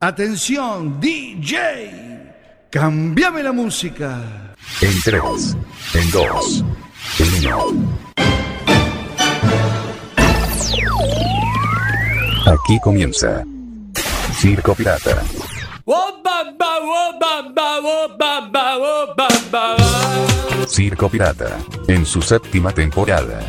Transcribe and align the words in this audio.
Atención, 0.00 1.00
DJ. 1.00 2.34
Cambiame 2.70 3.42
la 3.42 3.52
música. 3.52 4.54
En 4.82 5.00
3, 5.02 5.56
en 5.94 6.10
2, 6.10 6.64
en 7.18 7.46
1. 7.46 7.98
Aquí 12.46 12.78
comienza 12.82 13.42
Circo 14.34 14.74
Pirata. 14.74 15.22
Circo 20.68 21.08
Pirata, 21.08 21.56
en 21.88 22.04
su 22.04 22.20
séptima 22.20 22.70
temporada. 22.70 23.40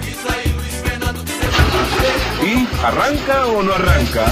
Diz 0.00 0.18
aí, 0.32 0.50
Luiz 0.52 0.74
Fernando, 0.82 1.20
o 1.20 1.24
que 1.24 1.32
você 1.32 1.46
vai 1.46 1.60
fazer? 1.70 2.46
¿Y 2.46 2.84
arranca 2.84 3.46
o 3.46 3.62
no 3.62 3.72
arranca? 3.74 4.24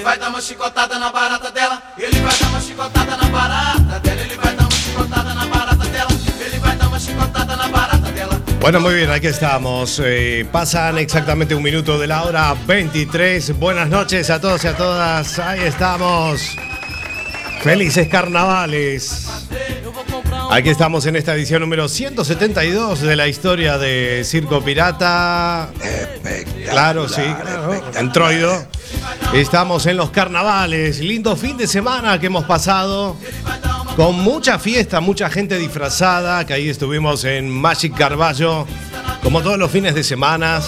Ele 0.00 0.06
vai 0.06 0.18
dar 0.18 0.30
uma 0.30 0.40
chicotada 0.40 0.98
na 0.98 1.12
barata 1.12 1.50
dela. 1.50 1.82
Ele 1.98 2.20
vai 2.20 2.38
dar 2.38 2.48
uma 2.48 2.60
chicotada 2.62 3.16
na 3.18 3.28
barata 3.28 4.00
dela. 4.00 4.18
Ele 4.18 4.34
vai 4.34 4.54
dar 4.56 4.62
uma 4.62 4.70
chicotada 4.70 5.34
na 5.34 5.46
barata 5.46 5.84
dela. 5.90 6.10
Ele 6.40 6.58
vai 6.58 6.76
dar 6.76 6.88
uma 6.88 6.98
chicotada 6.98 7.56
na 7.56 7.68
barata 7.68 8.10
dela. 8.10 8.40
Bueno, 8.60 8.80
muy 8.80 8.94
bien, 8.94 9.10
aquí 9.10 9.26
estamos. 9.26 10.00
Eh, 10.02 10.48
pasan 10.50 10.96
exactamente 10.96 11.54
un 11.54 11.62
minuto 11.62 11.98
de 11.98 12.06
la 12.06 12.22
hora 12.22 12.54
23. 12.66 13.58
Buenas 13.58 13.90
noches 13.90 14.30
a 14.30 14.40
todos 14.40 14.64
y 14.64 14.68
a 14.68 14.74
todas. 14.74 15.38
Ahí 15.38 15.64
estamos. 15.64 16.56
Felices 17.60 18.08
carnavales. 18.08 19.28
Aquí 20.50 20.70
estamos 20.70 21.04
en 21.04 21.16
esta 21.16 21.34
edición 21.34 21.60
número 21.60 21.90
172 21.90 23.02
de 23.02 23.16
la 23.16 23.28
historia 23.28 23.76
de 23.76 24.22
Circo 24.24 24.64
Pirata. 24.64 25.68
Claro, 26.70 27.06
sí, 27.06 27.20
claro. 27.42 27.82
En 27.96 28.12
Troido. 28.12 28.79
Estamos 29.32 29.86
en 29.86 29.96
los 29.96 30.10
carnavales. 30.10 30.98
Lindo 30.98 31.36
fin 31.36 31.56
de 31.56 31.68
semana 31.68 32.18
que 32.18 32.26
hemos 32.26 32.44
pasado. 32.44 33.16
Con 33.94 34.16
mucha 34.16 34.58
fiesta, 34.58 35.00
mucha 35.00 35.30
gente 35.30 35.56
disfrazada, 35.56 36.44
que 36.44 36.52
ahí 36.52 36.68
estuvimos 36.68 37.24
en 37.24 37.48
Magic 37.48 37.96
Carballo, 37.96 38.66
como 39.22 39.40
todos 39.40 39.56
los 39.56 39.70
fines 39.70 39.94
de 39.94 40.02
semana. 40.02 40.60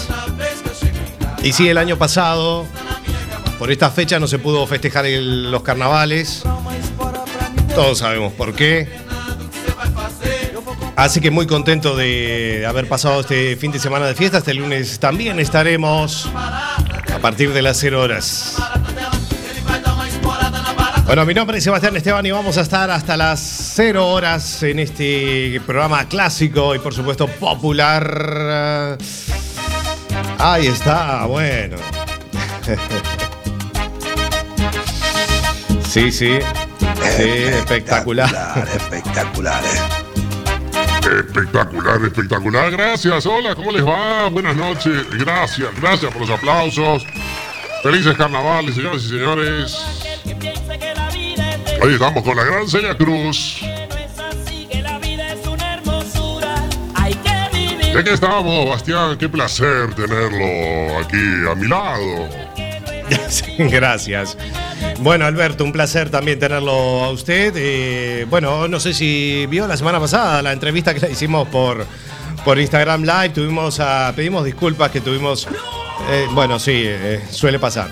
Y 1.43 1.51
sí, 1.51 1.67
el 1.67 1.77
año 1.77 1.97
pasado, 1.97 2.65
por 3.59 3.69
esta 3.69 3.91
fecha 3.91 4.17
no 4.17 4.27
se 4.27 4.39
pudo 4.39 4.65
festejar 4.65 5.05
los 5.09 5.61
carnavales. 5.61 6.43
Todos 7.75 7.97
sabemos 7.97 8.31
por 8.33 8.53
qué. 8.53 8.87
Así 10.95 11.19
que 11.19 11.31
muy 11.31 11.47
contento 11.47 11.97
de 11.97 12.65
haber 12.65 12.87
pasado 12.87 13.21
este 13.21 13.57
fin 13.57 13.71
de 13.71 13.79
semana 13.79 14.05
de 14.05 14.15
fiesta. 14.15 14.37
Este 14.37 14.53
lunes 14.53 14.99
también 14.99 15.39
estaremos 15.39 16.29
partir 17.23 17.53
de 17.53 17.61
las 17.61 17.77
0 17.77 18.01
horas. 18.01 18.57
Bueno, 21.05 21.25
mi 21.25 21.33
nombre 21.33 21.57
es 21.57 21.63
Sebastián 21.63 21.95
Esteban 21.95 22.25
y 22.25 22.31
vamos 22.31 22.57
a 22.57 22.61
estar 22.61 22.91
hasta 22.91 23.15
las 23.15 23.39
0 23.75 24.09
horas 24.09 24.61
en 24.63 24.79
este 24.79 25.61
programa 25.65 26.05
clásico 26.09 26.75
y 26.75 26.79
por 26.79 26.93
supuesto 26.93 27.27
popular. 27.27 28.97
Ahí 30.37 30.67
está, 30.67 31.25
bueno. 31.25 31.77
Sí, 35.87 36.11
sí. 36.11 36.39
Sí, 37.15 37.23
espectacular. 37.23 38.67
Espectacular, 38.75 39.63
eh. 39.63 40.02
Espectacular, 41.19 42.03
espectacular. 42.03 42.71
Gracias. 42.71 43.25
Hola, 43.25 43.53
¿cómo 43.55 43.71
les 43.71 43.85
va? 43.85 44.29
Buenas 44.29 44.55
noches. 44.55 45.05
Gracias, 45.11 45.69
gracias 45.79 46.11
por 46.11 46.21
los 46.21 46.29
aplausos. 46.29 47.05
Felices 47.83 48.15
carnavales, 48.17 48.75
señoras 48.75 49.03
y 49.03 49.09
señores. 49.09 49.77
Ahí 51.81 51.93
estamos 51.93 52.23
con 52.23 52.35
la 52.35 52.43
gran 52.43 52.67
Celia 52.67 52.95
Cruz. 52.95 53.61
Y 57.93 57.97
aquí 57.97 58.09
estamos, 58.09 58.69
Bastián. 58.69 59.17
Qué 59.17 59.29
placer 59.29 59.93
tenerlo 59.93 60.97
aquí 60.97 61.51
a 61.51 61.53
mi 61.53 61.67
lado. 61.67 62.27
Gracias. 63.69 64.35
Bueno, 64.99 65.25
Alberto, 65.25 65.65
un 65.65 65.73
placer 65.73 66.09
también 66.09 66.39
tenerlo 66.39 67.03
a 67.03 67.09
usted. 67.09 67.53
Eh, 67.57 68.25
bueno, 68.29 68.69
no 68.69 68.79
sé 68.79 68.93
si 68.93 69.45
vio 69.49 69.67
la 69.67 69.75
semana 69.75 69.99
pasada 69.99 70.41
la 70.41 70.53
entrevista 70.53 70.93
que 70.93 71.11
hicimos 71.11 71.47
por, 71.49 71.85
por 72.45 72.57
Instagram 72.57 73.03
Live. 73.03 73.29
Tuvimos 73.29 73.81
pedimos 74.15 74.45
disculpas 74.45 74.91
que 74.91 75.01
tuvimos. 75.01 75.47
eh, 76.09 76.27
bueno, 76.31 76.57
sí, 76.59 76.83
eh, 76.85 77.21
suele 77.29 77.59
pasar. 77.59 77.89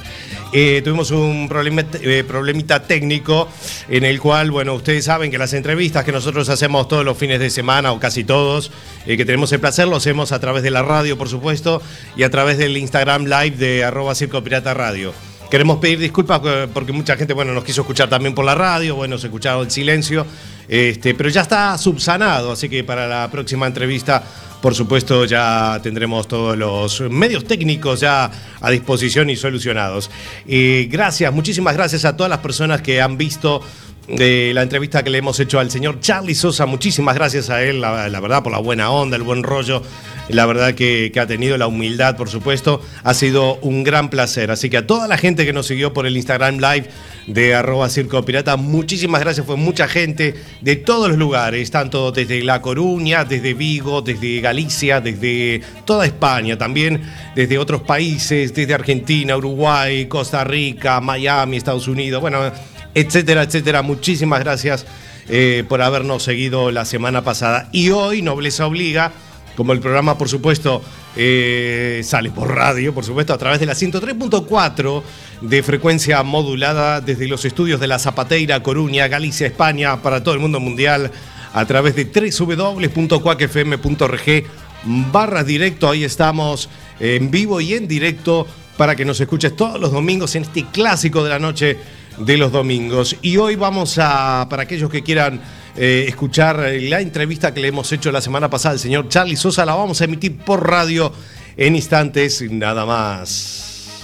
Tuvimos 0.84 1.12
un 1.12 1.50
eh, 2.02 2.24
problemita 2.28 2.84
técnico 2.84 3.48
en 3.90 4.04
el 4.04 4.20
cual, 4.20 4.52
bueno, 4.52 4.74
ustedes 4.74 5.06
saben 5.06 5.32
que 5.32 5.38
las 5.38 5.54
entrevistas 5.54 6.04
que 6.04 6.12
nosotros 6.12 6.50
hacemos 6.50 6.90
todos 6.90 7.06
los 7.06 7.18
fines 7.18 7.40
de 7.40 7.50
semana 7.50 7.94
o 7.94 8.00
casi 8.00 8.26
todos, 8.26 8.70
que 9.06 9.26
tenemos 9.26 9.52
el 9.54 9.62
placer, 9.62 9.88
lo 9.88 9.96
hacemos 9.96 10.34
a 10.34 10.40
través 10.40 10.62
de 10.64 10.72
la 10.72 10.82
radio, 10.82 11.18
por 11.18 11.30
supuesto, 11.30 11.82
y 12.18 12.24
a 12.24 12.30
través 12.30 12.58
del 12.58 12.76
Instagram 12.76 13.26
Live 13.26 13.52
de 13.52 13.86
arroba 13.86 14.14
Circo 14.14 14.44
Pirata 14.44 14.74
Radio. 14.74 15.14
Queremos 15.52 15.80
pedir 15.80 16.00
disculpas 16.00 16.40
eh, 16.46 16.68
porque 16.74 16.94
mucha 16.94 17.18
gente, 17.18 17.34
bueno, 17.34 17.52
nos 17.54 17.66
quiso 17.66 17.82
escuchar 17.82 18.08
también 18.08 18.34
por 18.34 18.46
la 18.46 18.56
radio, 18.56 18.96
bueno, 18.96 19.18
se 19.18 19.28
escuchaba 19.28 19.62
el 19.62 19.70
silencio, 19.70 20.26
este, 20.66 21.14
pero 21.14 21.28
ya 21.28 21.42
está 21.42 21.78
subsanado, 21.78 22.54
así 22.54 22.70
que 22.70 22.86
para 22.86 23.06
la 23.06 23.30
próxima 23.30 23.68
entrevista, 23.68 24.24
por 24.62 24.74
supuesto, 24.74 25.26
ya 25.26 25.78
tendremos 25.84 26.30
todos 26.30 26.58
los 26.58 27.02
medios 27.02 27.44
técnicos 27.44 28.00
ya 28.00 28.32
a 28.62 28.70
disposición 28.72 29.30
y 29.30 29.36
solucionados. 29.36 30.10
Eh, 30.48 30.88
gracias, 30.90 31.34
muchísimas 31.34 31.76
gracias 31.76 32.06
a 32.06 32.16
todas 32.16 32.30
las 32.30 32.40
personas 32.40 32.82
que 32.82 33.02
han 33.02 33.18
visto 33.18 33.62
eh, 34.08 34.52
la 34.54 34.64
entrevista 34.64 35.04
que 35.04 35.10
le 35.10 35.20
hemos 35.20 35.40
hecho 35.40 35.60
al 35.60 35.70
señor 35.70 36.00
Charlie 36.00 36.36
Sosa. 36.36 36.66
Muchísimas 36.66 37.16
gracias 37.16 37.50
a 37.50 37.64
él, 37.64 37.82
la, 37.82 38.20
verdad, 38.20 38.44
por 38.44 38.52
la 38.52 38.58
buena 38.58 38.90
onda, 38.92 39.16
el 39.16 39.24
buen 39.24 39.44
rollo. 39.44 39.82
La 40.30 40.46
verdad 40.46 40.76
que, 40.76 41.12
que 41.14 41.20
ha 41.20 41.28
tenido 41.28 41.58
la 41.58 41.68
humildad, 41.68 42.16
por 42.16 42.30
supuesto. 42.30 42.82
Ha 43.04 43.14
sido 43.14 43.56
un 43.58 43.84
gran 43.84 44.10
placer. 44.10 44.50
Así 44.50 44.70
que 44.70 44.78
a 44.78 44.88
toda 44.88 45.08
la 45.08 45.18
gente 45.18 45.46
que 45.46 45.54
nos 45.54 45.68
siguió 45.68 45.94
por 45.94 46.06
el 46.06 46.16
Instagram 46.16 46.58
Live 46.58 46.88
de 47.28 47.54
arroba 47.54 47.90
Circo 47.90 48.24
Pirata, 48.24 48.56
muchísimas 48.56 49.22
gracias. 49.22 49.46
Fue 49.46 49.58
mucha 49.58 49.88
gente 49.88 50.36
de 50.62 50.76
todos 50.78 51.10
los 51.10 51.18
lugares, 51.18 51.70
tanto 51.70 52.12
desde 52.12 52.44
La 52.44 52.62
Coruña, 52.62 53.26
desde 53.26 53.54
Vigo, 53.54 54.02
desde 54.02 54.42
Galicia, 54.42 55.02
desde 55.02 55.62
toda 55.86 56.06
España, 56.06 56.58
también 56.58 57.02
desde 57.36 57.58
otros 57.58 57.82
países, 57.82 58.54
desde 58.54 58.74
Argentina, 58.74 59.38
Uruguay, 59.38 60.06
Costa 60.08 60.44
Rica, 60.44 61.00
Miami, 61.02 61.58
Estados 61.58 61.88
Unidos. 61.88 62.22
Bueno, 62.22 62.52
etcétera, 62.94 63.44
etcétera. 63.44 63.82
Muchísimas 63.82 64.40
gracias 64.40 64.86
eh, 65.30 65.64
por 65.68 65.82
habernos 65.82 66.24
seguido 66.24 66.72
la 66.72 66.86
semana 66.86 67.24
pasada. 67.24 67.70
Y 67.72 67.90
hoy, 67.92 68.22
Nobleza 68.22 68.68
Obliga, 68.68 69.12
como 69.56 69.74
el 69.74 69.80
programa, 69.80 70.18
por 70.18 70.30
supuesto, 70.30 70.82
eh, 71.16 72.02
sale 72.04 72.32
por 72.32 72.54
radio, 72.54 72.94
por 72.94 73.04
supuesto, 73.04 73.34
a 73.34 73.38
través 73.38 73.60
de 73.60 73.66
la 73.66 73.74
103.4 73.74 75.04
de 75.42 75.64
frecuencia 75.64 76.24
modulada 76.24 77.02
desde 77.02 77.28
los 77.28 77.46
estudios 77.46 77.80
de 77.80 77.88
la 77.88 78.00
Zapateira, 78.00 78.64
Coruña, 78.64 79.08
Galicia, 79.08 79.48
España, 79.48 80.02
para 80.02 80.24
todo 80.24 80.34
el 80.34 80.40
mundo 80.40 80.60
mundial, 80.60 81.12
a 81.54 81.66
través 81.66 81.96
de 81.96 82.06
www.cuacfm.org 82.06 83.02
barra 85.12 85.44
directo. 85.44 85.90
Ahí 85.90 86.04
estamos 86.04 86.70
en 87.00 87.30
vivo 87.30 87.62
y 87.62 87.74
en 87.74 87.88
directo 87.88 88.48
para 88.78 88.96
que 88.96 89.06
nos 89.06 89.20
escuches 89.20 89.56
todos 89.56 89.80
los 89.80 89.92
domingos 89.92 90.36
en 90.36 90.44
este 90.44 90.66
clásico 90.66 91.24
de 91.24 91.30
la 91.30 91.40
noche 91.40 91.78
de 92.18 92.38
los 92.38 92.52
domingos. 92.52 93.16
Y 93.22 93.38
hoy 93.38 93.56
vamos 93.56 93.98
a, 93.98 94.48
para 94.50 94.64
aquellos 94.64 94.90
que 94.90 95.02
quieran 95.04 95.42
eh, 95.76 96.06
escuchar 96.08 96.58
la 96.60 97.02
entrevista 97.02 97.54
que 97.54 97.62
le 97.62 97.70
hemos 97.70 97.92
hecho 97.92 98.12
la 98.12 98.22
semana 98.22 98.50
pasada 98.50 98.74
al 98.74 98.80
señor 98.80 99.08
Charlie 99.10 99.36
Sosa, 99.36 99.66
la 99.66 99.76
vamos 99.76 100.02
a 100.02 100.06
emitir 100.06 100.38
por 100.38 100.70
radio 100.70 101.14
en 101.58 101.76
instantes, 101.76 102.42
nada 102.50 102.86
más. 102.86 104.02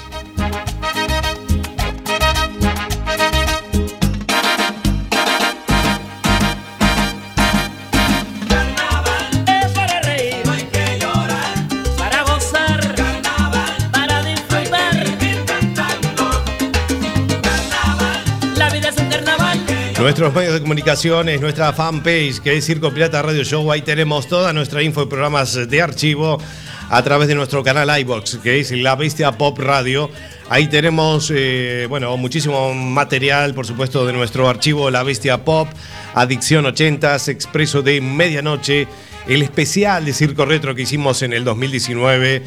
Nuestros 20.08 20.34
medios 20.34 20.54
de 20.54 20.62
comunicaciones, 20.62 21.42
nuestra 21.42 21.74
fanpage 21.74 22.40
que 22.40 22.56
es 22.56 22.66
Circo 22.66 22.94
Pirata 22.94 23.22
Radio 23.22 23.44
Show, 23.44 23.70
ahí 23.70 23.82
tenemos 23.82 24.26
toda 24.26 24.54
nuestra 24.54 24.82
info 24.82 25.04
y 25.04 25.08
programas 25.08 25.68
de 25.68 25.82
archivo 25.82 26.42
a 26.90 27.04
través 27.04 27.28
de 27.28 27.36
nuestro 27.36 27.62
canal 27.62 27.90
iBox, 28.00 28.38
que 28.38 28.62
es 28.62 28.72
La 28.72 28.96
Bestia 28.96 29.34
Pop 29.34 29.60
Radio. 29.60 30.10
Ahí 30.48 30.70
tenemos, 30.70 31.30
eh, 31.36 31.88
bueno, 31.90 32.16
muchísimo 32.16 32.74
material, 32.74 33.54
por 33.54 33.68
supuesto, 33.68 34.06
de 34.06 34.14
nuestro 34.14 34.48
archivo 34.48 34.90
La 34.90 35.04
Bestia 35.04 35.44
Pop, 35.44 35.68
Adicción 36.16 36.64
80s, 36.64 37.28
Expreso 37.28 37.82
de 37.82 38.00
Medianoche, 38.00 38.88
el 39.28 39.42
especial 39.42 40.06
de 40.06 40.14
Circo 40.14 40.46
Retro 40.46 40.74
que 40.74 40.84
hicimos 40.84 41.22
en 41.22 41.34
el 41.34 41.44
2019 41.44 42.44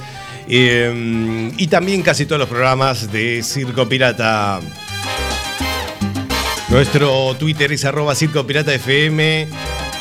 eh, 0.48 1.52
y 1.58 1.66
también 1.66 2.00
casi 2.00 2.24
todos 2.24 2.38
los 2.38 2.48
programas 2.48 3.12
de 3.12 3.42
Circo 3.42 3.86
Pirata. 3.86 4.60
Nuestro 6.70 7.34
Twitter 7.34 7.72
es 7.72 7.84
arroba 7.84 8.14
Circo 8.14 8.46
Pirata 8.46 8.72
FM. 8.72 9.48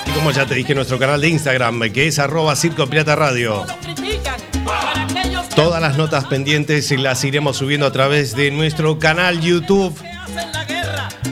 Y 0.06 0.12
como 0.12 0.30
ya 0.30 0.46
te 0.46 0.54
dije, 0.54 0.76
nuestro 0.76 1.00
canal 1.00 1.20
de 1.20 1.30
Instagram, 1.30 1.90
que 1.92 2.08
es 2.08 2.20
arroba 2.20 2.56
Circo 2.56 2.88
Pirata 2.88 3.16
Radio. 3.16 3.66
Todas 5.56 5.82
las 5.82 5.98
notas 5.98 6.26
pendientes 6.26 6.92
las 6.92 7.24
iremos 7.24 7.58
subiendo 7.58 7.88
a 7.88 7.92
través 7.92 8.36
de 8.36 8.52
nuestro 8.52 9.00
canal 9.00 9.42
YouTube. 9.42 10.00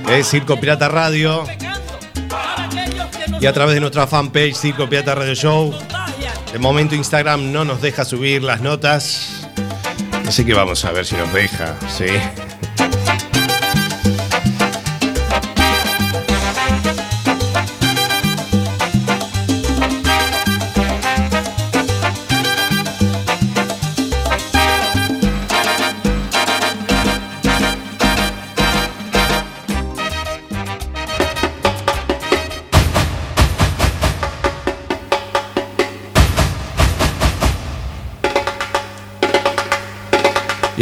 Es 0.09 0.27
Circo 0.27 0.59
Pirata 0.59 0.89
Radio. 0.89 1.43
Y 3.39 3.45
a 3.45 3.53
través 3.53 3.75
de 3.75 3.81
nuestra 3.81 4.07
fanpage 4.07 4.55
Circo 4.55 4.89
Pirata 4.89 5.13
Radio 5.13 5.35
Show. 5.35 5.73
De 6.51 6.57
momento 6.57 6.95
Instagram 6.95 7.51
no 7.51 7.63
nos 7.63 7.79
deja 7.79 8.05
subir 8.05 8.41
las 8.41 8.61
notas. 8.61 9.47
Así 10.27 10.43
que 10.43 10.55
vamos 10.55 10.83
a 10.83 10.91
ver 10.91 11.05
si 11.05 11.15
nos 11.15 11.31
deja. 11.31 11.75
Sí. 11.95 12.07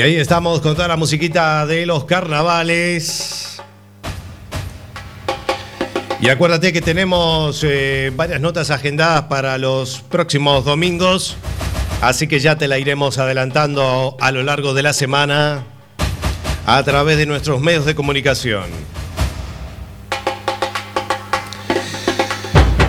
Ahí 0.05 0.17
estamos 0.17 0.61
con 0.61 0.75
toda 0.75 0.87
la 0.87 0.97
musiquita 0.97 1.65
de 1.65 1.87
los 1.87 2.05
carnavales. 2.05 3.59
Y 6.21 6.29
acuérdate 6.29 6.71
que 6.71 6.79
tenemos 6.79 7.63
eh, 7.63 8.11
varias 8.15 8.39
notas 8.39 8.69
agendadas 8.69 9.23
para 9.23 9.57
los 9.57 10.01
próximos 10.01 10.63
domingos. 10.63 11.37
Así 12.01 12.27
que 12.27 12.39
ya 12.39 12.55
te 12.55 12.67
la 12.67 12.77
iremos 12.77 13.17
adelantando 13.17 14.15
a 14.19 14.31
lo 14.31 14.43
largo 14.43 14.75
de 14.75 14.83
la 14.83 14.93
semana 14.93 15.63
a 16.67 16.83
través 16.83 17.17
de 17.17 17.25
nuestros 17.25 17.59
medios 17.59 17.87
de 17.87 17.95
comunicación. 17.95 18.65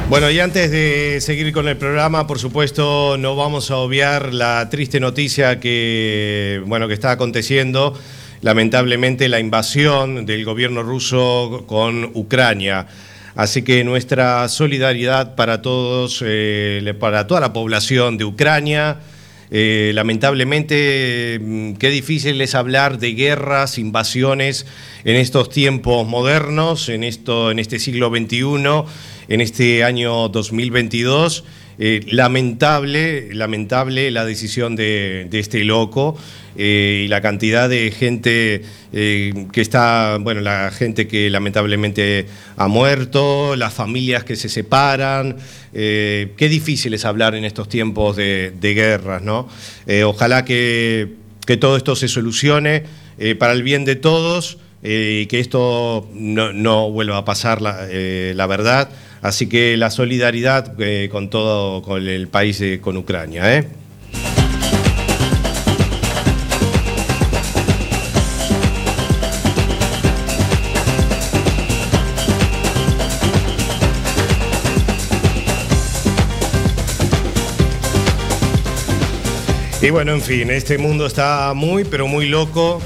Bueno, 0.08 0.30
y 0.30 0.38
antes 0.38 0.70
de 0.70 1.20
seguir 1.20 1.52
con 1.52 1.66
el 1.66 1.76
programa, 1.76 2.28
por 2.28 2.38
supuesto, 2.38 3.16
no 3.18 3.34
vamos 3.34 3.72
a 3.72 3.76
obviar 3.78 4.32
la 4.32 4.70
triste 4.70 5.00
noticia 5.00 5.58
que, 5.58 6.62
bueno, 6.64 6.86
que 6.86 6.94
está 6.94 7.10
aconteciendo, 7.10 7.98
lamentablemente, 8.40 9.28
la 9.28 9.40
invasión 9.40 10.24
del 10.24 10.44
gobierno 10.44 10.84
ruso 10.84 11.64
con 11.66 12.12
Ucrania. 12.14 12.86
Así 13.34 13.62
que 13.62 13.82
nuestra 13.82 14.48
solidaridad 14.48 15.34
para 15.34 15.60
todos, 15.60 16.22
eh, 16.24 16.94
para 17.00 17.26
toda 17.26 17.40
la 17.40 17.52
población 17.52 18.16
de 18.16 18.26
Ucrania. 18.26 18.98
Eh, 19.50 19.92
lamentablemente, 19.94 21.38
mm, 21.40 21.74
qué 21.74 21.90
difícil 21.90 22.40
es 22.40 22.54
hablar 22.54 22.98
de 22.98 23.14
guerras, 23.14 23.78
invasiones 23.78 24.66
en 25.04 25.16
estos 25.16 25.50
tiempos 25.50 26.06
modernos, 26.06 26.88
en, 26.88 27.04
esto, 27.04 27.50
en 27.50 27.58
este 27.58 27.78
siglo 27.78 28.10
XXI 28.10 28.84
en 29.28 29.40
este 29.40 29.84
año 29.84 30.28
2022. 30.28 31.44
Eh, 31.78 32.00
lamentable, 32.08 33.34
lamentable 33.34 34.10
la 34.10 34.24
decisión 34.24 34.76
de, 34.76 35.28
este 35.30 35.62
loco 35.62 36.16
eh, 36.56 37.02
y 37.04 37.08
la 37.08 37.20
cantidad 37.20 37.68
de 37.68 37.90
gente 37.90 38.62
eh, 38.94 39.46
que 39.52 39.60
está, 39.60 40.16
bueno, 40.18 40.40
la 40.40 40.70
gente 40.70 41.06
que 41.06 41.28
lamentablemente 41.28 42.24
ha 42.56 42.66
muerto, 42.68 43.56
las 43.56 43.74
familias 43.74 44.24
que 44.24 44.36
se 44.36 44.48
separan. 44.48 45.36
qué 45.74 46.48
difícil 46.48 46.94
es 46.94 47.04
hablar 47.04 47.34
en 47.34 47.44
estos 47.44 47.68
tiempos 47.68 48.16
de, 48.16 48.52
guerras, 48.58 49.20
¿no? 49.20 49.46
ojalá 50.06 50.46
que, 50.46 51.12
todo 51.60 51.76
esto 51.76 51.94
se 51.94 52.08
solucione 52.08 52.84
para 53.38 53.52
el 53.52 53.62
bien 53.62 53.84
de 53.84 53.96
todos 53.96 54.56
y 54.82 55.26
que 55.26 55.40
esto 55.40 56.08
no, 56.14 56.54
no, 56.54 56.90
vuelva 56.90 57.18
a 57.18 57.24
pasar, 57.26 57.60
la, 57.60 57.86
la 57.86 58.46
verdad. 58.46 58.88
Así 59.22 59.48
que 59.48 59.76
la 59.76 59.90
solidaridad 59.90 60.74
eh, 60.78 61.08
con 61.10 61.30
todo, 61.30 61.82
con 61.82 62.06
el 62.06 62.28
país, 62.28 62.60
eh, 62.60 62.80
con 62.80 62.96
Ucrania. 62.96 63.58
¿eh? 63.58 63.68
Y 79.86 79.90
bueno, 79.90 80.14
en 80.14 80.20
fin, 80.20 80.50
este 80.50 80.78
mundo 80.78 81.06
está 81.06 81.52
muy, 81.54 81.84
pero 81.84 82.08
muy 82.08 82.28
loco. 82.28 82.82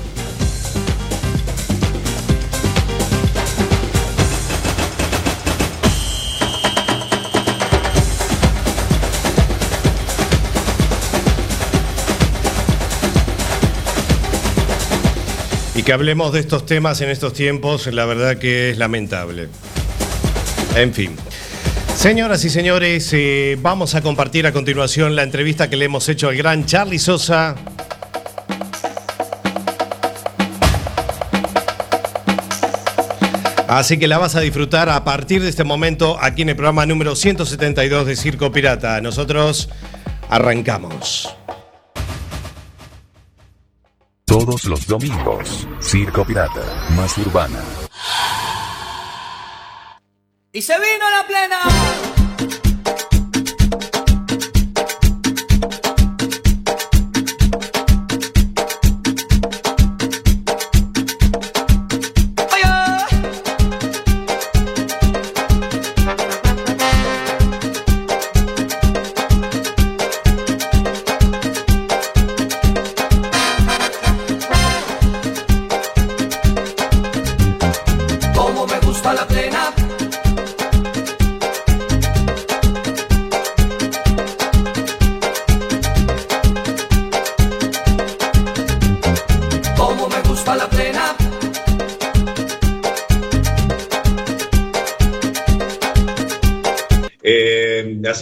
Y 15.81 15.83
que 15.83 15.95
hablemos 15.95 16.35
de 16.35 16.41
estos 16.41 16.67
temas 16.67 17.01
en 17.01 17.09
estos 17.09 17.33
tiempos, 17.33 17.87
la 17.87 18.05
verdad 18.05 18.37
que 18.37 18.69
es 18.69 18.77
lamentable. 18.77 19.49
En 20.77 20.93
fin. 20.93 21.17
Señoras 21.97 22.45
y 22.45 22.51
señores, 22.51 23.11
eh, 23.15 23.57
vamos 23.63 23.95
a 23.95 24.03
compartir 24.03 24.47
a 24.47 24.53
continuación 24.53 25.17
la 25.17 25.23
entrevista 25.23 25.71
que 25.71 25.79
le 25.79 25.87
hemos 25.87 26.07
hecho 26.11 26.29
al 26.29 26.37
gran 26.37 26.67
Charlie 26.67 26.99
Sosa. 26.99 27.55
Así 33.67 33.97
que 33.97 34.07
la 34.07 34.19
vas 34.19 34.37
a 34.37 34.41
disfrutar 34.41 34.91
a 34.91 35.03
partir 35.03 35.41
de 35.41 35.49
este 35.49 35.65
momento 35.65 36.19
aquí 36.21 36.43
en 36.43 36.51
el 36.51 36.57
programa 36.57 36.85
número 36.85 37.17
172 37.17 38.07
de 38.07 38.17
Circo 38.17 38.53
Pirata. 38.53 39.01
Nosotros 39.01 39.71
arrancamos. 40.29 41.40
Todos 44.41 44.65
los 44.65 44.87
domingos, 44.87 45.69
Circo 45.83 46.25
Pirata, 46.25 46.63
más 46.97 47.19
urbana. 47.19 47.63
Y 50.51 50.63
se 50.63 50.73
vino 50.81 51.11
la 51.11 51.27
plena. 51.27 52.10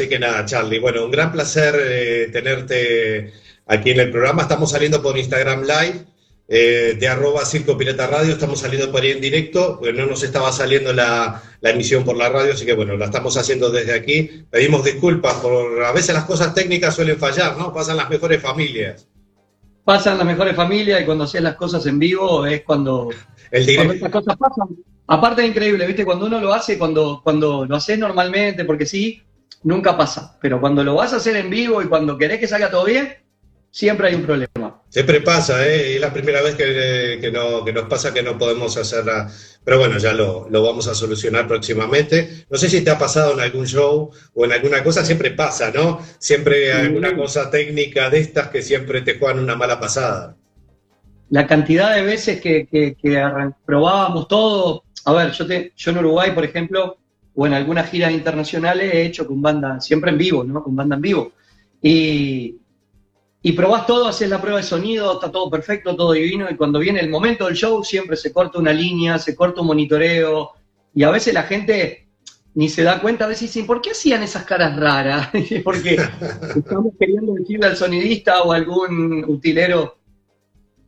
Que 0.08 0.18
nada, 0.18 0.44
Charlie. 0.44 0.78
Bueno, 0.78 1.04
un 1.04 1.10
gran 1.10 1.32
placer 1.32 1.74
eh, 1.80 2.28
tenerte 2.32 3.32
aquí 3.66 3.90
en 3.90 4.00
el 4.00 4.10
programa. 4.10 4.42
Estamos 4.42 4.70
saliendo 4.70 5.02
por 5.02 5.16
Instagram 5.18 5.62
Live. 5.62 6.04
eh, 6.48 6.96
de 6.98 7.08
arroba 7.08 7.44
Circo 7.44 7.76
Pirata 7.76 8.06
Radio, 8.06 8.32
estamos 8.32 8.60
saliendo 8.60 8.90
por 8.90 9.02
ahí 9.02 9.10
en 9.10 9.20
directo, 9.20 9.78
pues 9.78 9.94
no 9.94 10.06
nos 10.06 10.22
estaba 10.22 10.50
saliendo 10.50 10.94
la, 10.94 11.42
la 11.60 11.70
emisión 11.70 12.04
por 12.04 12.16
la 12.16 12.30
radio, 12.30 12.54
así 12.54 12.64
que 12.64 12.72
bueno, 12.72 12.96
la 12.96 13.04
estamos 13.06 13.36
haciendo 13.36 13.70
desde 13.70 13.92
aquí. 13.94 14.46
Pedimos 14.50 14.82
disculpas 14.82 15.34
por, 15.34 15.84
a 15.84 15.92
veces 15.92 16.14
las 16.14 16.24
cosas 16.24 16.54
técnicas 16.54 16.94
suelen 16.94 17.18
fallar, 17.18 17.58
¿no? 17.58 17.72
Pasan 17.74 17.98
las 17.98 18.08
mejores 18.08 18.40
familias. 18.40 19.06
Pasan 19.84 20.18
las 20.18 20.26
mejores 20.26 20.56
familias 20.56 21.00
y 21.02 21.04
cuando 21.04 21.24
haces 21.24 21.42
las 21.42 21.56
cosas 21.56 21.84
en 21.86 21.98
vivo 21.98 22.46
es 22.46 22.62
cuando, 22.62 23.10
El 23.50 23.74
cuando 23.74 23.92
estas 23.94 24.10
cosas 24.10 24.36
pasan. 24.38 24.68
Aparte 25.06 25.42
es 25.42 25.48
increíble, 25.48 25.86
¿viste? 25.86 26.04
Cuando 26.04 26.26
uno 26.26 26.40
lo 26.40 26.52
hace, 26.52 26.78
cuando, 26.78 27.20
cuando 27.22 27.64
lo 27.66 27.76
haces 27.76 27.98
normalmente, 27.98 28.64
porque 28.64 28.84
sí, 28.86 29.22
nunca 29.62 29.96
pasa. 29.96 30.36
Pero 30.40 30.60
cuando 30.60 30.82
lo 30.84 30.94
vas 30.94 31.12
a 31.12 31.16
hacer 31.16 31.36
en 31.36 31.50
vivo 31.50 31.82
y 31.82 31.86
cuando 31.86 32.16
querés 32.18 32.38
que 32.40 32.46
salga 32.48 32.70
todo 32.70 32.84
bien, 32.84 33.14
siempre 33.70 34.08
hay 34.08 34.14
un 34.14 34.22
problema. 34.24 34.82
Siempre 34.88 35.20
pasa, 35.20 35.66
¿eh? 35.66 35.96
Es 35.96 36.00
la 36.00 36.12
primera 36.12 36.40
vez 36.42 36.54
que, 36.54 37.18
que 37.20 37.30
no- 37.30 37.64
que 37.64 37.72
nos 37.72 37.84
pasa 37.88 38.14
que 38.14 38.22
no 38.22 38.38
podemos 38.38 38.76
hacerla. 38.76 39.30
Pero 39.64 39.78
bueno, 39.78 39.98
ya 39.98 40.14
lo, 40.14 40.48
lo 40.48 40.62
vamos 40.62 40.88
a 40.88 40.94
solucionar 40.94 41.46
próximamente. 41.46 42.46
No 42.48 42.56
sé 42.56 42.70
si 42.70 42.80
te 42.80 42.90
ha 42.90 42.98
pasado 42.98 43.34
en 43.34 43.40
algún 43.40 43.66
show 43.66 44.10
o 44.34 44.44
en 44.44 44.52
alguna 44.52 44.82
cosa, 44.82 45.04
siempre 45.04 45.32
pasa, 45.32 45.70
¿no? 45.70 46.00
Siempre 46.18 46.72
hay 46.72 46.86
alguna 46.86 47.14
cosa 47.14 47.50
técnica 47.50 48.08
de 48.08 48.20
estas 48.20 48.48
que 48.48 48.62
siempre 48.62 49.02
te 49.02 49.18
juegan 49.18 49.38
una 49.40 49.56
mala 49.56 49.78
pasada. 49.78 50.34
la 51.30 51.46
cantidad 51.46 51.94
de 51.94 52.02
veces 52.02 52.40
que, 52.40 52.66
que- 52.66 52.96
probábamos 53.66 54.28
todo. 54.28 54.84
A 55.04 55.12
ver, 55.12 55.32
yo, 55.32 55.46
te, 55.46 55.72
yo 55.76 55.90
en 55.90 55.98
Uruguay, 55.98 56.30
por 56.32 56.44
ejemplo, 56.44 56.96
o 57.40 57.46
en 57.46 57.54
algunas 57.54 57.88
giras 57.88 58.10
internacionales 58.10 58.92
he 58.92 59.06
hecho 59.06 59.24
con 59.24 59.40
banda, 59.40 59.80
siempre 59.80 60.10
en 60.10 60.18
vivo, 60.18 60.42
¿no? 60.42 60.60
Con 60.60 60.74
banda 60.74 60.96
en 60.96 61.02
vivo. 61.02 61.32
Y, 61.80 62.56
y 63.40 63.52
probás 63.52 63.86
todo, 63.86 64.08
haces 64.08 64.28
la 64.28 64.40
prueba 64.40 64.56
de 64.56 64.64
sonido, 64.64 65.12
está 65.12 65.30
todo 65.30 65.48
perfecto, 65.48 65.94
todo 65.94 66.14
divino, 66.14 66.48
y 66.50 66.56
cuando 66.56 66.80
viene 66.80 66.98
el 66.98 67.08
momento 67.08 67.46
del 67.46 67.54
show 67.54 67.84
siempre 67.84 68.16
se 68.16 68.32
corta 68.32 68.58
una 68.58 68.72
línea, 68.72 69.20
se 69.20 69.36
corta 69.36 69.60
un 69.60 69.68
monitoreo, 69.68 70.50
y 70.92 71.04
a 71.04 71.12
veces 71.12 71.32
la 71.32 71.44
gente 71.44 72.08
ni 72.54 72.68
se 72.68 72.82
da 72.82 73.00
cuenta, 73.00 73.26
a 73.26 73.28
veces 73.28 73.52
dicen, 73.52 73.68
¿por 73.68 73.80
qué 73.80 73.92
hacían 73.92 74.24
esas 74.24 74.42
caras 74.42 74.74
raras? 74.74 75.28
Porque 75.62 75.96
estamos 76.56 76.92
queriendo 76.98 77.34
decirle 77.34 77.66
al 77.66 77.76
sonidista 77.76 78.42
o 78.42 78.50
algún 78.50 79.24
utilero 79.28 79.96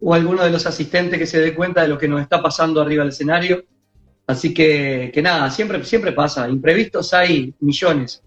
o 0.00 0.14
alguno 0.14 0.42
de 0.42 0.50
los 0.50 0.66
asistentes 0.66 1.16
que 1.16 1.26
se 1.26 1.38
dé 1.40 1.54
cuenta 1.54 1.83
de 1.83 1.88
lo 1.88 1.97
que 1.97 2.09
nos 2.09 2.21
está 2.21 2.42
pasando 2.42 2.80
arriba 2.80 3.04
del 3.04 3.12
escenario. 3.12 3.64
Así 4.30 4.54
que, 4.54 5.10
que 5.12 5.22
nada, 5.22 5.50
siempre, 5.50 5.82
siempre 5.84 6.12
pasa. 6.12 6.49
Imprevistos 6.49 7.12
hay 7.14 7.52
millones. 7.60 8.22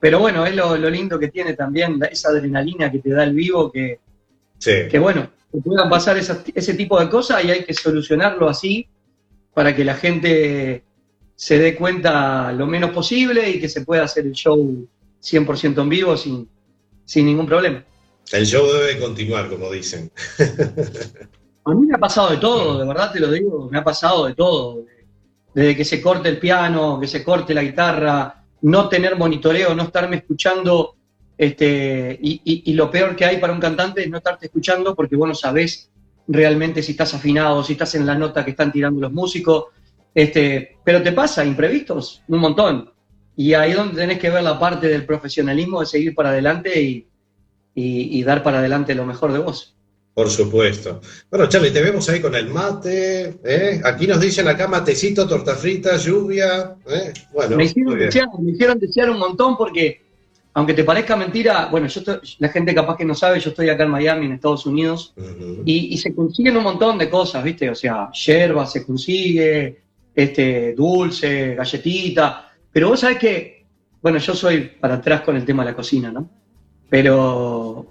Pero 0.00 0.18
bueno, 0.20 0.46
es 0.46 0.54
lo, 0.54 0.76
lo 0.76 0.90
lindo 0.90 1.18
que 1.18 1.28
tiene 1.28 1.54
también 1.54 1.98
esa 2.10 2.28
adrenalina 2.30 2.90
que 2.90 2.98
te 3.00 3.10
da 3.10 3.24
el 3.24 3.34
vivo, 3.34 3.70
que, 3.72 3.98
Sí. 4.58 4.72
que 4.90 4.98
bueno, 4.98 5.30
que 5.52 5.58
puedan 5.60 5.88
pasar 5.88 6.16
esas- 6.18 6.42
ese 6.54 6.74
tipo 6.74 6.98
de 7.00 7.08
cosas 7.08 7.44
y 7.44 7.50
hay 7.50 7.64
que 7.64 7.72
solucionarlo 7.74 8.48
así 8.48 8.88
para 9.54 9.74
que 9.74 9.84
la 9.84 9.94
gente 9.94 10.82
se 11.36 11.58
dé 11.58 11.74
cuenta 11.76 12.52
lo 12.52 12.66
menos 12.66 12.90
posible 12.90 13.48
y 13.48 13.60
que 13.60 13.68
se 13.68 13.82
pueda 13.82 14.02
hacer 14.04 14.26
el 14.26 14.32
show 14.32 14.86
100% 15.20 15.82
en 15.82 15.88
vivo 15.88 16.16
sin, 16.16 16.48
sin 17.04 17.26
ningún 17.26 17.46
problema. 17.46 17.84
El 18.32 18.44
show 18.46 18.66
debe 18.72 18.98
continuar, 18.98 19.48
como 19.48 19.70
dicen. 19.70 20.10
A 21.64 21.74
mí 21.74 21.86
me 21.86 21.94
ha 21.94 21.98
pasado 21.98 22.30
de 22.30 22.38
todo, 22.38 22.78
de 22.78 22.86
verdad 22.86 23.12
te 23.12 23.20
lo 23.20 23.30
digo, 23.30 23.68
me 23.70 23.78
ha 23.78 23.84
pasado 23.84 24.26
de 24.26 24.34
todo. 24.34 24.84
Desde 25.58 25.76
que 25.76 25.84
se 25.84 26.00
corte 26.00 26.28
el 26.28 26.38
piano, 26.38 27.00
que 27.00 27.08
se 27.08 27.24
corte 27.24 27.52
la 27.52 27.64
guitarra, 27.64 28.44
no 28.62 28.88
tener 28.88 29.16
monitoreo, 29.16 29.74
no 29.74 29.82
estarme 29.82 30.14
escuchando. 30.18 30.94
Este, 31.36 32.16
y, 32.22 32.62
y- 32.64 32.74
lo 32.74 32.88
peor 32.92 33.16
que 33.16 33.24
hay 33.24 33.38
para 33.38 33.52
un 33.52 33.58
cantante 33.58 34.02
es 34.04 34.08
no 34.08 34.18
estarte 34.18 34.46
escuchando 34.46 34.94
porque 34.94 35.16
vos 35.16 35.26
no 35.26 35.34
sabés 35.34 35.90
realmente 36.28 36.80
si 36.80 36.92
estás 36.92 37.12
afinado, 37.14 37.64
si 37.64 37.72
estás 37.72 37.92
en 37.96 38.06
la 38.06 38.14
nota 38.14 38.44
que 38.44 38.52
están 38.52 38.70
tirando 38.70 39.00
los 39.00 39.12
músicos. 39.12 39.64
Este, 40.14 40.76
pero 40.84 41.02
te 41.02 41.10
pasa, 41.10 41.44
imprevistos, 41.44 42.22
un 42.28 42.38
montón. 42.38 42.92
Y 43.36 43.54
ahí 43.54 43.72
es 43.72 43.76
donde 43.76 44.00
tenés 44.00 44.20
que 44.20 44.30
ver 44.30 44.44
la 44.44 44.60
parte 44.60 44.86
del 44.86 45.06
profesionalismo 45.06 45.80
de 45.80 45.86
seguir 45.86 46.14
para 46.14 46.28
adelante 46.30 46.80
y- 46.80 47.04
y 47.74 48.22
dar 48.22 48.44
para 48.44 48.58
adelante 48.60 48.94
lo 48.94 49.04
mejor 49.06 49.32
de 49.32 49.40
vos. 49.40 49.76
Por 50.18 50.30
supuesto. 50.30 51.00
Bueno, 51.30 51.48
Charlie, 51.48 51.70
te 51.70 51.80
vemos 51.80 52.08
ahí 52.08 52.20
con 52.20 52.34
el 52.34 52.48
mate. 52.48 53.38
¿eh? 53.44 53.80
Aquí 53.84 54.04
nos 54.04 54.20
dicen 54.20 54.48
acá 54.48 54.66
matecito, 54.66 55.28
torta 55.28 55.54
frita, 55.54 55.96
lluvia. 55.96 56.74
¿eh? 56.88 57.12
Bueno, 57.32 57.54
me, 57.54 57.62
hicieron 57.62 57.96
desear, 57.96 58.26
me 58.40 58.50
hicieron 58.50 58.80
desear 58.80 59.10
un 59.10 59.20
montón 59.20 59.56
porque, 59.56 60.02
aunque 60.54 60.74
te 60.74 60.82
parezca 60.82 61.14
mentira, 61.14 61.68
bueno, 61.70 61.86
yo 61.86 62.00
estoy- 62.00 62.18
la 62.40 62.48
gente 62.48 62.74
capaz 62.74 62.96
que 62.96 63.04
no 63.04 63.14
sabe, 63.14 63.38
yo 63.38 63.50
estoy 63.50 63.68
acá 63.68 63.84
en 63.84 63.90
Miami, 63.90 64.26
en 64.26 64.32
Estados 64.32 64.66
Unidos, 64.66 65.14
y, 65.64 65.94
y 65.94 65.98
se 65.98 66.12
consiguen 66.12 66.56
un 66.56 66.64
montón 66.64 66.98
de 66.98 67.08
cosas, 67.08 67.44
¿viste? 67.44 67.70
O 67.70 67.76
sea, 67.76 68.10
yerba 68.10 68.66
se 68.66 68.84
consigue, 68.84 69.82
este, 70.16 70.74
dulce, 70.74 71.54
galletita, 71.54 72.50
pero 72.72 72.88
vos 72.88 72.98
sabés 72.98 73.18
que, 73.18 73.66
bueno, 74.02 74.18
yo 74.18 74.34
soy 74.34 74.62
para 74.80 74.94
atrás 74.94 75.20
con 75.20 75.36
el 75.36 75.44
tema 75.44 75.62
de 75.64 75.70
la 75.70 75.76
cocina, 75.76 76.10
¿no? 76.10 76.28
Pero 76.90 77.86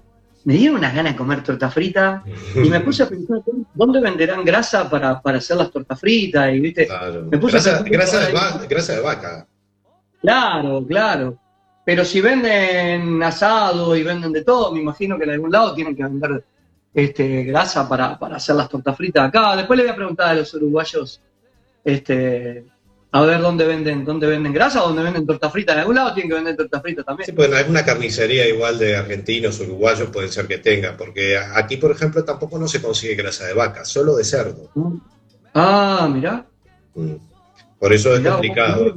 me 0.48 0.54
dieron 0.54 0.78
unas 0.78 0.94
ganas 0.94 1.12
de 1.12 1.16
comer 1.18 1.42
torta 1.42 1.68
frita 1.70 2.22
y 2.54 2.70
me 2.70 2.80
puse 2.80 3.02
a 3.02 3.06
pensar, 3.08 3.40
¿dónde 3.74 4.00
venderán 4.00 4.42
grasa 4.46 4.88
para, 4.88 5.20
para 5.20 5.36
hacer 5.36 5.58
las 5.58 5.70
tortas 5.70 6.00
fritas? 6.00 6.54
Y, 6.54 6.60
¿viste? 6.60 6.86
Claro. 6.86 7.26
Me 7.30 7.36
puse 7.36 7.58
a 7.58 7.60
Grasa, 7.60 7.84
pensar- 7.84 7.90
grasa 7.92 8.18
de 8.26 8.32
va- 8.32 8.66
grasa 8.66 8.92
de 8.94 9.00
vaca. 9.02 9.46
Claro, 10.22 10.86
claro. 10.86 11.38
Pero 11.84 12.02
si 12.02 12.22
venden 12.22 13.22
asado 13.22 13.94
y 13.94 14.02
venden 14.02 14.32
de 14.32 14.42
todo, 14.42 14.72
me 14.72 14.80
imagino 14.80 15.18
que 15.18 15.24
en 15.24 15.30
algún 15.30 15.52
lado 15.52 15.74
tienen 15.74 15.94
que 15.94 16.02
vender 16.04 16.42
este, 16.94 17.44
grasa 17.44 17.86
para, 17.86 18.18
para 18.18 18.36
hacer 18.36 18.56
las 18.56 18.70
tortas 18.70 18.96
fritas 18.96 19.28
acá. 19.28 19.54
Después 19.54 19.76
le 19.76 19.82
voy 19.84 19.92
a 19.92 19.96
preguntar 19.96 20.28
a 20.30 20.34
los 20.34 20.54
uruguayos 20.54 21.20
este, 21.84 22.64
a 23.10 23.22
ver 23.22 23.40
dónde 23.40 23.66
venden, 23.66 24.04
dónde 24.04 24.26
venden 24.26 24.52
grasa 24.52 24.84
o 24.84 24.88
dónde 24.88 25.02
venden 25.02 25.26
tortas 25.26 25.50
fritas. 25.50 25.74
En 25.74 25.80
algún 25.80 25.94
lado 25.94 26.12
tienen 26.12 26.28
que 26.28 26.34
vender 26.34 26.56
tortas 26.56 26.82
fritas 26.82 27.06
también. 27.06 27.26
Sí, 27.26 27.32
pues 27.32 27.48
en 27.48 27.54
alguna 27.54 27.84
carnicería 27.84 28.46
igual 28.46 28.78
de 28.78 28.96
argentinos, 28.96 29.58
uruguayos 29.60 30.10
pueden 30.10 30.30
ser 30.30 30.46
que 30.46 30.58
tengan, 30.58 30.96
porque 30.96 31.38
aquí, 31.38 31.78
por 31.78 31.90
ejemplo, 31.90 32.24
tampoco 32.24 32.58
no 32.58 32.68
se 32.68 32.82
consigue 32.82 33.14
grasa 33.14 33.46
de 33.46 33.54
vaca, 33.54 33.84
solo 33.84 34.16
de 34.16 34.24
cerdo. 34.24 34.70
Ah, 35.54 36.08
mirá. 36.12 36.46
Mm. 36.94 37.14
Por 37.78 37.92
eso 37.92 38.12
es 38.14 38.20
Mirá, 38.20 38.32
complicado. 38.32 38.94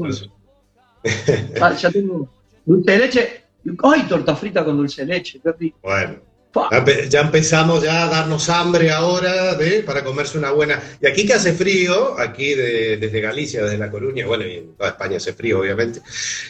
Ah, 1.62 1.74
ya 1.74 1.90
tengo 1.90 2.30
dulce 2.66 2.92
de 2.92 2.98
leche. 2.98 3.44
¡Ay, 3.84 4.04
torta 4.04 4.36
frita 4.36 4.66
con 4.66 4.78
dulce 4.78 5.06
de 5.06 5.14
leche! 5.14 5.40
qué 5.42 5.52
rico. 5.54 5.78
Bueno. 5.84 6.31
Ya, 6.72 6.84
empe- 6.86 7.08
ya 7.10 7.22
empezamos 7.22 7.82
ya 7.84 8.04
a 8.04 8.08
darnos 8.10 8.50
hambre 8.50 8.92
ahora 8.92 9.58
para 9.86 10.04
comerse 10.04 10.38
una 10.38 10.52
buena. 10.52 10.82
Y 11.02 11.08
aquí 11.08 11.26
que 11.26 11.34
hace 11.34 11.54
frío, 11.54 12.20
aquí 12.20 12.54
de- 12.56 12.98
desde 12.98 13.22
Galicia, 13.22 13.64
desde 13.64 13.78
La 13.78 13.90
Coruña, 13.90 14.26
bueno, 14.28 14.46
y 14.46 14.56
en 14.56 14.74
toda 14.76 14.90
España 14.90 15.18
hace 15.18 15.34
frío, 15.34 15.60
obviamente. 15.62 16.02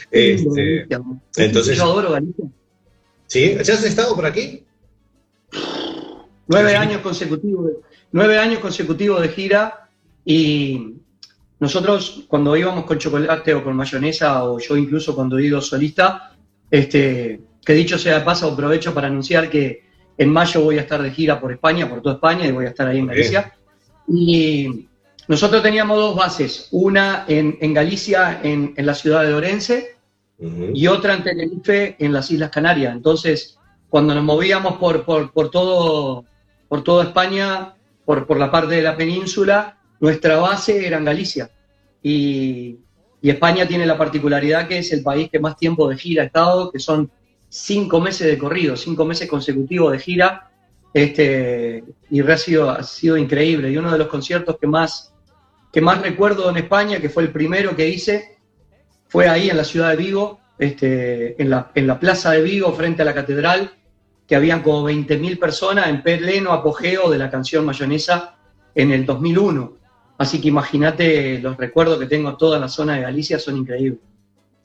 Este, 0.09 0.87
entonces- 1.37 1.77
Yo 1.77 1.83
adoro 1.83 2.11
Galicia. 2.11 2.45
¿Sí? 3.27 3.55
¿Ya 3.63 3.73
has 3.75 3.83
estado 3.83 4.15
por 4.15 4.25
aquí? 4.25 4.63
Nueve 6.47 6.75
años 6.75 7.01
consecutivos, 7.01 7.71
nueve 8.11 8.37
años 8.37 8.59
consecutivos 8.59 9.21
de 9.21 9.29
gira 9.29 9.87
y 10.25 10.95
nosotros 11.59 12.25
cuando 12.27 12.57
íbamos 12.57 12.85
con 12.85 12.97
chocolate 12.97 13.53
o 13.53 13.63
con 13.63 13.75
mayonesa 13.75 14.43
o 14.43 14.59
yo 14.59 14.75
incluso 14.75 15.15
cuando 15.15 15.37
he 15.37 15.45
ido 15.45 15.61
solista, 15.61 16.33
este, 16.69 17.39
que 17.63 17.73
dicho 17.73 17.97
sea 17.97 18.19
de 18.19 18.25
paso, 18.25 18.47
aprovecho 18.51 18.93
para 18.93 19.07
anunciar 19.07 19.49
que 19.49 19.90
en 20.21 20.29
mayo 20.29 20.61
voy 20.61 20.77
a 20.77 20.81
estar 20.81 21.01
de 21.01 21.09
gira 21.09 21.39
por 21.41 21.51
España, 21.51 21.89
por 21.89 21.99
toda 22.01 22.15
España 22.15 22.45
y 22.45 22.51
voy 22.51 22.65
a 22.65 22.69
estar 22.69 22.87
ahí 22.87 22.99
en. 22.99 23.07
Galicia. 23.07 23.53
Y 24.07 24.87
nosotros 25.27 25.63
teníamos 25.63 25.97
dos 25.97 26.15
bases, 26.15 26.67
una 26.71 27.25
en, 27.27 27.57
en 27.59 27.73
Galicia, 27.73 28.39
en, 28.43 28.75
en 28.77 28.85
la 28.85 28.93
ciudad 28.93 29.23
de 29.25 29.33
Orense, 29.33 29.95
y 30.73 30.85
otra 30.85 31.15
en 31.15 31.23
Tenerife, 31.23 31.95
en 31.97 32.13
las 32.13 32.29
Islas 32.29 32.51
Canarias. 32.51 32.95
Entonces, 32.95 33.57
cuando 33.89 34.13
nos 34.13 34.23
movíamos 34.23 34.77
por, 34.77 35.05
por, 35.05 35.31
por 35.31 35.49
todo, 35.49 36.25
por 36.67 36.83
toda 36.83 37.05
España, 37.05 37.73
por, 38.05 38.27
por 38.27 38.37
la 38.37 38.51
parte 38.51 38.75
de 38.75 38.81
la 38.83 38.95
península, 38.95 39.77
nuestra 39.99 40.37
base 40.37 40.85
era 40.85 40.97
en 40.97 41.05
Galicia. 41.05 41.49
Y, 42.03 42.77
y 43.23 43.29
España 43.29 43.67
tiene 43.67 43.87
la 43.87 43.97
particularidad 43.97 44.67
que 44.67 44.77
es 44.77 44.91
el 44.93 45.01
país 45.01 45.29
que 45.31 45.39
más 45.39 45.57
tiempo 45.57 45.89
de 45.89 45.97
gira 45.97 46.21
ha 46.21 46.25
estado, 46.27 46.71
que 46.71 46.79
son 46.79 47.09
cinco 47.51 47.99
meses 47.99 48.27
de 48.27 48.37
corrido, 48.37 48.77
cinco 48.77 49.05
meses 49.05 49.29
consecutivos 49.29 49.91
de 49.91 49.99
gira. 49.99 50.49
Este, 50.93 51.83
y 52.09 52.21
ha 52.21 52.37
sido, 52.37 52.69
ha 52.69 52.83
sido 52.83 53.17
increíble. 53.17 53.69
Y 53.69 53.77
uno 53.77 53.91
de 53.91 53.97
los 53.97 54.07
conciertos 54.07 54.57
que 54.59 54.67
más, 54.67 55.13
que 55.71 55.81
más 55.81 56.01
recuerdo 56.01 56.49
en 56.49 56.57
España, 56.57 56.99
que 56.99 57.09
fue 57.09 57.23
el 57.23 57.31
primero 57.31 57.75
que 57.75 57.89
hice, 57.89 58.37
fue 59.07 59.27
ahí 59.27 59.49
en 59.49 59.57
la 59.57 59.65
ciudad 59.65 59.89
de 59.89 59.97
Vigo, 59.97 60.39
este, 60.57 61.41
en, 61.41 61.49
la, 61.49 61.71
en 61.75 61.87
la 61.87 61.99
plaza 61.99 62.31
de 62.31 62.41
Vigo, 62.41 62.71
frente 62.73 63.01
a 63.01 63.05
la 63.05 63.13
catedral, 63.13 63.73
que 64.25 64.35
habían 64.35 64.63
como 64.63 64.89
20.000 64.89 65.37
personas 65.37 65.87
en 65.89 66.01
pleno 66.01 66.53
apogeo 66.53 67.09
de 67.09 67.17
la 67.17 67.29
canción 67.29 67.65
Mayonesa 67.65 68.37
en 68.73 68.91
el 68.91 69.05
2001. 69.05 69.77
Así 70.17 70.39
que 70.39 70.47
imagínate 70.47 71.39
los 71.39 71.57
recuerdos 71.57 71.99
que 71.99 72.05
tengo 72.05 72.37
toda 72.37 72.59
la 72.59 72.69
zona 72.69 72.95
de 72.95 73.01
Galicia, 73.01 73.39
son 73.39 73.57
increíbles. 73.57 73.99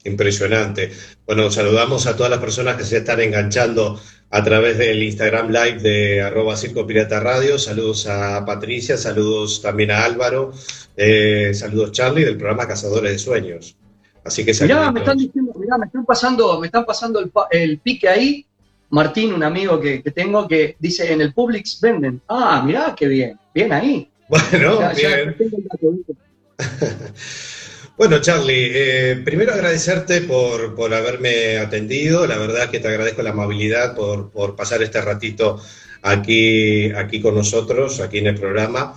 Impresionante. 0.07 0.91
Bueno, 1.27 1.51
saludamos 1.51 2.07
a 2.07 2.17
todas 2.17 2.31
las 2.31 2.41
personas 2.41 2.77
que 2.77 2.85
se 2.85 2.99
están 2.99 3.21
enganchando 3.21 4.01
a 4.31 4.43
través 4.43 4.79
del 4.79 5.03
Instagram 5.03 5.49
Live 5.49 5.79
de 5.81 6.23
arroba 6.23 6.57
Circo 6.57 6.87
Pirata 6.87 7.21
Radio. 7.21 7.59
Saludos 7.59 8.07
a 8.07 8.45
Patricia, 8.45 8.97
saludos 8.97 9.61
también 9.63 9.91
a 9.91 10.05
Álvaro, 10.05 10.53
eh, 10.97 11.53
saludos 11.55 11.93
Charlie 11.93 12.25
del 12.25 12.37
programa 12.37 12.67
Cazadores 12.67 13.13
de 13.13 13.19
Sueños. 13.19 13.77
Así 14.25 14.45
que 14.45 14.53
Mirá, 14.63 14.91
me 14.91 15.01
están 15.01 15.19
diciendo, 15.19 15.53
mirá, 15.57 15.79
me 15.79 15.87
están 15.87 16.05
pasando, 16.05 16.59
me 16.61 16.67
están 16.67 16.85
pasando 16.85 17.21
el, 17.21 17.31
el 17.53 17.79
pique 17.79 18.09
ahí. 18.09 18.45
Martín, 18.91 19.33
un 19.33 19.43
amigo 19.43 19.81
que, 19.81 20.03
que 20.03 20.11
tengo, 20.13 20.47
que 20.47 20.77
dice 20.79 21.13
en 21.13 21.21
el 21.21 21.33
Publix 21.35 21.81
venden. 21.81 22.21
Ah, 22.29 22.63
mirá, 22.65 22.95
qué 22.97 23.07
bien, 23.09 23.39
bien 23.55 23.73
ahí. 23.73 24.09
Bueno, 24.29 24.81
Ya- 24.81 24.93
bien. 24.93 25.37
Bueno, 27.97 28.21
Charlie, 28.21 28.73
eh, 28.75 29.17
primero 29.25 29.55
agradecerte 29.55 30.21
por, 30.21 30.75
por 30.75 30.93
haberme 30.93 31.57
atendido. 31.57 32.27
La 32.27 32.37
verdad 32.37 32.69
que 32.69 32.79
te 32.79 32.89
agradezco 32.89 33.23
la 33.23 33.31
amabilidad 33.31 33.95
por, 33.95 34.31
por 34.31 34.55
pasar 34.55 34.83
este 34.83 35.01
ratito 35.01 35.63
aquí, 36.03 36.93
aquí 36.93 37.23
con 37.23 37.35
nosotros, 37.35 38.01
aquí 38.01 38.19
en 38.19 38.27
el 38.27 38.35
programa. 38.35 38.95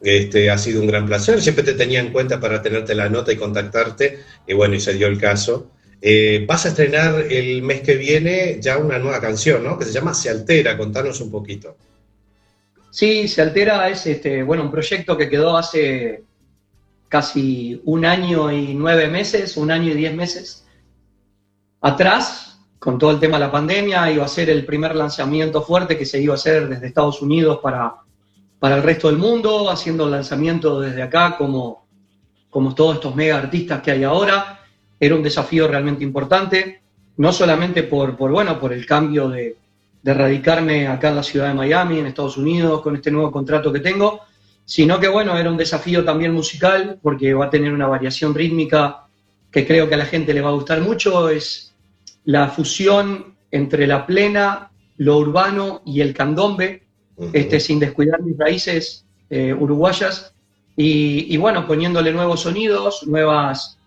Este, 0.00 0.50
ha 0.50 0.56
sido 0.56 0.80
un 0.80 0.86
gran 0.86 1.04
placer. 1.04 1.42
Siempre 1.42 1.62
te 1.62 1.74
tenía 1.74 2.00
en 2.00 2.10
cuenta 2.10 2.40
para 2.40 2.62
tenerte 2.62 2.94
la 2.94 3.10
nota 3.10 3.32
y 3.32 3.36
contactarte. 3.36 4.20
Y 4.46 4.54
bueno, 4.54 4.76
y 4.76 4.80
se 4.80 4.94
dio 4.94 5.08
el 5.08 5.18
caso. 5.18 5.70
Eh, 6.00 6.44
vas 6.48 6.64
a 6.64 6.68
estrenar 6.70 7.26
el 7.30 7.60
mes 7.62 7.82
que 7.82 7.96
viene 7.96 8.58
ya 8.62 8.78
una 8.78 8.98
nueva 8.98 9.20
canción, 9.20 9.62
¿no? 9.62 9.78
Que 9.78 9.84
se 9.84 9.92
llama 9.92 10.14
Se 10.14 10.30
Altera. 10.30 10.78
Contanos 10.78 11.20
un 11.20 11.30
poquito. 11.30 11.76
Sí, 12.90 13.28
se 13.28 13.42
altera, 13.42 13.88
es 13.90 14.06
este, 14.06 14.42
bueno, 14.42 14.62
un 14.62 14.70
proyecto 14.70 15.16
que 15.16 15.28
quedó 15.28 15.56
hace 15.56 16.22
casi 17.08 17.80
un 17.84 18.04
año 18.04 18.52
y 18.52 18.74
nueve 18.74 19.08
meses, 19.08 19.56
un 19.56 19.70
año 19.70 19.90
y 19.90 19.94
diez 19.94 20.14
meses 20.14 20.66
atrás, 21.80 22.60
con 22.78 22.98
todo 22.98 23.10
el 23.10 23.18
tema 23.18 23.38
de 23.38 23.46
la 23.46 23.52
pandemia, 23.52 24.10
iba 24.10 24.24
a 24.24 24.28
ser 24.28 24.50
el 24.50 24.64
primer 24.64 24.94
lanzamiento 24.94 25.62
fuerte 25.62 25.98
que 25.98 26.06
se 26.06 26.20
iba 26.20 26.34
a 26.34 26.36
hacer 26.36 26.68
desde 26.68 26.86
Estados 26.86 27.20
Unidos 27.22 27.58
para, 27.62 27.96
para 28.58 28.76
el 28.76 28.82
resto 28.82 29.08
del 29.08 29.18
mundo, 29.18 29.70
haciendo 29.70 30.04
el 30.04 30.12
lanzamiento 30.12 30.80
desde 30.80 31.02
acá 31.02 31.36
como, 31.36 31.86
como 32.50 32.74
todos 32.74 32.96
estos 32.96 33.14
mega 33.14 33.38
artistas 33.38 33.82
que 33.82 33.90
hay 33.90 34.04
ahora. 34.04 34.60
Era 35.00 35.14
un 35.14 35.22
desafío 35.22 35.68
realmente 35.68 36.04
importante, 36.04 36.82
no 37.16 37.32
solamente 37.32 37.84
por, 37.84 38.16
por, 38.16 38.30
bueno, 38.30 38.58
por 38.58 38.72
el 38.72 38.84
cambio 38.86 39.28
de, 39.28 39.56
de 40.02 40.14
radicarme 40.14 40.86
acá 40.86 41.10
en 41.10 41.16
la 41.16 41.22
ciudad 41.22 41.48
de 41.48 41.54
Miami, 41.54 41.98
en 41.98 42.06
Estados 42.06 42.36
Unidos, 42.36 42.80
con 42.80 42.96
este 42.96 43.10
nuevo 43.10 43.30
contrato 43.30 43.72
que 43.72 43.80
tengo, 43.80 44.20
sino 44.68 45.00
que 45.00 45.08
bueno, 45.08 45.34
era 45.38 45.50
un 45.50 45.56
desafío 45.56 46.04
también 46.04 46.34
musical, 46.34 46.98
porque 47.02 47.32
va 47.32 47.46
a 47.46 47.50
tener 47.50 47.72
una 47.72 47.86
variación 47.86 48.34
rítmica 48.34 49.06
que 49.50 49.66
creo 49.66 49.88
que 49.88 49.94
a 49.94 49.98
la 49.98 50.04
gente 50.04 50.34
le 50.34 50.42
va 50.42 50.50
a 50.50 50.52
gustar 50.52 50.82
mucho, 50.82 51.30
es 51.30 51.74
la 52.26 52.48
fusión 52.48 53.34
entre 53.50 53.86
la 53.86 54.04
plena, 54.04 54.70
lo 54.98 55.16
urbano 55.16 55.80
y 55.86 56.02
el 56.02 56.12
candombe, 56.12 56.82
este, 57.32 57.60
sin 57.60 57.78
descuidar 57.78 58.20
mis 58.20 58.36
raíces 58.36 59.06
eh, 59.30 59.54
uruguayas, 59.54 60.34
y, 60.76 61.34
y 61.34 61.38
bueno, 61.38 61.66
poniéndole 61.66 62.12
nuevos 62.12 62.40
sonidos, 62.40 63.06
nuevas, 63.06 63.78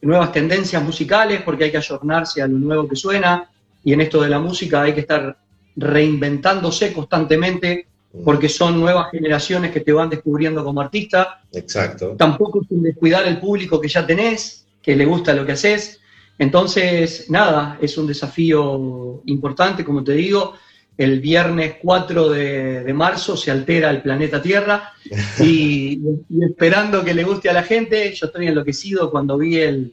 nuevas 0.00 0.32
tendencias 0.32 0.82
musicales, 0.82 1.42
porque 1.42 1.64
hay 1.64 1.70
que 1.70 1.76
ayornarse 1.76 2.40
a 2.40 2.46
lo 2.46 2.56
nuevo 2.56 2.88
que 2.88 2.96
suena, 2.96 3.50
y 3.84 3.92
en 3.92 4.00
esto 4.00 4.22
de 4.22 4.30
la 4.30 4.38
música 4.38 4.80
hay 4.80 4.94
que 4.94 5.00
estar 5.00 5.36
reinventándose 5.76 6.94
constantemente 6.94 7.88
porque 8.22 8.48
son 8.48 8.78
nuevas 8.78 9.10
generaciones 9.10 9.72
que 9.72 9.80
te 9.80 9.92
van 9.92 10.10
descubriendo 10.10 10.62
como 10.62 10.80
artista, 10.80 11.40
Exacto. 11.52 12.14
tampoco 12.16 12.62
sin 12.68 12.82
descuidar 12.82 13.26
el 13.26 13.40
público 13.40 13.80
que 13.80 13.88
ya 13.88 14.06
tenés, 14.06 14.66
que 14.80 14.94
le 14.94 15.04
gusta 15.04 15.34
lo 15.34 15.44
que 15.44 15.52
haces. 15.52 16.00
Entonces, 16.38 17.28
nada, 17.30 17.78
es 17.80 17.96
un 17.98 18.06
desafío 18.06 19.22
importante, 19.26 19.84
como 19.84 20.04
te 20.04 20.12
digo. 20.12 20.54
El 20.96 21.20
viernes 21.20 21.76
4 21.82 22.28
de, 22.28 22.84
de 22.84 22.94
marzo 22.94 23.36
se 23.36 23.50
altera 23.50 23.90
el 23.90 24.00
planeta 24.00 24.40
Tierra 24.40 24.92
y, 25.40 25.98
y 26.30 26.44
esperando 26.44 27.02
que 27.02 27.14
le 27.14 27.24
guste 27.24 27.50
a 27.50 27.52
la 27.52 27.64
gente, 27.64 28.12
yo 28.14 28.26
estoy 28.26 28.46
enloquecido 28.46 29.10
cuando 29.10 29.36
vi 29.36 29.56
el, 29.56 29.92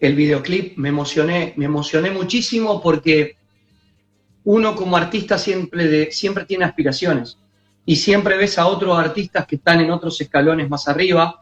el 0.00 0.14
videoclip, 0.16 0.76
me 0.78 0.88
emocioné, 0.88 1.52
me 1.56 1.66
emocioné 1.66 2.10
muchísimo 2.10 2.82
porque 2.82 3.36
uno 4.44 4.74
como 4.74 4.96
artista 4.96 5.38
siempre, 5.38 6.10
siempre 6.12 6.44
tiene 6.44 6.64
aspiraciones 6.64 7.36
y 7.84 7.96
siempre 7.96 8.36
ves 8.36 8.58
a 8.58 8.66
otros 8.66 8.98
artistas 8.98 9.46
que 9.46 9.56
están 9.56 9.80
en 9.80 9.90
otros 9.90 10.20
escalones 10.20 10.68
más 10.68 10.88
arriba 10.88 11.40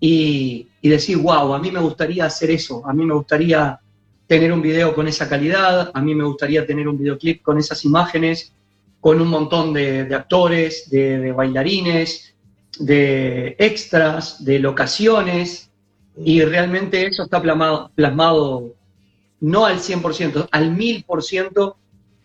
y, 0.00 0.68
y 0.80 0.88
decir, 0.88 1.16
wow, 1.18 1.54
a 1.54 1.58
mí 1.58 1.70
me 1.70 1.80
gustaría 1.80 2.26
hacer 2.26 2.50
eso, 2.50 2.86
a 2.86 2.92
mí 2.92 3.04
me 3.04 3.14
gustaría 3.14 3.80
tener 4.26 4.52
un 4.52 4.62
video 4.62 4.94
con 4.94 5.08
esa 5.08 5.28
calidad, 5.28 5.90
a 5.92 6.00
mí 6.00 6.14
me 6.14 6.24
gustaría 6.24 6.66
tener 6.66 6.86
un 6.86 6.98
videoclip 6.98 7.42
con 7.42 7.58
esas 7.58 7.84
imágenes, 7.84 8.52
con 9.00 9.20
un 9.20 9.28
montón 9.28 9.72
de, 9.72 10.14
actores, 10.14 10.90
de, 10.90 11.18
de 11.18 11.32
bailarines, 11.32 12.34
de 12.78 13.56
extras, 13.58 14.44
de 14.44 14.58
locaciones, 14.58 15.70
y 16.24 16.42
realmente 16.42 17.06
eso 17.06 17.24
está 17.24 17.40
plasmado, 17.40 17.90
plasmado 17.94 18.74
no 19.40 19.66
al 19.66 19.78
100%, 19.78 20.48
al 20.50 20.76
1000% 20.76 21.74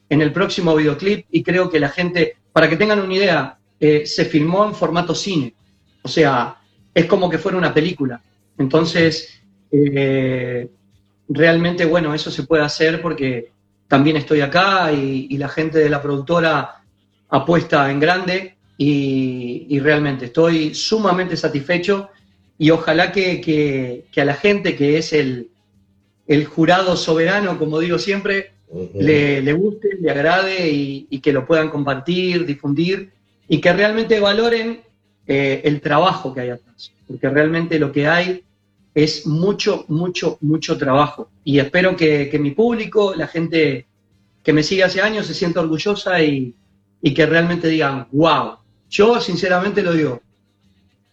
en 0.10 0.22
el 0.22 0.32
próximo 0.32 0.76
videoclip 0.76 1.26
y 1.32 1.44
creo 1.44 1.70
que 1.70 1.80
la 1.80 1.90
gente, 1.90 2.38
para 2.52 2.70
que 2.70 2.78
tengan 2.78 3.00
una 3.00 3.14
idea, 3.14 3.58
eh, 3.80 4.06
se 4.06 4.26
filmó 4.26 4.66
en 4.66 4.76
formato 4.76 5.16
cine, 5.16 5.54
o 6.02 6.08
sea, 6.08 6.58
es 6.94 7.06
como 7.06 7.30
que 7.30 7.38
fuera 7.38 7.58
una 7.58 7.74
película. 7.74 8.22
Entonces, 8.58 9.42
eh, 9.72 10.68
realmente, 11.28 11.86
bueno, 11.86 12.14
eso 12.14 12.30
se 12.30 12.44
puede 12.44 12.64
hacer 12.64 13.02
porque 13.02 13.52
también 13.88 14.18
estoy 14.18 14.42
acá 14.42 14.92
y, 14.92 15.38
la 15.38 15.50
gente 15.50 15.80
de 15.80 15.90
la 15.90 16.02
productora 16.02 16.82
apuesta 17.30 17.90
en 17.90 18.00
grande 18.00 18.56
y, 18.78 19.80
realmente 19.80 20.26
estoy 20.26 20.76
sumamente 20.76 21.36
satisfecho 21.36 22.10
y 22.58 22.70
ojalá 22.70 23.12
que, 23.12 23.42
que- 23.42 24.22
a 24.22 24.26
la 24.26 24.36
gente 24.36 24.76
que 24.76 24.98
es 24.98 25.14
el 25.14 26.46
jurado 26.46 26.96
soberano, 26.96 27.58
como 27.58 27.80
digo 27.80 27.98
siempre, 27.98 28.54
le, 28.94 29.54
guste, 29.54 29.98
le 30.00 30.12
agrade 30.12 30.70
y, 30.72 31.20
que 31.20 31.34
lo 31.34 31.46
puedan 31.46 31.70
compartir, 31.70 32.46
difundir 32.46 33.12
y 33.48 33.60
que 33.60 33.72
realmente 33.72 34.20
valoren 34.20 34.82
eh, 35.28 35.62
el 35.64 35.82
trabajo 35.82 36.34
que 36.34 36.42
hay 36.42 36.50
atrás, 36.50 36.92
porque 37.08 37.30
realmente 37.30 37.78
lo 37.78 37.92
que 37.92 38.08
hay 38.08 38.44
es 38.96 39.26
mucho, 39.26 39.86
mucho, 39.88 40.38
mucho 40.42 40.78
trabajo. 40.78 41.30
Y 41.44 41.60
espero 41.60 41.96
que, 41.96 42.38
mi 42.40 42.52
público, 42.52 43.14
la 43.16 43.28
gente 43.28 43.86
que 44.44 44.54
me 44.54 44.64
sigue 44.64 44.84
hace 44.84 45.02
años, 45.02 45.28
se 45.28 45.34
sienta 45.34 45.62
orgullosa 45.62 46.22
y, 46.22 46.56
que 47.16 47.26
realmente 47.26 47.68
digan, 47.68 48.08
wow, 48.12 48.58
yo 48.90 49.20
sinceramente 49.20 49.82
lo 49.82 49.94
digo, 49.94 50.22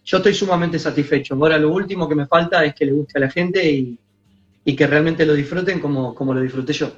yo 0.03 0.17
estoy 0.17 0.33
sumamente 0.33 0.79
satisfecho. 0.79 1.35
Ahora 1.35 1.57
lo 1.57 1.71
último 1.71 2.07
que 2.07 2.15
me 2.15 2.27
falta 2.27 2.63
es 2.65 2.73
que 2.73 2.85
le 2.85 2.93
guste 2.93 3.17
a 3.17 3.21
la 3.21 3.29
gente 3.29 3.69
y, 3.69 3.97
que 4.75 4.87
realmente 4.87 5.25
lo 5.25 5.33
disfruten 5.33 5.79
como 5.79 6.33
lo 6.33 6.41
disfruté 6.41 6.73
yo. 6.73 6.91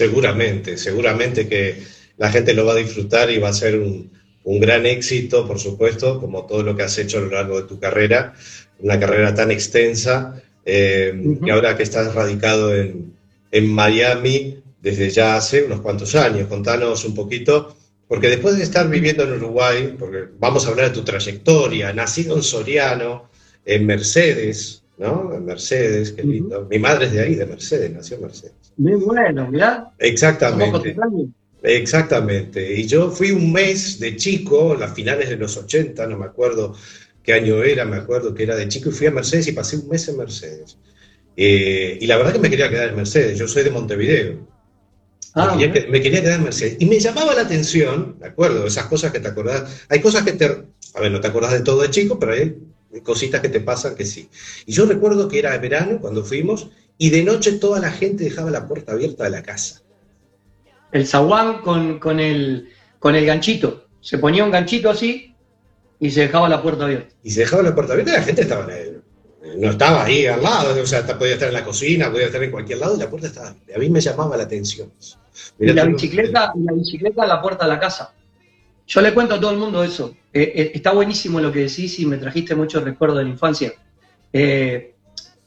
Seguramente, 0.00 0.78
seguramente 0.78 1.46
que 1.46 1.76
la 2.16 2.32
gente 2.32 2.54
lo 2.54 2.64
va 2.64 2.72
a 2.72 2.76
disfrutar 2.76 3.30
y 3.30 3.36
va 3.36 3.50
a 3.50 3.52
ser 3.52 3.78
un, 3.78 4.10
un 4.44 4.58
gran 4.58 4.86
éxito, 4.86 5.46
por 5.46 5.58
supuesto, 5.60 6.18
como 6.18 6.46
todo 6.46 6.62
lo 6.62 6.74
que 6.74 6.84
has 6.84 6.96
hecho 6.96 7.18
a 7.18 7.20
lo 7.20 7.30
largo 7.30 7.60
de 7.60 7.68
tu 7.68 7.78
carrera, 7.78 8.32
una 8.78 8.98
carrera 8.98 9.34
tan 9.34 9.50
extensa, 9.50 10.42
eh, 10.64 11.12
y 11.42 11.50
ahora 11.50 11.76
que 11.76 11.82
estás 11.82 12.14
radicado 12.14 12.74
en, 12.74 13.12
en 13.52 13.66
Miami 13.70 14.62
desde 14.80 15.10
ya 15.10 15.36
hace 15.36 15.64
unos 15.64 15.82
cuantos 15.82 16.14
años, 16.14 16.48
contanos 16.48 17.04
un 17.04 17.14
poquito, 17.14 17.76
porque 18.08 18.30
después 18.30 18.56
de 18.56 18.62
estar 18.62 18.88
viviendo 18.88 19.24
en 19.24 19.34
Uruguay, 19.34 19.96
porque 19.98 20.28
vamos 20.38 20.64
a 20.64 20.70
hablar 20.70 20.88
de 20.88 20.94
tu 20.94 21.04
trayectoria, 21.04 21.92
nacido 21.92 22.36
en 22.36 22.42
Soriano, 22.42 23.28
en 23.66 23.84
Mercedes, 23.84 24.82
¿no? 25.00 25.34
En 25.34 25.44
Mercedes, 25.44 26.12
qué 26.12 26.22
lindo. 26.22 26.66
Mi 26.70 26.78
madre 26.78 27.06
es 27.06 27.12
de 27.12 27.20
ahí, 27.20 27.34
de 27.34 27.46
Mercedes, 27.46 27.90
nació 27.92 28.16
en 28.16 28.22
Mercedes. 28.22 28.54
Muy 28.76 28.92
bueno, 28.94 29.50
mirá. 29.50 29.90
Exactamente. 29.98 30.94
Exactamente. 31.62 32.74
Y 32.78 32.86
yo 32.86 33.10
fui 33.10 33.30
un 33.32 33.52
mes 33.52 33.98
de 33.98 34.16
chico, 34.16 34.74
las 34.74 34.94
finales 34.94 35.28
de 35.28 35.36
los 35.36 35.56
80, 35.56 36.06
no 36.06 36.18
me 36.18 36.26
acuerdo 36.26 36.74
qué 37.22 37.32
año 37.34 37.62
era, 37.62 37.84
me 37.84 37.96
acuerdo 37.96 38.34
que 38.34 38.42
era 38.44 38.56
de 38.56 38.68
chico, 38.68 38.88
y 38.90 38.92
fui 38.92 39.06
a 39.06 39.10
Mercedes 39.10 39.48
y 39.48 39.52
pasé 39.52 39.76
un 39.76 39.88
mes 39.88 40.08
en 40.08 40.16
Mercedes. 40.16 40.78
Eh, 41.36 41.98
y 42.00 42.06
la 42.06 42.16
verdad 42.16 42.32
que 42.32 42.38
me 42.38 42.50
quería 42.50 42.68
quedar 42.70 42.90
en 42.90 42.96
Mercedes, 42.96 43.38
yo 43.38 43.46
soy 43.48 43.62
de 43.64 43.70
Montevideo. 43.70 44.46
Ah, 45.34 45.54
me, 45.54 45.58
quería, 45.66 45.72
que- 45.72 45.90
me 45.90 46.00
quería 46.02 46.20
quedar 46.22 46.38
en 46.38 46.44
Mercedes. 46.44 46.76
Y 46.80 46.86
me 46.86 46.98
llamaba 46.98 47.34
la 47.34 47.42
atención, 47.42 48.16
¿de 48.18 48.26
acuerdo? 48.26 48.66
Esas 48.66 48.86
cosas 48.86 49.12
que 49.12 49.20
te 49.20 49.28
acordás. 49.28 49.84
Hay 49.88 50.00
cosas 50.00 50.24
que 50.24 50.32
te. 50.32 50.44
A 50.94 51.00
ver, 51.00 51.12
no 51.12 51.20
te 51.20 51.28
acordás 51.28 51.52
de 51.52 51.60
todo 51.60 51.82
de 51.82 51.90
chico, 51.90 52.18
pero 52.18 52.32
hay 52.32 52.56
cositas 53.02 53.40
que 53.40 53.48
te 53.48 53.60
pasan 53.60 53.94
que 53.94 54.04
sí. 54.04 54.28
Y 54.66 54.72
yo 54.72 54.86
recuerdo 54.86 55.28
que 55.28 55.38
era 55.38 55.56
verano 55.58 55.98
cuando 56.00 56.24
fuimos, 56.24 56.70
y 56.98 57.10
de 57.10 57.22
noche 57.24 57.52
toda 57.52 57.80
la 57.80 57.90
gente 57.90 58.24
dejaba 58.24 58.50
la 58.50 58.66
puerta 58.66 58.92
abierta 58.92 59.24
de 59.24 59.30
la 59.30 59.42
casa. 59.42 59.82
El 60.92 61.06
zaguán 61.06 61.62
con, 61.62 61.98
con, 61.98 62.18
el, 62.20 62.68
con 62.98 63.14
el 63.14 63.24
ganchito. 63.24 63.86
Se 64.00 64.18
ponía 64.18 64.44
un 64.44 64.50
ganchito 64.50 64.90
así 64.90 65.34
y 65.98 66.10
se 66.10 66.22
dejaba 66.22 66.48
la 66.48 66.62
puerta 66.62 66.84
abierta. 66.84 67.14
y 67.22 67.30
se 67.30 67.40
dejaba 67.40 67.62
la 67.62 67.74
puerta 67.74 67.92
abierta 67.92 68.12
y 68.12 68.16
la 68.16 68.22
gente 68.22 68.42
estaba 68.42 68.64
en 68.64 68.70
el- 68.70 69.00
no 69.58 69.70
estaba 69.70 70.04
ahí 70.04 70.26
al 70.26 70.42
lado, 70.42 70.82
o 70.82 70.86
sea, 70.86 71.06
podía 71.18 71.32
estar 71.34 71.48
en 71.48 71.54
la 71.54 71.64
cocina, 71.64 72.10
podía 72.10 72.26
estar 72.26 72.42
en 72.42 72.50
cualquier 72.50 72.78
lado 72.78 72.94
y 72.96 72.98
la 72.98 73.08
puerta 73.08 73.26
estaba 73.28 73.48
abierta. 73.48 73.74
A 73.74 73.78
mí 73.78 73.88
me 73.88 74.00
llamaba 74.00 74.36
la 74.36 74.42
atención. 74.42 74.92
eso. 75.00 75.16
y 75.58 75.66
la 75.72 75.84
bicicleta, 75.86 76.52
la 76.56 76.72
bicicleta 76.72 77.22
a 77.22 77.26
la 77.26 77.40
puerta 77.40 77.64
de 77.64 77.70
la 77.70 77.80
casa. 77.80 78.12
Yo 78.90 79.00
le 79.00 79.14
cuento 79.14 79.36
a 79.36 79.40
todo 79.40 79.52
el 79.52 79.56
mundo 79.56 79.84
eso. 79.84 80.16
Eh, 80.32 80.52
eh, 80.52 80.72
está 80.74 80.90
buenísimo 80.90 81.38
lo 81.40 81.52
que 81.52 81.60
decís 81.60 82.00
y 82.00 82.06
me 82.06 82.16
trajiste 82.16 82.56
muchos 82.56 82.82
recuerdos 82.82 83.18
de 83.18 83.24
la 83.24 83.30
infancia. 83.30 83.72
Eh, 84.32 84.96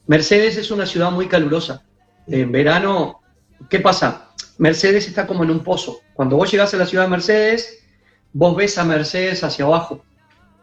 Mercedes 0.06 0.56
es 0.56 0.70
una 0.70 0.86
ciudad 0.86 1.10
muy 1.10 1.28
calurosa. 1.28 1.82
En 2.26 2.50
verano, 2.50 3.20
¿qué 3.68 3.80
pasa? 3.80 4.30
Mercedes 4.56 5.08
está 5.08 5.26
como 5.26 5.44
en 5.44 5.50
un 5.50 5.62
pozo. 5.62 6.00
Cuando 6.14 6.38
vos 6.38 6.50
llegás 6.50 6.72
a 6.72 6.78
la 6.78 6.86
ciudad 6.86 7.04
de 7.04 7.10
Mercedes, 7.10 7.84
vos 8.32 8.56
ves 8.56 8.78
a 8.78 8.84
Mercedes 8.84 9.44
hacia 9.44 9.66
abajo. 9.66 10.02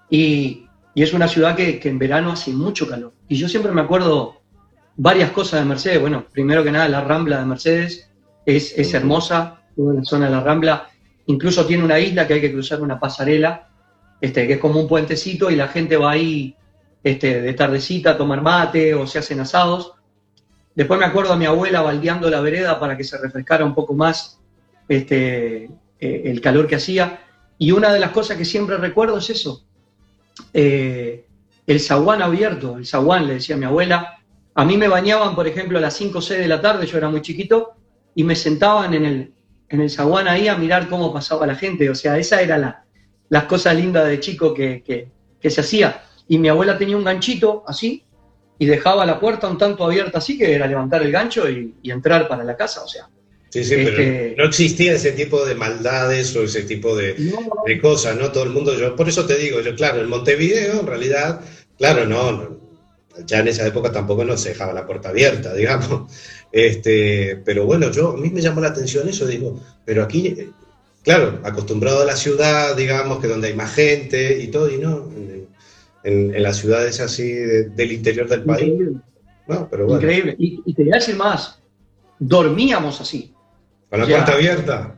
Y, 0.10 0.66
es 0.96 1.14
una 1.14 1.28
ciudad 1.28 1.56
que, 1.56 1.80
que, 1.80 1.88
en 1.88 2.00
verano 2.00 2.32
hace 2.32 2.52
mucho 2.52 2.88
calor. 2.90 3.14
Y 3.30 3.36
yo 3.36 3.48
siempre 3.48 3.72
me 3.72 3.82
acuerdo 3.82 4.42
varias 4.98 5.30
cosas 5.30 5.60
de 5.60 5.68
Mercedes. 5.68 6.02
Bueno, 6.02 6.26
primero 6.32 6.64
que 6.64 6.72
nada, 6.72 6.90
la 6.90 7.02
Rambla 7.02 7.38
de 7.38 7.46
Mercedes 7.46 8.10
es, 8.44 8.74
es 8.76 8.94
hermosa, 8.96 9.62
toda 9.76 9.94
la 9.94 10.04
zona 10.04 10.26
de 10.26 10.32
la 10.32 10.42
Rambla 10.42 10.91
Incluso 11.32 11.66
tiene 11.66 11.84
una 11.84 11.98
isla 11.98 12.28
que 12.28 12.34
hay 12.34 12.42
que 12.42 12.52
cruzar 12.52 12.82
una 12.82 13.00
pasarela, 13.00 13.70
este, 14.20 14.46
que 14.48 14.54
es 14.54 14.60
como 14.60 14.82
un 14.82 14.88
puentecito 14.88 15.50
y 15.50 15.56
la 15.56 15.70
gente 15.70 15.96
va 15.96 16.12
ahí 16.12 16.56
este, 17.02 17.42
de 17.42 17.54
tardecita 17.54 18.12
a 18.12 18.18
tomar 18.18 18.42
mate 18.42 18.94
o 18.94 19.08
se 19.08 19.20
hacen 19.20 19.40
asados. 19.40 19.94
Después 20.76 21.00
me 21.00 21.06
acuerdo 21.06 21.32
a 21.32 21.38
mi 21.38 21.46
abuela 21.46 21.82
baldeando 21.82 22.30
la 22.30 22.42
vereda 22.42 22.80
para 22.80 22.98
que 22.98 23.06
se 23.06 23.18
refrescara 23.18 23.64
un 23.64 23.74
poco 23.74 23.94
más 23.94 24.40
este, 24.90 25.70
eh, 26.00 26.22
el 26.26 26.42
calor 26.42 26.68
que 26.68 26.76
hacía. 26.76 27.22
Y 27.58 27.72
una 27.72 27.94
de 27.94 28.00
las 28.00 28.12
cosas 28.12 28.38
que 28.38 28.46
siempre 28.46 28.76
recuerdo 28.76 29.18
es 29.18 29.30
eso, 29.30 29.64
eh, 30.54 31.26
el 31.66 31.80
zaguán 31.80 32.22
abierto, 32.22 32.78
el 32.78 32.86
zaguán, 32.86 33.26
le 33.26 33.36
decía 33.36 33.56
mi 33.56 33.66
abuela. 33.66 34.20
A 34.54 34.66
mí 34.66 34.76
me 34.76 34.90
bañaban, 34.90 35.34
por 35.34 35.48
ejemplo, 35.48 35.78
a 35.78 35.82
las 35.82 35.96
5 35.96 36.18
o 36.18 36.22
6 36.22 36.42
de 36.42 36.48
la 36.48 36.60
tarde, 36.60 36.86
yo 36.86 36.98
era 36.98 37.10
muy 37.10 37.22
chiquito, 37.22 37.72
y 38.16 38.26
me 38.26 38.36
sentaban 38.36 38.94
en 38.94 39.06
el, 39.06 39.34
en 39.72 39.82
el 39.82 39.90
zaguán 39.90 40.28
ahí 40.28 40.48
a 40.48 40.58
mirar 40.58 40.88
cómo 40.88 41.14
pasaba 41.14 41.48
la 41.48 41.56
gente. 41.56 41.90
O 41.90 41.96
sea, 41.96 42.18
esa 42.18 42.42
era 42.42 42.58
la, 42.58 42.86
las 43.30 43.46
cosas 43.46 43.76
lindas 43.76 44.08
de 44.08 44.20
chico 44.20 44.54
que, 44.54 44.84
que, 44.84 45.50
se 45.50 45.62
hacía. 45.62 46.04
Y 46.28 46.38
mi 46.38 46.50
abuela 46.50 46.78
tenía 46.78 46.98
un 46.98 47.04
ganchito 47.04 47.64
así 47.66 48.04
y 48.60 48.66
dejaba 48.66 49.06
la 49.06 49.20
puerta 49.20 49.48
un 49.48 49.58
tanto 49.58 49.84
abierta 49.84 50.20
así, 50.20 50.38
que 50.38 50.54
era 50.54 50.68
levantar 50.68 51.02
el 51.02 51.12
gancho 51.12 51.50
y, 51.50 51.74
entrar 51.84 52.28
para 52.28 52.44
la 52.44 52.56
casa. 52.56 52.84
O 52.84 52.88
sea, 52.88 53.10
Sí, 53.50 53.66
sí, 53.66 53.76
pero 53.76 53.90
este 53.90 54.36
no 54.38 54.46
existía 54.46 54.94
ese 54.94 55.12
tipo 55.12 55.46
de 55.46 55.56
maldades 55.56 56.34
o 56.38 56.44
ese 56.44 56.62
tipo 56.62 56.96
de, 56.96 57.16
de, 57.66 57.82
cosas, 57.82 58.16
¿no? 58.16 58.32
Todo 58.32 58.46
el 58.46 58.52
mundo, 58.52 58.74
yo, 58.80 58.96
por 58.96 59.10
eso 59.10 59.26
te 59.26 59.36
digo, 59.36 59.60
yo, 59.60 59.76
claro, 59.76 60.00
en 60.00 60.08
Montevideo, 60.08 60.80
en 60.80 60.88
realidad, 60.88 61.42
claro, 61.78 62.06
no, 62.06 62.61
ya 63.26 63.40
en 63.40 63.48
esa 63.48 63.68
época 63.68 63.92
tampoco 63.92 64.24
nos 64.24 64.44
dejaba 64.44 64.74
la 64.74 64.86
puerta 64.86 65.10
abierta, 65.10 65.54
digamos. 65.56 66.12
Este, 66.52 67.42
pero 67.46 67.66
bueno, 67.66 67.92
yo 67.92 68.12
a 68.12 68.18
mí 68.18 68.30
me 68.30 68.42
llamó 68.42 68.62
la 68.62 68.70
atención 68.70 69.08
eso, 69.08 69.26
digo, 69.26 69.60
pero 69.86 70.04
aquí, 70.04 70.52
claro, 71.04 71.40
acostumbrado 71.44 72.02
a 72.02 72.06
la 72.06 72.16
ciudad, 72.16 72.76
digamos, 72.76 73.20
que 73.20 73.28
donde 73.28 73.48
hay 73.48 73.54
más 73.54 73.74
gente 73.74 74.42
y 74.42 74.48
todo, 74.48 74.70
y 74.70 74.78
no, 74.78 75.10
en, 76.04 76.44
las 76.44 76.58
ciudades 76.58 77.00
así 77.00 77.32
del 77.32 77.92
interior 77.92 78.28
del 78.28 78.44
país. 78.44 78.68
Increíble. 78.68 79.02
No, 79.48 79.68
pero 79.70 79.86
bueno. 79.86 80.02
Increíble. 80.02 80.36
Y, 80.38 80.74
te 80.74 80.84
voy 80.84 80.92
a 80.94 80.96
decir 80.96 81.16
más, 81.16 81.60
dormíamos 82.20 83.00
así. 83.02 83.34
Con 83.90 84.00
la 84.00 84.08
puerta 84.08 84.34
abierta. 84.34 84.96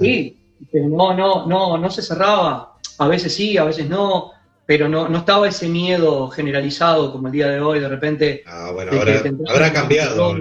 Sí, 0.00 0.38
no, 0.72 1.14
no, 1.14 1.46
no, 1.46 1.78
no 1.78 1.90
se 1.90 2.02
cerraba. 2.02 2.76
A 2.98 3.08
veces 3.08 3.34
sí, 3.34 3.58
a 3.58 3.64
veces 3.64 3.88
no 3.88 4.32
pero 4.66 4.88
no, 4.88 5.08
no 5.08 5.18
estaba 5.18 5.48
ese 5.48 5.68
miedo 5.68 6.28
generalizado 6.28 7.12
como 7.12 7.28
el 7.28 7.32
día 7.32 7.48
de 7.48 7.60
hoy, 7.60 7.78
de 7.78 7.88
repente. 7.88 8.42
Ah, 8.46 8.70
bueno, 8.72 8.92
ahora, 8.92 9.22
habrá 9.48 9.72
cambiado. 9.72 10.34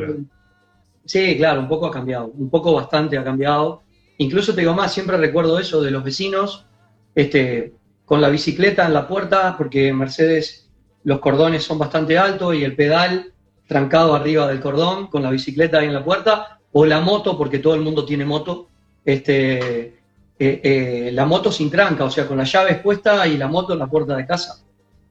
Sí, 1.05 1.37
claro, 1.37 1.59
un 1.61 1.69
poco 1.69 1.85
ha 1.85 1.91
cambiado, 1.91 2.31
un 2.35 2.49
poco 2.49 2.73
bastante 2.73 3.17
ha 3.17 3.23
cambiado. 3.23 3.83
Incluso 4.17 4.55
te 4.55 4.61
digo 4.61 4.73
más, 4.73 4.91
siempre 4.91 5.17
recuerdo 5.17 5.59
eso 5.59 5.81
de 5.81 5.91
los 5.91 6.03
vecinos, 6.03 6.65
este, 7.13 7.73
con 8.05 8.19
la 8.19 8.29
bicicleta 8.29 8.87
en 8.87 8.93
la 8.93 9.07
puerta, 9.07 9.55
porque 9.57 9.89
en 9.89 9.97
Mercedes 9.99 10.69
los 11.03 11.19
cordones 11.19 11.63
son 11.63 11.77
bastante 11.77 12.17
altos 12.17 12.55
y 12.55 12.63
el 12.63 12.75
pedal 12.75 13.31
trancado 13.67 14.15
arriba 14.15 14.47
del 14.47 14.59
cordón, 14.59 15.07
con 15.07 15.21
la 15.21 15.29
bicicleta 15.29 15.79
ahí 15.79 15.87
en 15.87 15.93
la 15.93 16.03
puerta, 16.03 16.59
o 16.71 16.85
la 16.85 16.99
moto, 16.99 17.37
porque 17.37 17.59
todo 17.59 17.75
el 17.75 17.81
mundo 17.81 18.05
tiene 18.05 18.25
moto, 18.25 18.69
este, 19.03 19.99
eh, 20.37 20.59
eh, 20.63 21.11
la 21.13 21.25
moto 21.25 21.49
sin 21.49 21.71
tranca, 21.71 22.03
o 22.03 22.11
sea, 22.11 22.27
con 22.27 22.37
las 22.37 22.51
llaves 22.51 22.79
puestas 22.81 23.25
y 23.27 23.37
la 23.37 23.47
moto 23.47 23.71
en 23.71 23.79
la 23.79 23.87
puerta 23.87 24.17
de 24.17 24.25
casa. 24.25 24.61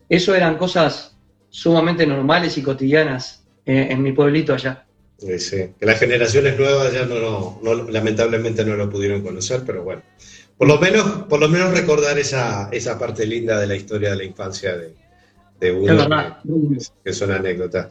Eso 0.07 0.35
eran 0.35 0.59
cosas 0.59 1.17
sumamente 1.49 2.07
normales 2.07 2.59
y 2.59 2.63
cotidianas 2.63 3.43
eh, 3.65 3.89
en 3.91 4.03
mi 4.03 4.13
pueblito 4.13 4.53
allá. 4.53 4.85
Sí, 5.17 5.71
que 5.81 5.87
las 5.87 5.99
generaciones 5.99 6.59
nuevas 6.59 6.93
ya 6.93 7.07
no, 7.07 7.59
lamentablemente 7.89 8.67
no 8.67 8.77
lo 8.77 8.91
pudieron 8.91 9.23
conocer, 9.23 9.63
pero 9.65 9.83
bueno, 9.83 10.03
por 10.59 10.69
lo 10.69 10.79
menos, 10.79 11.23
por 11.27 11.41
lo 11.41 11.49
menos 11.49 11.73
recordar 11.73 12.19
esa, 12.19 12.69
esa 12.71 12.99
parte 12.99 13.25
linda 13.25 13.59
de 13.59 13.67
la 13.67 13.77
historia 13.77 14.11
de 14.11 14.17
la 14.17 14.25
infancia 14.25 14.77
de, 14.77 14.95
de 15.59 15.73
uno, 15.73 16.07
que, 17.03 17.15
son 17.15 17.31
anécdotas. 17.31 17.89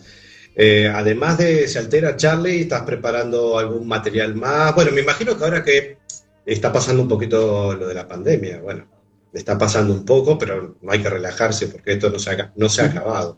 además 0.94 1.40
de 1.40 1.68
Se 1.68 1.80
Altera 1.80 2.16
Charlie, 2.16 2.62
¿estás 2.62 2.84
preparando 2.84 3.58
algún 3.58 3.88
material 3.88 4.36
más? 4.36 4.76
Bueno, 4.76 4.92
me 4.92 5.02
imagino 5.02 5.36
que 5.36 5.44
ahora 5.44 5.64
que 5.64 5.98
está 6.46 6.72
pasando 6.72 7.02
un 7.02 7.08
poquito 7.08 7.74
lo 7.74 7.88
de 7.88 7.94
la 7.94 8.08
pandemia. 8.08 8.60
Bueno, 8.60 8.86
está 9.34 9.58
pasando 9.58 9.94
un 9.94 10.06
poco, 10.06 10.38
pero 10.38 10.76
no 10.82 10.92
hay 10.92 11.02
que 11.02 11.10
relajarse 11.10 11.68
porque 11.68 11.94
esto 11.94 12.10
no 12.10 12.20
se 12.20 12.32
ha, 12.32 12.52
no 12.56 12.70
se 12.70 12.82
ha 12.82 12.86
acabado. 12.86 13.38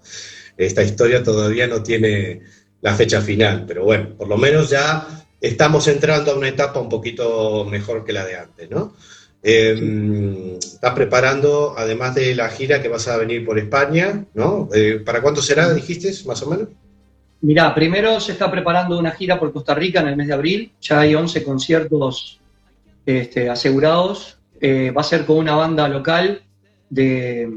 Esta 0.57 0.83
historia 0.83 1.23
todavía 1.23 1.67
no 1.67 1.83
tiene 1.83 2.41
la 2.81 2.93
fecha 2.93 3.21
final, 3.21 3.65
pero 3.67 3.83
bueno, 3.83 4.15
por 4.17 4.27
lo 4.27 4.37
menos 4.37 4.69
ya 4.69 5.07
estamos 5.41 5.87
entrando 5.87 6.31
a 6.31 6.35
una 6.35 6.49
etapa 6.49 6.79
un 6.79 6.89
poquito 6.89 7.65
mejor 7.65 8.03
que 8.03 8.13
la 8.13 8.25
de 8.25 8.37
antes, 8.37 8.69
¿no? 8.69 8.95
Em, 9.47 10.57
estás 10.57 10.93
preparando, 10.93 11.75
además 11.77 12.15
de 12.15 12.33
la 12.33 12.49
gira 12.49 12.81
que 12.81 12.87
vas 12.87 13.07
a 13.07 13.17
venir 13.17 13.45
por 13.45 13.59
España, 13.59 14.25
¿no? 14.33 14.69
Eh, 14.73 15.01
¿Para 15.05 15.21
cuándo 15.21 15.41
será, 15.41 15.71
dijiste, 15.73 16.11
más 16.25 16.41
o 16.41 16.49
menos? 16.49 16.69
Mirá, 17.41 17.75
primero 17.75 18.19
se 18.19 18.31
está 18.31 18.49
preparando 18.49 18.97
una 18.97 19.11
gira 19.11 19.39
por 19.39 19.53
Costa 19.53 19.75
Rica 19.75 19.99
en 19.99 20.07
el 20.07 20.15
mes 20.15 20.27
de 20.27 20.33
abril. 20.33 20.71
Ya 20.81 21.01
hay 21.01 21.13
11 21.13 21.43
conciertos 21.43 22.39
este, 23.05 23.49
asegurados. 23.49 24.39
Eh, 24.59 24.91
va 24.91 25.01
a 25.01 25.03
ser 25.03 25.25
con 25.25 25.37
una 25.37 25.55
banda 25.55 25.87
local 25.87 26.41
de, 26.89 27.49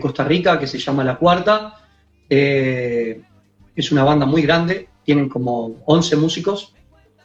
Costa 0.00 0.24
Rica 0.24 0.58
que 0.58 0.66
se 0.66 0.78
llama 0.78 1.04
La 1.04 1.16
Cuarta. 1.16 1.74
Eh, 2.28 3.20
es 3.74 3.92
una 3.92 4.04
banda 4.04 4.26
muy 4.26 4.42
grande, 4.42 4.88
tienen 5.04 5.28
como 5.28 5.76
11 5.86 6.16
músicos 6.16 6.74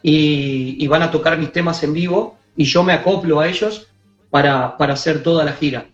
y, 0.02 0.88
van 0.88 1.04
a 1.04 1.12
tocar 1.12 1.38
mis 1.38 1.52
temas 1.52 1.82
en 1.84 1.94
vivo 1.94 2.38
y 2.56 2.66
yo 2.66 2.84
me 2.84 2.94
acoplo 2.94 3.40
a 3.40 3.48
ellos 3.48 3.88
para, 4.30 4.76
hacer 4.78 5.24
toda 5.24 5.44
la 5.44 5.54
gira. 5.54 5.88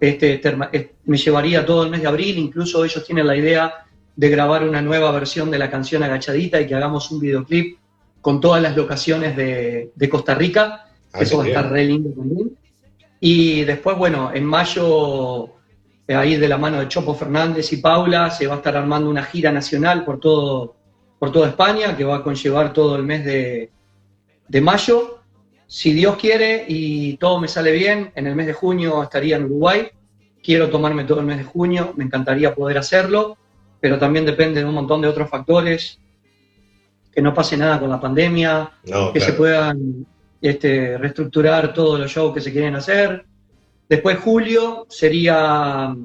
Este, 0.00 0.40
me 1.04 1.16
llevaría 1.16 1.64
todo 1.64 1.84
el 1.84 1.90
mes 1.90 2.02
de 2.02 2.08
abril, 2.08 2.38
incluso 2.38 2.84
ellos 2.84 3.04
tienen 3.04 3.26
la 3.26 3.36
idea 3.36 3.86
de 4.16 4.28
grabar 4.28 4.68
una 4.68 4.82
nueva 4.82 5.10
versión 5.12 5.50
de 5.50 5.58
la 5.58 5.70
canción 5.70 6.02
Agachadita 6.02 6.60
y 6.60 6.66
que 6.66 6.74
hagamos 6.74 7.10
un 7.10 7.20
videoclip 7.20 7.78
con 8.20 8.40
todas 8.40 8.60
las 8.60 8.76
locaciones 8.76 9.36
de 9.36 10.08
Costa 10.10 10.34
Rica 10.34 10.84
Ah, 11.14 11.20
Eso 11.22 11.38
va 11.38 11.44
a 11.44 11.46
estar 11.46 11.70
re 11.70 11.84
lindo 11.84 12.10
también. 12.10 12.58
Y 13.20 13.62
después, 13.62 13.96
bueno, 13.96 14.32
en 14.34 14.44
mayo, 14.44 15.46
eh, 16.08 16.14
ahí 16.14 16.36
de 16.36 16.48
la 16.48 16.58
mano 16.58 16.80
de 16.80 16.88
Chopo 16.88 17.14
Fernández 17.14 17.72
y 17.72 17.76
Paula, 17.76 18.30
se 18.30 18.48
va 18.48 18.54
a 18.54 18.56
estar 18.56 18.76
armando 18.76 19.08
una 19.08 19.22
gira 19.22 19.52
nacional 19.52 20.04
por, 20.04 20.18
todo, 20.18 20.74
por 21.20 21.30
toda 21.30 21.48
España, 21.48 21.96
que 21.96 22.04
va 22.04 22.16
a 22.16 22.22
conllevar 22.24 22.72
todo 22.72 22.96
el 22.96 23.04
mes 23.04 23.24
de, 23.24 23.70
de 24.48 24.60
mayo. 24.60 25.20
Si 25.68 25.92
Dios 25.92 26.16
quiere 26.16 26.64
y 26.66 27.16
todo 27.16 27.40
me 27.40 27.46
sale 27.48 27.70
bien, 27.70 28.10
en 28.16 28.26
el 28.26 28.34
mes 28.34 28.48
de 28.48 28.52
junio 28.52 29.00
estaría 29.02 29.36
en 29.36 29.44
Uruguay. 29.44 29.88
Quiero 30.42 30.68
tomarme 30.68 31.04
todo 31.04 31.20
el 31.20 31.26
mes 31.26 31.38
de 31.38 31.44
junio, 31.44 31.94
me 31.96 32.04
encantaría 32.04 32.54
poder 32.54 32.76
hacerlo, 32.76 33.38
pero 33.80 33.98
también 34.00 34.26
depende 34.26 34.60
de 34.60 34.66
un 34.66 34.74
montón 34.74 35.00
de 35.00 35.08
otros 35.08 35.30
factores, 35.30 35.98
que 37.12 37.22
no 37.22 37.32
pase 37.32 37.56
nada 37.56 37.78
con 37.78 37.88
la 37.88 38.00
pandemia, 38.00 38.72
que 39.12 39.20
se 39.20 39.32
puedan 39.32 40.04
este, 40.48 40.98
reestructurar 40.98 41.72
todos 41.72 41.98
los 41.98 42.10
shows 42.10 42.34
que 42.34 42.40
se 42.42 42.52
quieren 42.52 42.74
hacer. 42.76 43.24
Después 43.88 44.18
julio 44.18 44.86
sería 44.90 45.96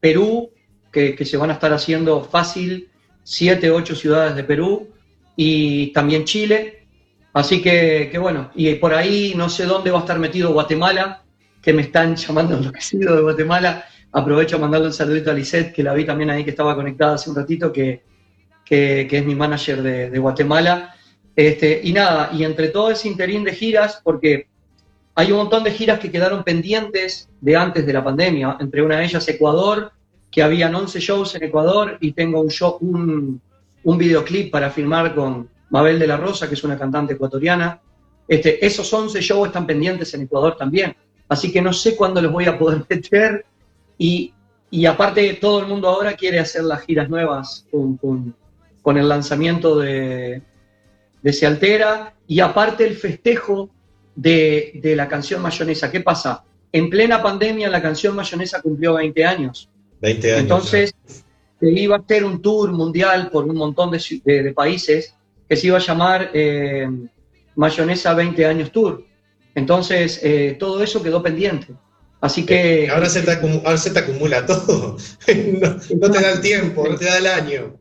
Perú, 0.00 0.50
que, 0.90 1.22
se 1.26 1.36
van 1.36 1.50
a 1.50 1.52
estar 1.52 1.74
haciendo 1.74 2.24
fácil 2.24 2.88
siete, 3.22 3.70
ocho 3.70 3.94
ciudades 3.94 4.34
de 4.36 4.44
Perú 4.44 4.88
y 5.36 5.92
también 5.92 6.24
Chile. 6.24 6.86
Así 7.34 7.60
que, 7.60 8.10
bueno, 8.18 8.50
y 8.54 8.74
por 8.76 8.94
ahí 8.94 9.34
no 9.36 9.50
sé 9.50 9.66
dónde 9.66 9.90
va 9.90 9.98
a 9.98 10.00
estar 10.00 10.18
metido 10.18 10.54
Guatemala, 10.54 11.22
que 11.60 11.74
me 11.74 11.82
están 11.82 12.16
llamando 12.16 12.56
enloquecido 12.56 13.16
de 13.16 13.22
Guatemala. 13.22 13.84
Aprovecho 14.12 14.56
a 14.56 14.60
mandarle 14.60 14.86
un 14.86 14.94
saludito 14.94 15.30
a 15.30 15.34
Lisette, 15.34 15.74
que 15.74 15.82
la 15.82 15.92
vi 15.92 16.06
también 16.06 16.30
ahí 16.30 16.42
que 16.42 16.50
estaba 16.50 16.74
conectada 16.74 17.16
hace 17.16 17.28
un 17.28 17.36
ratito, 17.36 17.70
que, 17.70 18.02
que, 18.64 19.06
es 19.10 19.24
mi 19.26 19.34
manager 19.34 19.82
de, 19.82 20.08
de 20.08 20.18
Guatemala. 20.18 20.94
Este, 21.38 21.80
y 21.84 21.92
nada, 21.92 22.30
y 22.32 22.42
entre 22.42 22.66
todo 22.66 22.90
ese 22.90 23.06
interín 23.06 23.44
de 23.44 23.52
giras, 23.52 24.00
porque 24.02 24.48
hay 25.14 25.30
un 25.30 25.38
montón 25.38 25.62
de 25.62 25.70
giras 25.70 26.00
que 26.00 26.10
quedaron 26.10 26.42
pendientes 26.42 27.28
de 27.40 27.54
antes 27.54 27.86
de 27.86 27.92
la 27.92 28.02
pandemia, 28.02 28.56
entre 28.58 28.82
una 28.82 28.98
de 28.98 29.04
ellas 29.04 29.28
Ecuador, 29.28 29.92
que 30.32 30.42
habían 30.42 30.74
11 30.74 30.98
shows 30.98 31.36
en 31.36 31.44
Ecuador 31.44 31.96
y 32.00 32.10
tengo 32.10 32.40
un, 32.40 32.48
show, 32.48 32.78
un, 32.80 33.40
videoclip 33.84 34.50
para 34.50 34.68
filmar 34.68 35.14
con 35.14 35.48
Mabel 35.70 36.00
de 36.00 36.08
la 36.08 36.16
Rosa, 36.16 36.48
que 36.48 36.54
es 36.54 36.64
una 36.64 36.76
cantante 36.76 37.14
ecuatoriana, 37.14 37.80
Este, 38.26 38.66
esos 38.66 38.92
11 38.92 39.20
shows 39.20 39.46
están 39.46 39.64
pendientes 39.64 40.12
en 40.14 40.22
Ecuador 40.22 40.56
también. 40.56 40.96
Así 41.28 41.52
que 41.52 41.62
no 41.62 41.72
sé 41.72 41.94
cuándo 41.94 42.20
los 42.20 42.32
voy 42.32 42.46
a 42.46 42.58
poder 42.58 42.84
meter. 42.90 43.46
Y, 43.96 44.34
y 44.72 44.86
aparte, 44.86 45.34
todo 45.34 45.60
el 45.60 45.66
mundo 45.68 45.86
ahora 45.86 46.14
quiere 46.14 46.40
hacer 46.40 46.64
las 46.64 46.82
giras 46.82 47.08
nuevas 47.08 47.64
con, 47.70 47.96
con, 47.96 48.34
con 48.82 48.98
el 48.98 49.08
lanzamiento 49.08 49.78
de, 49.78 50.42
de 51.22 51.32
Se 51.32 51.46
Altera. 51.46 52.14
Y 52.26 52.40
aparte, 52.40 52.86
el 52.86 52.96
festejo 52.96 53.70
de, 54.14 54.72
de 54.82 54.96
la 54.96 55.08
canción 55.08 55.40
Mayonesa. 55.42 55.90
¿Qué 55.90 56.00
pasa? 56.00 56.44
En 56.72 56.90
plena 56.90 57.22
pandemia, 57.22 57.68
la 57.70 57.80
canción 57.80 58.14
Mayonesa 58.16 58.60
cumplió 58.60 58.94
20 58.94 59.24
años. 59.24 59.68
20 60.00 60.30
años. 60.32 60.42
Entonces, 60.42 60.94
se 61.60 61.70
iba 61.70 61.96
a 61.96 62.00
hacer 62.00 62.24
un 62.24 62.40
tour 62.42 62.70
mundial 62.72 63.30
por 63.30 63.44
un 63.44 63.56
montón 63.56 63.90
de, 63.90 63.98
ci- 63.98 64.22
de- 64.22 64.42
de 64.42 64.52
países 64.52 65.14
que 65.48 65.56
se 65.56 65.66
iba 65.68 65.78
a 65.78 65.80
llamar 65.80 66.30
eh, 66.34 66.88
Mayonesa 67.56 68.14
20 68.14 68.44
años 68.46 68.70
Tour. 68.70 69.04
Entonces, 69.54 70.20
eh, 70.22 70.56
todo 70.58 70.82
eso 70.82 71.02
quedó 71.02 71.22
pendiente. 71.22 71.68
Así 72.20 72.44
que... 72.44 72.88
Ahora 72.90 73.08
se 73.08 73.22
te, 73.22 73.32
acumu- 73.32 73.62
ahora 73.64 73.78
se 73.78 73.90
te 73.90 73.98
acumula 74.00 74.44
todo. 74.44 74.96
no, 75.60 75.76
no 76.00 76.10
te 76.10 76.20
da 76.20 76.32
el 76.32 76.40
tiempo, 76.40 76.86
no 76.88 76.96
te 76.96 77.06
da 77.06 77.18
el 77.18 77.26
año. 77.26 77.76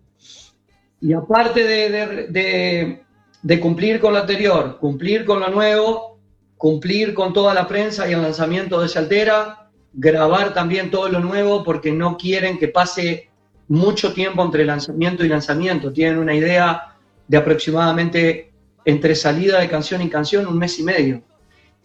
Y 1.01 1.13
aparte 1.13 1.63
de, 1.63 1.89
de- 1.89 2.27
de- 2.29 3.03
de 3.47 3.61
cumplir 3.61 4.01
con 4.01 4.11
lo 4.11 4.19
anterior, 4.19 4.77
cumplir 4.77 5.23
con 5.23 5.39
lo 5.39 5.47
nuevo, 5.47 6.19
cumplir 6.57 7.13
con 7.13 7.31
toda 7.31 7.53
la 7.53 7.65
prensa 7.65 8.05
y 8.05 8.11
el 8.11 8.21
lanzamiento 8.21 8.81
de 8.81 8.89
Saltera, 8.89 9.69
grabar 9.93 10.53
también 10.53 10.91
todo 10.91 11.07
lo 11.07 11.21
nuevo 11.21 11.63
porque 11.63 11.93
no 11.93 12.17
quieren 12.17 12.57
que 12.57 12.67
pase 12.67 13.29
mucho 13.69 14.11
tiempo 14.11 14.43
entre 14.43 14.65
lanzamiento 14.65 15.23
y 15.23 15.29
lanzamiento. 15.29 15.93
Tienen 15.93 16.17
una 16.17 16.35
idea 16.35 16.97
de 17.25 17.37
aproximadamente 17.37 18.51
entre 18.83 19.15
salida 19.15 19.61
de 19.61 19.69
canción 19.69 20.01
y 20.01 20.09
canción 20.09 20.45
un 20.45 20.57
mes 20.57 20.77
y 20.79 20.83
medio. 20.83 21.23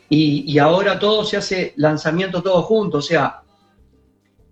Y, 0.09 0.43
y 0.53 0.59
ahora 0.59 0.99
todo 0.99 1.25
se 1.25 1.37
hace 1.37 1.75
lanzamiento 1.77 2.43
todo 2.43 2.61
junto, 2.63 2.99
o 2.99 3.03
sea, 3.03 3.43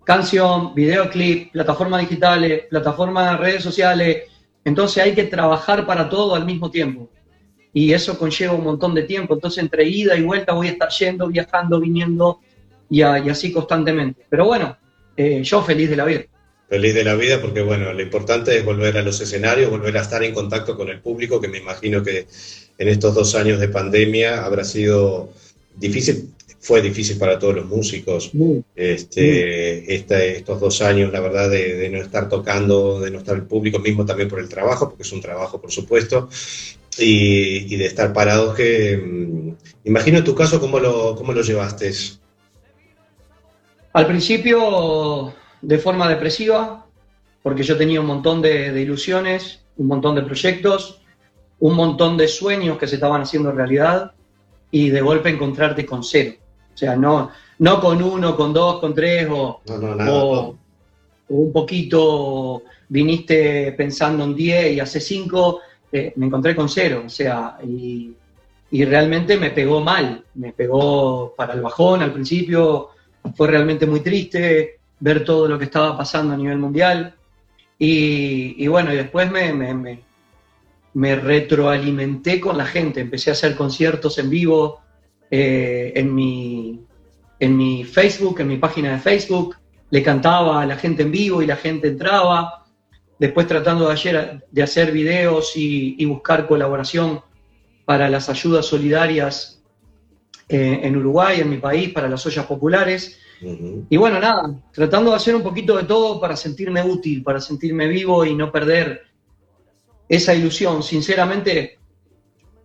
canción, 0.05 0.73
videoclip, 0.73 1.51
plataformas 1.51 1.99
digitales, 1.99 2.67
plataformas 2.69 3.31
de 3.31 3.37
redes 3.37 3.63
sociales. 3.63 4.30
Entonces 4.63 5.03
hay 5.03 5.13
que 5.13 5.23
trabajar 5.23 5.85
para 5.85 6.09
todo 6.09 6.35
al 6.35 6.45
mismo 6.45 6.69
tiempo. 6.69 7.09
Y 7.73 7.93
eso 7.93 8.17
conlleva 8.17 8.53
un 8.53 8.63
montón 8.63 8.93
de 8.93 9.03
tiempo. 9.03 9.33
Entonces 9.33 9.63
entre 9.63 9.87
ida 9.87 10.15
y 10.17 10.21
vuelta 10.21 10.53
voy 10.53 10.67
a 10.67 10.71
estar 10.71 10.89
yendo, 10.89 11.27
viajando, 11.27 11.79
viniendo 11.79 12.39
y, 12.89 13.01
así 13.01 13.51
constantemente. 13.51 14.25
Pero 14.29 14.45
bueno, 14.45 14.77
eh, 15.15 15.41
yo 15.43 15.61
feliz 15.63 15.89
de 15.89 15.95
la 15.95 16.05
vida. 16.05 16.21
Feliz 16.69 16.93
de 16.93 17.03
la 17.03 17.15
vida 17.15 17.41
porque, 17.41 17.61
bueno, 17.61 17.91
lo 17.91 18.01
importante 18.01 18.57
es 18.57 18.63
volver 18.63 18.97
a 18.97 19.01
los 19.01 19.19
escenarios, 19.19 19.69
volver 19.69 19.97
a 19.97 20.01
estar 20.01 20.23
en 20.23 20.33
contacto 20.33 20.77
con 20.77 20.89
el 20.89 21.01
público, 21.01 21.41
que 21.41 21.49
me 21.49 21.57
imagino 21.57 22.01
que 22.01 22.27
en 22.77 22.87
estos 22.87 23.13
dos 23.13 23.35
años 23.35 23.59
de 23.59 23.67
pandemia 23.67 24.45
habrá 24.45 24.63
sido 24.63 25.33
difícil, 25.75 26.33
fue 26.61 26.81
difícil 26.81 27.17
para 27.17 27.39
todos 27.39 27.55
los 27.55 27.65
músicos. 27.65 28.31
Este, 28.75 29.93
esta- 29.95 30.23
estos 30.23 30.59
dos 30.59 30.81
años, 30.81 31.11
la 31.11 31.19
verdad, 31.19 31.49
de, 31.49 31.75
de 31.75 31.89
no 31.89 31.97
estar 31.99 32.29
tocando, 32.29 32.99
de 33.01 33.11
no 33.11 33.19
estar 33.19 33.35
el 33.35 33.43
público 33.43 33.79
mismo 33.79 34.05
también 34.05 34.29
por 34.29 34.39
el 34.39 34.47
trabajo, 34.49 34.87
porque 34.89 35.03
es 35.03 35.11
un 35.11 35.21
trabajo, 35.21 35.59
por 35.59 35.71
supuesto, 35.71 36.29
y, 36.97 37.73
y 37.73 37.77
de 37.77 37.85
estar 37.85 38.13
parados 38.13 38.55
que... 38.55 38.97
mm, 38.97 39.49
imagino 39.85 40.19
en 40.19 40.23
tu 40.23 40.35
caso 40.35 40.59
cómo 40.59 40.79
lo, 40.79 41.15
cómo 41.15 41.33
lo 41.33 41.41
llevaste. 41.41 41.91
Al 43.93 44.07
principio 44.07 45.33
de 45.61 45.77
forma 45.77 46.07
depresiva, 46.07 46.85
porque 47.43 47.63
yo 47.63 47.77
tenía 47.77 47.99
un 48.01 48.07
montón 48.07 48.41
de, 48.41 48.71
de 48.71 48.81
ilusiones, 48.81 49.63
un 49.77 49.87
montón 49.87 50.15
de 50.15 50.21
proyectos, 50.21 51.01
un 51.59 51.75
montón 51.75 52.17
de 52.17 52.27
sueños 52.27 52.77
que 52.77 52.87
se 52.87 52.95
estaban 52.95 53.21
haciendo 53.21 53.51
realidad 53.51 54.13
y 54.71 54.89
de 54.89 55.01
golpe 55.01 55.29
encontrarte 55.29 55.85
con 55.85 56.03
cero. 56.03 56.33
O 56.73 56.77
sea, 56.77 56.95
no, 56.95 57.31
no 57.59 57.79
con 57.79 58.01
uno, 58.01 58.35
con 58.35 58.53
dos, 58.53 58.79
con 58.79 58.93
tres 58.93 59.27
o, 59.29 59.61
No, 59.67 59.77
no, 59.77 59.95
nada, 59.95 60.23
o- 60.23 60.55
un 61.29 61.53
poquito 61.53 62.63
viniste 62.89 63.71
pensando 63.73 64.23
en 64.25 64.35
10 64.35 64.73
y 64.73 64.79
hace 64.81 64.99
5, 64.99 65.61
me 65.91 66.25
encontré 66.25 66.55
con 66.55 66.67
cero. 66.67 67.03
O 67.05 67.09
sea, 67.09 67.57
y, 67.63 68.11
y 68.71 68.85
realmente 68.85 69.37
me 69.37 69.51
pegó 69.51 69.79
mal, 69.81 70.25
me 70.35 70.51
pegó 70.53 71.33
para 71.35 71.53
el 71.53 71.61
bajón 71.61 72.01
al 72.01 72.11
principio, 72.11 72.89
fue 73.35 73.47
realmente 73.47 73.85
muy 73.85 74.01
triste 74.01 74.79
ver 74.99 75.23
todo 75.23 75.47
lo 75.47 75.57
que 75.57 75.65
estaba 75.65 75.97
pasando 75.97 76.33
a 76.33 76.37
nivel 76.37 76.57
mundial. 76.57 77.13
Y, 77.79 78.63
y 78.63 78.67
bueno, 78.67 78.93
y 78.93 78.97
después 78.97 79.31
me, 79.31 79.53
me, 79.53 79.73
me- 79.73 80.03
me 80.93 81.15
retroalimenté 81.15 82.41
con 82.41 82.57
la 82.57 82.65
gente, 82.65 82.99
empecé 82.99 83.29
a 83.29 83.33
hacer 83.33 83.55
conciertos 83.55 84.17
en 84.17 84.29
vivo 84.29 84.81
eh, 85.31 85.93
en, 85.95 86.13
mi, 86.13 86.81
en 87.39 87.57
mi 87.57 87.83
Facebook, 87.83 88.41
en 88.41 88.49
mi 88.49 88.57
página 88.57 88.91
de 88.91 88.99
Facebook, 88.99 89.55
le 89.89 90.03
cantaba 90.03 90.61
a 90.61 90.65
la 90.65 90.75
gente 90.75 91.01
en 91.03 91.11
vivo 91.11 91.41
y 91.41 91.47
la 91.47 91.55
gente 91.55 91.87
entraba, 91.87 92.65
después 93.17 93.47
tratando 93.47 93.87
de, 93.87 93.93
ayer, 93.93 94.45
de 94.51 94.63
hacer 94.63 94.91
videos 94.91 95.57
y, 95.57 95.95
y 95.97 96.05
buscar 96.05 96.47
colaboración 96.47 97.21
para 97.85 98.09
las 98.09 98.29
ayudas 98.29 98.65
solidarias 98.65 99.61
eh, 100.47 100.81
en 100.83 100.97
Uruguay, 100.97 101.39
en 101.39 101.49
mi 101.49 101.57
país, 101.57 101.93
para 101.93 102.09
las 102.09 102.25
ollas 102.25 102.45
populares. 102.45 103.17
Y 103.89 103.97
bueno, 103.97 104.19
nada, 104.19 104.53
tratando 104.71 105.11
de 105.11 105.15
hacer 105.15 105.33
un 105.33 105.41
poquito 105.41 105.77
de 105.77 105.85
todo 105.85 106.19
para 106.19 106.35
sentirme 106.35 106.83
útil, 106.83 107.23
para 107.23 107.39
sentirme 107.39 107.87
vivo 107.87 108.23
y 108.25 108.35
no 108.35 108.51
perder 108.51 109.01
esa 110.09 110.35
ilusión. 110.35 110.83
Sinceramente, 110.83 111.79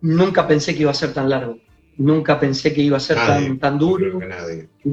nunca 0.01 0.45
pensé 0.45 0.75
que 0.75 0.81
iba 0.81 0.91
a 0.91 0.93
ser 0.93 1.13
tan 1.13 1.29
largo, 1.29 1.57
nunca 1.97 2.39
pensé 2.39 2.73
que 2.73 2.81
iba 2.81 2.97
a 2.97 2.99
ser 2.99 3.17
Nadie, 3.17 3.47
tan, 3.47 3.59
tan 3.59 3.79
duro 3.79 4.19
y, 4.83 4.89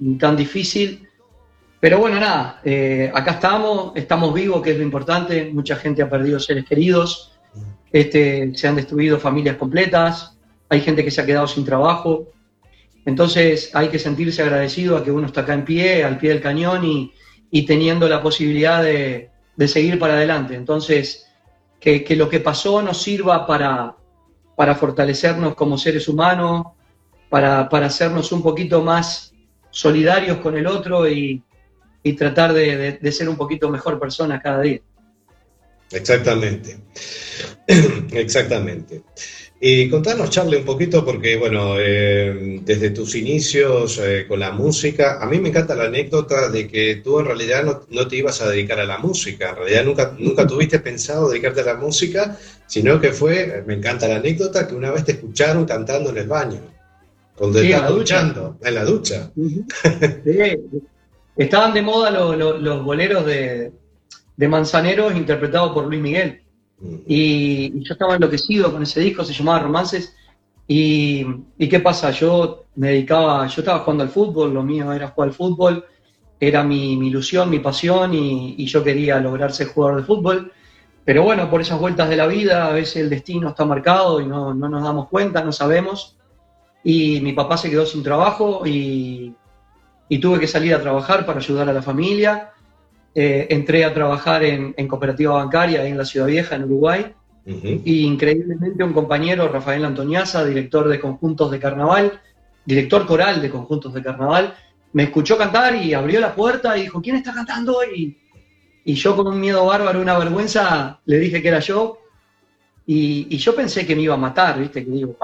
y 0.00 0.14
tan 0.18 0.36
difícil. 0.36 1.08
Pero 1.78 1.98
bueno, 1.98 2.18
nada, 2.18 2.60
eh, 2.64 3.10
acá 3.14 3.32
estamos, 3.32 3.92
estamos 3.94 4.32
vivos, 4.32 4.62
que 4.62 4.72
es 4.72 4.78
lo 4.78 4.82
importante. 4.82 5.50
Mucha 5.52 5.76
gente 5.76 6.02
ha 6.02 6.08
perdido 6.08 6.40
seres 6.40 6.64
queridos, 6.64 7.32
este, 7.92 8.52
se 8.54 8.66
han 8.66 8.76
destruido 8.76 9.18
familias 9.18 9.56
completas, 9.56 10.36
hay 10.68 10.80
gente 10.80 11.04
que 11.04 11.10
se 11.10 11.20
ha 11.20 11.26
quedado 11.26 11.46
sin 11.46 11.64
trabajo. 11.64 12.28
Entonces 13.04 13.70
hay 13.74 13.88
que 13.88 13.98
sentirse 13.98 14.42
agradecido 14.42 14.96
a 14.96 15.04
que 15.04 15.12
uno 15.12 15.26
está 15.26 15.42
acá 15.42 15.54
en 15.54 15.64
pie, 15.64 16.02
al 16.02 16.18
pie 16.18 16.30
del 16.30 16.40
cañón 16.40 16.84
y, 16.84 17.12
y 17.50 17.64
teniendo 17.66 18.08
la 18.08 18.20
posibilidad 18.20 18.82
de, 18.82 19.30
de 19.54 19.68
seguir 19.68 19.98
para 19.98 20.14
adelante. 20.14 20.54
Entonces, 20.54 21.26
que, 21.78 22.02
que 22.02 22.16
lo 22.16 22.28
que 22.28 22.40
pasó 22.40 22.82
nos 22.82 23.00
sirva 23.00 23.46
para, 23.46 23.94
para 24.56 24.74
fortalecernos 24.74 25.54
como 25.54 25.78
seres 25.78 26.08
humanos, 26.08 26.66
para, 27.28 27.68
para 27.68 27.86
hacernos 27.86 28.32
un 28.32 28.42
poquito 28.42 28.82
más 28.82 29.32
solidarios 29.70 30.38
con 30.38 30.56
el 30.56 30.66
otro 30.66 31.08
y, 31.08 31.42
y 32.02 32.12
tratar 32.14 32.52
de, 32.52 32.76
de- 32.76 32.92
de 32.98 33.12
ser 33.12 33.28
un 33.28 33.36
poquito 33.36 33.68
mejor 33.68 34.00
persona 34.00 34.40
cada 34.40 34.60
día. 34.62 34.80
Exactamente. 35.92 36.78
Exactamente. 38.12 39.02
Y 39.58 39.88
contanos, 39.88 40.28
Charlie, 40.28 40.58
un 40.58 40.64
poquito, 40.66 41.02
porque, 41.02 41.36
bueno, 41.38 41.76
eh, 41.78 42.60
desde 42.62 42.90
tus 42.90 43.14
inicios 43.14 43.98
eh, 44.04 44.26
con 44.28 44.38
la 44.40 44.50
música, 44.52 45.18
a 45.22 45.26
mí 45.26 45.40
me 45.40 45.48
encanta 45.48 45.74
la 45.74 45.84
anécdota 45.84 46.50
de 46.50 46.68
que 46.68 46.96
tú 46.96 47.20
en 47.20 47.26
realidad 47.26 47.64
no, 47.64 47.80
no 47.88 48.06
te 48.06 48.16
ibas 48.16 48.42
a 48.42 48.50
dedicar 48.50 48.78
a 48.80 48.84
la 48.84 48.98
música, 48.98 49.50
en 49.50 49.56
realidad 49.56 49.84
nunca, 49.86 50.14
nunca 50.18 50.46
tuviste 50.46 50.78
pensado 50.80 51.30
dedicarte 51.30 51.62
a 51.62 51.64
la 51.64 51.74
música, 51.76 52.36
sino 52.66 53.00
que 53.00 53.12
fue, 53.12 53.64
me 53.66 53.74
encanta 53.74 54.06
la 54.08 54.16
anécdota, 54.16 54.68
que 54.68 54.74
una 54.74 54.90
vez 54.90 55.04
te 55.06 55.12
escucharon 55.12 55.64
cantando 55.64 56.10
en 56.10 56.18
el 56.18 56.28
baño, 56.28 56.60
cuando 57.34 57.58
Sí, 57.60 57.72
estabas 57.72 57.90
duchando, 57.94 58.58
en 58.62 58.74
la 58.74 58.84
ducha. 58.84 59.30
Sí. 60.24 60.56
Estaban 61.36 61.72
de 61.74 61.82
moda 61.82 62.10
lo- 62.10 62.34
lo- 62.36 62.58
los 62.58 62.82
boleros 62.84 63.24
de, 63.26 63.72
de 64.36 64.48
Manzaneros 64.48 65.14
interpretados 65.14 65.72
por 65.72 65.86
Luis 65.86 66.00
Miguel. 66.00 66.42
Y, 66.80 67.72
y 67.74 67.84
yo 67.84 67.94
estaba 67.94 68.14
enloquecido 68.14 68.72
con 68.72 68.82
ese 68.82 69.00
disco, 69.00 69.24
se 69.24 69.32
llamaba 69.32 69.60
Romances. 69.60 70.14
Y, 70.68 71.24
y 71.58 71.68
qué 71.68 71.80
pasa, 71.80 72.10
yo 72.10 72.64
me 72.74 72.88
dedicaba, 72.88 73.46
yo 73.46 73.62
estaba 73.62 73.80
jugando 73.80 74.02
al 74.02 74.10
fútbol, 74.10 74.52
lo 74.52 74.62
mío 74.62 74.92
era 74.92 75.08
jugar 75.08 75.28
al 75.28 75.34
fútbol, 75.34 75.84
era 76.40 76.62
mi, 76.64 76.96
mi 76.96 77.08
ilusión, 77.08 77.48
mi 77.48 77.60
pasión 77.60 78.12
y, 78.14 78.56
y 78.58 78.66
yo 78.66 78.82
quería 78.82 79.20
lograr 79.20 79.52
ser 79.52 79.68
jugador 79.68 80.00
de 80.00 80.06
fútbol. 80.06 80.52
Pero 81.04 81.22
bueno, 81.22 81.48
por 81.48 81.60
esas 81.60 81.78
vueltas 81.78 82.08
de 82.08 82.16
la 82.16 82.26
vida, 82.26 82.66
a 82.66 82.72
veces 82.72 82.96
el 82.96 83.10
destino 83.10 83.50
está 83.50 83.64
marcado 83.64 84.20
y 84.20 84.26
no, 84.26 84.52
no 84.52 84.68
nos 84.68 84.82
damos 84.82 85.08
cuenta, 85.08 85.44
no 85.44 85.52
sabemos. 85.52 86.16
Y 86.82 87.20
mi 87.20 87.32
papá 87.32 87.56
se 87.56 87.70
quedó 87.70 87.86
sin 87.86 88.02
trabajo 88.02 88.66
y, 88.66 89.32
y 90.08 90.18
tuve 90.18 90.40
que 90.40 90.48
salir 90.48 90.74
a 90.74 90.82
trabajar 90.82 91.24
para 91.24 91.38
ayudar 91.38 91.68
a 91.68 91.72
la 91.72 91.82
familia. 91.82 92.50
Eh, 93.18 93.46
entré 93.48 93.82
a 93.82 93.94
trabajar 93.94 94.44
en, 94.44 94.74
en 94.76 94.86
cooperativa 94.86 95.32
bancaria 95.32 95.86
en 95.86 95.96
la 95.96 96.04
Ciudad 96.04 96.26
Vieja, 96.26 96.54
en 96.54 96.64
Uruguay. 96.64 97.14
Y 97.46 98.04
increíblemente 98.04 98.84
un 98.84 98.92
compañero, 98.92 99.48
Rafael 99.48 99.84
Antoniaza, 99.86 100.44
director 100.44 100.86
de 100.86 101.00
conjuntos 101.00 101.50
de 101.50 101.58
carnaval, 101.58 102.20
director 102.66 103.06
coral 103.06 103.40
de 103.40 103.48
conjuntos 103.48 103.94
de 103.94 104.02
carnaval, 104.02 104.54
me 104.92 105.04
escuchó 105.04 105.38
cantar 105.38 105.76
y 105.76 105.94
abrió 105.94 106.20
la 106.20 106.34
puerta 106.34 106.76
y 106.76 106.82
dijo, 106.82 107.00
¿quién 107.00 107.16
está 107.16 107.32
cantando 107.32 107.78
hoy? 107.78 108.18
Y 108.84 108.94
yo 108.94 109.16
con 109.16 109.28
un 109.28 109.40
miedo 109.40 109.64
bárbaro, 109.64 110.00
una 110.00 110.18
vergüenza, 110.18 111.00
le 111.06 111.18
dije 111.18 111.40
que 111.40 111.48
era 111.48 111.60
yo. 111.60 111.98
Y, 112.84 113.28
y 113.30 113.38
yo 113.38 113.54
pensé 113.54 113.86
que 113.86 113.96
me 113.96 114.02
iba 114.02 114.14
a 114.14 114.18
matar, 114.18 114.58
¿viste? 114.58 114.84
Que 114.84 114.90
digo, 114.90 115.16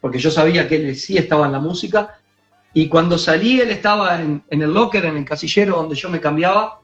porque 0.00 0.18
yo 0.18 0.30
sabía 0.30 0.66
que 0.66 0.76
él 0.76 0.96
sí 0.96 1.18
estaba 1.18 1.44
en 1.44 1.52
la 1.52 1.60
música. 1.60 2.20
Y 2.72 2.88
cuando 2.88 3.18
salí, 3.18 3.60
él 3.60 3.70
estaba 3.70 4.18
en, 4.18 4.42
en 4.48 4.62
el 4.62 4.72
locker, 4.72 5.04
en 5.04 5.18
el 5.18 5.24
casillero 5.24 5.76
donde 5.76 5.94
yo 5.94 6.08
me 6.08 6.20
cambiaba, 6.20 6.80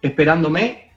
esperándome. 0.00 0.92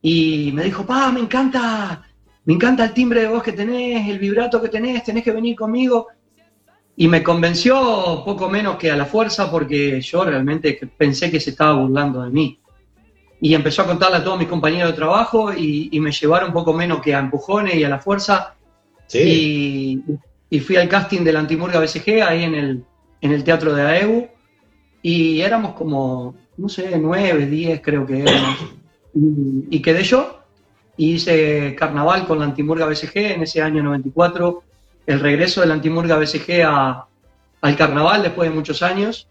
Y 0.00 0.50
me 0.52 0.64
dijo, 0.64 0.84
pa, 0.84 1.12
me 1.12 1.20
encanta, 1.20 2.02
me 2.44 2.54
encanta 2.54 2.84
el 2.84 2.92
timbre 2.92 3.20
de 3.20 3.28
voz 3.28 3.42
que 3.42 3.52
tenés, 3.52 4.08
el 4.08 4.18
vibrato 4.18 4.60
que 4.60 4.68
tenés, 4.68 5.04
tenés 5.04 5.22
que 5.22 5.30
venir 5.30 5.54
conmigo. 5.56 6.08
Y 6.96 7.08
me 7.08 7.22
convenció 7.22 8.22
poco 8.24 8.50
menos 8.50 8.76
que 8.76 8.90
a 8.90 8.96
la 8.96 9.06
fuerza 9.06 9.50
porque 9.50 10.00
yo 10.00 10.24
realmente 10.24 10.78
pensé 10.96 11.30
que 11.30 11.40
se 11.40 11.50
estaba 11.50 11.74
burlando 11.74 12.22
de 12.22 12.30
mí. 12.30 12.58
Y 13.40 13.54
empezó 13.54 13.82
a 13.82 13.86
contarle 13.86 14.18
a 14.18 14.24
todos 14.24 14.38
mis 14.38 14.48
compañeros 14.48 14.90
de 14.90 14.96
trabajo 14.96 15.52
y, 15.52 15.88
y 15.90 16.00
me 16.00 16.12
llevaron 16.12 16.52
poco 16.52 16.72
menos 16.72 17.00
que 17.00 17.14
a 17.14 17.18
empujones 17.18 17.74
y 17.74 17.84
a 17.84 17.88
la 17.88 17.98
fuerza. 17.98 18.54
Sí. 19.06 20.02
Y, 20.08 20.56
y 20.56 20.60
fui 20.60 20.76
al 20.76 20.88
casting 20.88 21.22
de 21.22 21.32
la 21.32 21.40
Antimurga 21.40 21.80
BCG 21.80 22.22
ahí 22.22 22.44
en 22.44 22.54
el, 22.54 22.84
en 23.22 23.32
el 23.32 23.42
Teatro 23.42 23.72
de 23.72 23.82
AEU. 23.82 24.28
Y 25.00 25.40
éramos 25.40 25.72
como, 25.72 26.34
no 26.56 26.68
sé, 26.68 26.98
nueve, 26.98 27.46
diez 27.46 27.80
creo 27.82 28.06
que 28.06 28.20
éramos. 28.20 28.58
Y, 29.14 29.76
y 29.76 29.82
quedé 29.82 30.02
yo. 30.02 30.38
Y 30.96 31.12
hice 31.12 31.74
carnaval 31.74 32.26
con 32.26 32.38
la 32.38 32.44
Antimurga 32.44 32.86
BCG 32.86 33.16
en 33.16 33.42
ese 33.42 33.62
año 33.62 33.82
94 33.82 34.62
el 35.06 35.20
regreso 35.20 35.60
de 35.60 35.66
la 35.66 35.74
Antimurga 35.74 36.16
BCG 36.16 36.62
a, 36.64 37.06
al 37.60 37.76
carnaval 37.76 38.22
después 38.22 38.48
de 38.48 38.54
muchos 38.54 38.82
años 38.82 39.26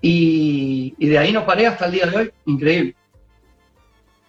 y, 0.00 0.94
y, 0.98 1.08
de 1.08 1.18
ahí 1.18 1.32
no 1.32 1.46
paré 1.46 1.66
hasta 1.66 1.86
el 1.86 1.92
día 1.92 2.06
de 2.06 2.16
hoy, 2.16 2.30
increíble. 2.44 2.94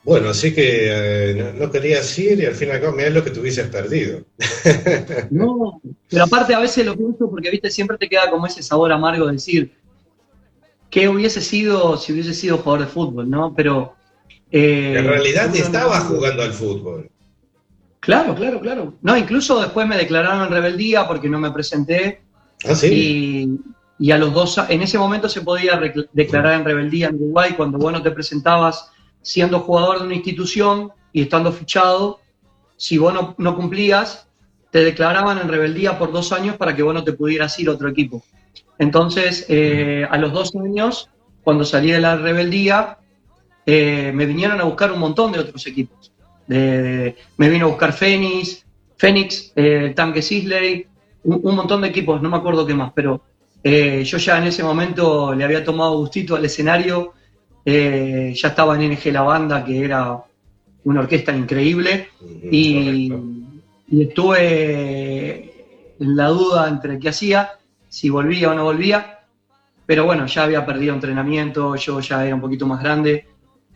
Bueno, 0.04 0.30
así 0.30 0.54
que 0.54 1.32
eh, 1.32 1.34
no, 1.36 1.66
no, 1.66 1.72
querías 1.72 2.18
ir 2.18 2.40
y 2.40 2.46
al 2.46 2.56
fin 2.56 2.70
y 2.70 2.72
al 2.72 2.80
cabo 2.80 2.96
mirá 2.96 3.10
lo 3.10 3.24
que 3.24 3.32
tuvieses 3.32 3.68
perdido. 3.68 4.24
no, 5.30 5.82
pero 6.10 6.24
aparte 6.24 6.56
a 6.56 6.60
veces 6.60 6.86
lo 6.86 6.96
pienso 6.96 7.30
porque, 7.30 7.52
viste, 7.52 7.70
siempre 7.70 7.98
te 7.98 8.08
queda 8.08 8.30
como 8.30 8.48
ese 8.48 8.64
sabor 8.64 8.94
amargo 8.94 9.26
de 9.26 9.34
decir, 9.34 9.74
¿qué 10.89 11.10
hubiese 11.10 11.41
sido 11.41 11.97
si 11.97 12.13
hubiese 12.13 12.34
sido 12.34 12.58
jugador 12.58 12.88
de 12.88 12.91
fútbol, 12.91 13.30
no? 13.30 13.54
Pero... 13.56 13.95
Eh, 14.52 14.95
en 14.97 15.06
realidad 15.06 15.54
estabas 15.56 16.06
jugando 16.06 16.43
al 16.43 16.54
fútbol. 16.54 17.10
Claro, 18.00 18.36
claro, 18.36 18.62
claro. 18.62 18.93
No, 19.02 19.17
incluso 19.17 19.60
después 19.60 19.86
me 19.86 19.97
declararon 19.97 20.45
en 20.45 20.52
rebeldía 20.52 21.08
porque 21.08 21.28
no 21.28 21.39
me 21.39 21.52
presenté. 21.52 22.21
Ah, 22.65 22.76
sí. 22.76 22.88
Y, 24.00 24.06
y 24.08 24.12
a 24.12 24.17
los 24.17 24.34
dos, 24.34 24.58
en 24.69 24.82
ese 24.82 24.97
momento 24.97 25.28
se 25.28 25.41
podía 25.41 25.80
declarar 26.13 26.54
en 26.54 26.65
rebeldía 26.65 27.08
en 27.08 27.15
Uruguay 27.15 27.54
cuando 27.58 27.78
vos 27.78 27.91
no 27.91 28.02
te 28.02 28.12
presentabas 28.12 28.91
siendo 29.21 29.60
jugador 29.60 30.00
de 30.00 30.06
una 30.06 30.15
institución 30.15 30.91
y 31.12 31.23
estando 31.23 31.52
fichado. 31.52 32.19
Si 32.78 32.97
vos 32.97 33.13
no, 33.13 33.36
no 33.38 33.56
cumplías, 33.56 34.28
te 34.71 34.84
declaraban 34.84 35.39
en 35.39 35.47
rebeldía 35.47 35.97
por 35.97 36.12
dos 36.12 36.32
años 36.32 36.56
para 36.56 36.76
que 36.76 36.84
vos 36.84 36.93
no 36.93 37.04
te 37.04 37.13
pudieras 37.13 37.60
ir 37.60 37.69
a 37.69 37.73
otro 37.73 37.89
equipo. 37.89 38.23
Entonces, 38.80 39.46
eh, 39.50 40.06
a 40.10 40.18
los 40.18 40.32
dos 40.32 40.56
años, 40.56 41.10
cuando 41.44 41.66
salí 41.66 41.92
de 41.92 42.00
la 42.00 42.16
rebeldía, 42.16 42.98
eh, 43.66 44.12
me 44.13 44.26
vinieron 44.26 44.62
a 44.62 44.66
buscar 44.66 44.92
un 44.92 45.00
montón 45.00 45.32
de 45.32 45.40
otros 45.40 45.66
equipos. 45.68 46.12
Me 46.48 47.50
vino 47.50 47.66
a 47.66 47.70
buscar 47.70 47.92
Fénix, 47.92 48.66
Fénix, 48.96 49.52
eh, 49.56 49.94
Tanque 49.96 50.22
Sisley, 50.22 50.88
un, 51.24 51.42
un, 51.44 51.56
montón 51.56 51.82
de 51.82 51.90
equipos, 51.90 52.22
no 52.22 52.30
me 52.30 52.38
acuerdo 52.38 52.66
qué 52.66 52.74
más, 52.74 52.92
pero 52.94 53.22
yo 53.63 54.18
ya 54.18 54.38
en 54.38 54.46
ese 54.46 54.63
momento 54.63 55.34
le 55.34 55.44
había 55.44 55.62
tomado 55.62 55.98
gustito 55.98 56.38
al 56.38 56.46
escenario, 56.46 57.13
ya 57.66 58.48
estaba 58.48 58.82
en 58.82 58.94
NG 58.94 59.12
La 59.12 59.24
Banda, 59.24 59.66
que 59.66 59.84
era 59.84 60.24
una 60.86 61.02
orquesta 61.02 61.36
increíble, 61.36 62.08
y, 62.50 63.12
y, 63.90 64.02
estuve 64.04 65.52
en 66.00 66.16
la 66.16 66.30
duda 66.30 66.70
entre 66.70 66.98
qué 66.98 67.10
hacía, 67.10 67.58
si 67.98 68.12
volvía 68.12 68.52
o 68.52 68.54
no 68.54 68.64
volvía, 68.64 69.22
pero 69.88 70.06
bueno, 70.06 70.28
ya 70.28 70.44
había 70.44 70.64
perdido 70.64 70.94
entrenamiento, 70.94 71.76
yo 71.76 72.00
ya 72.00 72.24
era 72.24 72.36
un 72.36 72.42
poquito 72.42 72.68
más 72.68 72.80
grande, 72.80 73.26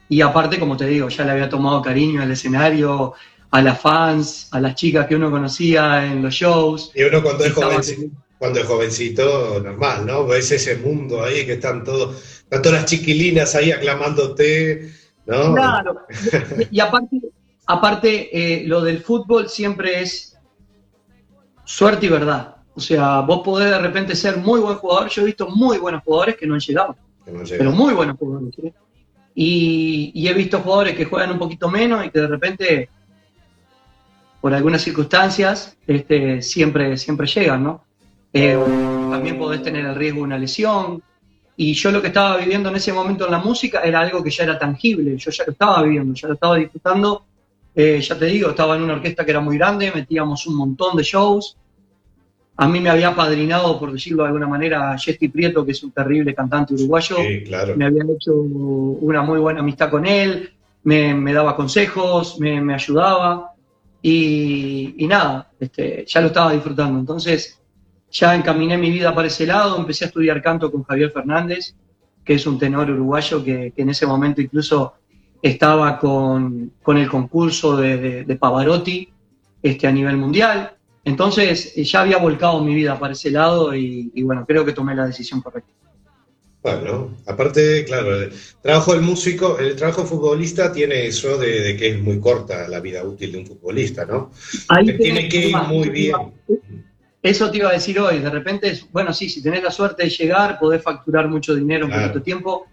y 0.09 0.21
aparte, 0.21 0.59
como 0.59 0.77
te 0.77 0.85
digo, 0.85 1.09
ya 1.09 1.25
le 1.25 1.31
había 1.31 1.49
tomado 1.49 1.81
cariño 1.81 2.21
al 2.21 2.29
escenario, 2.29 3.15
a 3.49 3.61
las 3.63 3.81
fans, 3.81 4.47
a 4.51 4.59
las 4.61 4.75
chicas 4.75 5.07
que 5.07 5.15
uno 5.15 5.31
conocía 5.31 6.05
en 6.05 6.21
los 6.21 6.35
shows. 6.35 6.91
Y 6.93 7.01
uno 7.01 7.23
cuando 7.23 7.45
es 7.45 7.53
jovencito, 7.53 8.15
cuando 8.37 8.59
es 8.59 8.65
jovencito, 8.67 9.59
normal, 9.59 10.05
¿no? 10.05 10.27
Ves 10.27 10.51
ese 10.51 10.75
mundo 10.75 11.23
ahí 11.23 11.43
que 11.43 11.53
están 11.53 11.83
todos, 11.83 12.43
están 12.43 12.61
todas 12.61 12.81
las 12.81 12.91
chiquilinas 12.91 13.55
ahí 13.55 13.71
aclamándote, 13.71 14.91
¿no? 15.25 15.55
Claro. 15.55 16.05
y, 16.69 16.77
y 16.77 16.79
aparte, 16.79 17.21
aparte 17.65 18.29
eh, 18.31 18.67
lo 18.67 18.81
del 18.81 19.01
fútbol 19.01 19.49
siempre 19.49 20.03
es 20.03 20.37
suerte 21.65 22.05
y 22.05 22.09
verdad. 22.09 22.60
O 22.73 22.79
sea, 22.79 23.19
vos 23.21 23.41
podés 23.43 23.69
de 23.69 23.79
repente 23.79 24.15
ser 24.15 24.37
muy 24.37 24.59
buen 24.59 24.77
jugador. 24.77 25.09
Yo 25.09 25.21
he 25.21 25.25
visto 25.25 25.49
muy 25.49 25.77
buenos 25.77 26.03
jugadores 26.03 26.37
que 26.37 26.47
no 26.47 26.53
han 26.53 26.59
llegado. 26.59 26.95
Que 27.25 27.31
no 27.31 27.43
pero 27.45 27.71
muy 27.71 27.93
buenos 27.93 28.17
jugadores. 28.17 28.55
¿sí? 28.55 28.73
Y, 29.35 30.11
y, 30.13 30.27
he 30.27 30.33
visto 30.33 30.59
jugadores 30.59 30.95
que 30.95 31.05
juegan 31.05 31.31
un 31.31 31.39
poquito 31.39 31.69
menos 31.69 32.05
y 32.05 32.09
que 32.09 32.19
de 32.19 32.27
repente, 32.27 32.89
por 34.41 34.53
algunas 34.53 34.81
circunstancias, 34.81 35.77
este, 35.87 36.41
siempre, 36.41 36.97
siempre 36.97 37.27
llegan, 37.27 37.63
¿no? 37.63 37.83
Eh, 38.33 38.57
también 39.09 39.37
podés 39.37 39.61
tener 39.61 39.85
el 39.85 39.95
riesgo 39.95 40.19
de 40.19 40.23
una 40.23 40.37
lesión. 40.37 41.01
Y 41.55 41.73
yo 41.73 41.91
lo 41.91 42.01
que 42.01 42.07
estaba 42.07 42.37
viviendo 42.37 42.69
en 42.69 42.75
ese 42.75 42.93
momento 42.93 43.25
en 43.25 43.31
la 43.31 43.39
música 43.39 43.81
era 43.81 43.99
algo 43.99 44.23
que 44.23 44.31
ya 44.31 44.43
era 44.43 44.57
tangible. 44.57 45.17
Yo 45.17 45.31
ya 45.31 45.43
lo 45.45 45.51
estaba 45.51 45.83
viviendo, 45.83 46.13
ya 46.13 46.27
lo 46.27 46.33
estaba 46.33 46.55
disfrutando. 46.55 47.25
Eh, 47.75 48.01
ya 48.01 48.17
te 48.17 48.25
digo, 48.25 48.49
estaba 48.49 48.75
en 48.75 48.83
una 48.83 48.93
orquesta 48.93 49.23
que 49.23 49.31
era 49.31 49.39
muy 49.39 49.57
grande, 49.57 49.91
metíamos 49.93 50.45
un 50.47 50.55
montón 50.55 50.97
de 50.97 51.03
shows. 51.03 51.57
A 52.61 52.67
mí 52.67 52.79
me 52.79 52.91
había 52.91 53.15
padrinado, 53.15 53.79
por 53.79 53.91
decirlo 53.91 54.21
de 54.21 54.27
alguna 54.27 54.47
manera, 54.47 54.95
Jesti 54.95 55.29
Prieto, 55.29 55.65
que 55.65 55.71
es 55.71 55.81
un 55.81 55.89
terrible 55.89 56.35
cantante 56.35 56.75
uruguayo. 56.75 57.15
Sí, 57.17 57.43
claro. 57.43 57.75
Me 57.75 57.85
había 57.85 58.03
hecho 58.03 58.35
una 58.35 59.23
muy 59.23 59.39
buena 59.39 59.61
amistad 59.61 59.89
con 59.89 60.05
él, 60.05 60.51
me, 60.83 61.15
me 61.15 61.33
daba 61.33 61.55
consejos, 61.55 62.39
me, 62.39 62.61
me 62.61 62.75
ayudaba. 62.75 63.53
Y, 63.99 64.93
y 64.95 65.07
nada, 65.07 65.49
este, 65.59 66.05
ya 66.07 66.21
lo 66.21 66.27
estaba 66.27 66.53
disfrutando. 66.53 66.99
Entonces, 66.99 67.59
ya 68.11 68.35
encaminé 68.35 68.77
mi 68.77 68.91
vida 68.91 69.15
para 69.15 69.27
ese 69.27 69.47
lado, 69.47 69.75
empecé 69.79 70.05
a 70.05 70.09
estudiar 70.09 70.39
canto 70.43 70.71
con 70.71 70.83
Javier 70.83 71.09
Fernández, 71.09 71.73
que 72.23 72.35
es 72.35 72.45
un 72.45 72.59
tenor 72.59 72.91
uruguayo 72.91 73.43
que, 73.43 73.73
que 73.75 73.81
en 73.81 73.89
ese 73.89 74.05
momento 74.05 74.39
incluso 74.39 74.93
estaba 75.41 75.97
con, 75.97 76.73
con 76.83 76.99
el 76.99 77.09
concurso 77.09 77.75
de, 77.75 77.97
de, 77.97 78.23
de 78.23 78.35
Pavarotti 78.35 79.09
este, 79.63 79.87
a 79.87 79.91
nivel 79.91 80.17
mundial. 80.17 80.75
Entonces 81.03 81.73
ya 81.75 82.01
había 82.01 82.17
volcado 82.17 82.63
mi 82.63 82.75
vida 82.75 82.99
para 82.99 83.13
ese 83.13 83.31
lado 83.31 83.75
y, 83.75 84.11
y, 84.13 84.23
bueno, 84.23 84.45
creo 84.47 84.63
que 84.63 84.73
tomé 84.73 84.95
la 84.95 85.07
decisión 85.07 85.41
correcta. 85.41 85.71
Bueno, 86.61 87.17
aparte, 87.25 87.83
claro, 87.85 88.21
el 88.21 88.33
trabajo 88.61 88.93
del 88.93 89.01
músico, 89.01 89.57
el 89.57 89.75
trabajo 89.75 90.05
futbolista 90.05 90.71
tiene 90.71 91.07
eso 91.07 91.39
de, 91.39 91.61
de, 91.61 91.75
que 91.75 91.89
es 91.89 91.99
muy 91.99 92.19
corta 92.19 92.67
la 92.67 92.79
vida 92.79 93.03
útil 93.03 93.31
de 93.31 93.39
un 93.39 93.47
futbolista, 93.47 94.05
¿no? 94.05 94.31
Ahí 94.67 94.95
tiene 94.97 95.27
que 95.27 95.47
ir 95.47 95.57
muy 95.57 95.89
bien. 95.89 96.15
Eso 97.23 97.49
te 97.49 97.57
iba 97.57 97.69
a 97.69 97.73
decir 97.73 97.99
hoy, 97.99 98.19
de 98.19 98.29
repente, 98.29 98.79
bueno, 98.91 99.11
sí, 99.11 99.27
si 99.27 99.41
tenés 99.41 99.63
la 99.63 99.71
suerte 99.71 100.03
de 100.03 100.09
llegar, 100.09 100.59
podés 100.59 100.83
facturar 100.83 101.27
mucho 101.29 101.55
dinero 101.55 101.85
en 101.85 101.91
claro. 101.91 102.07
poquito 102.07 102.23
tiempo, 102.23 102.67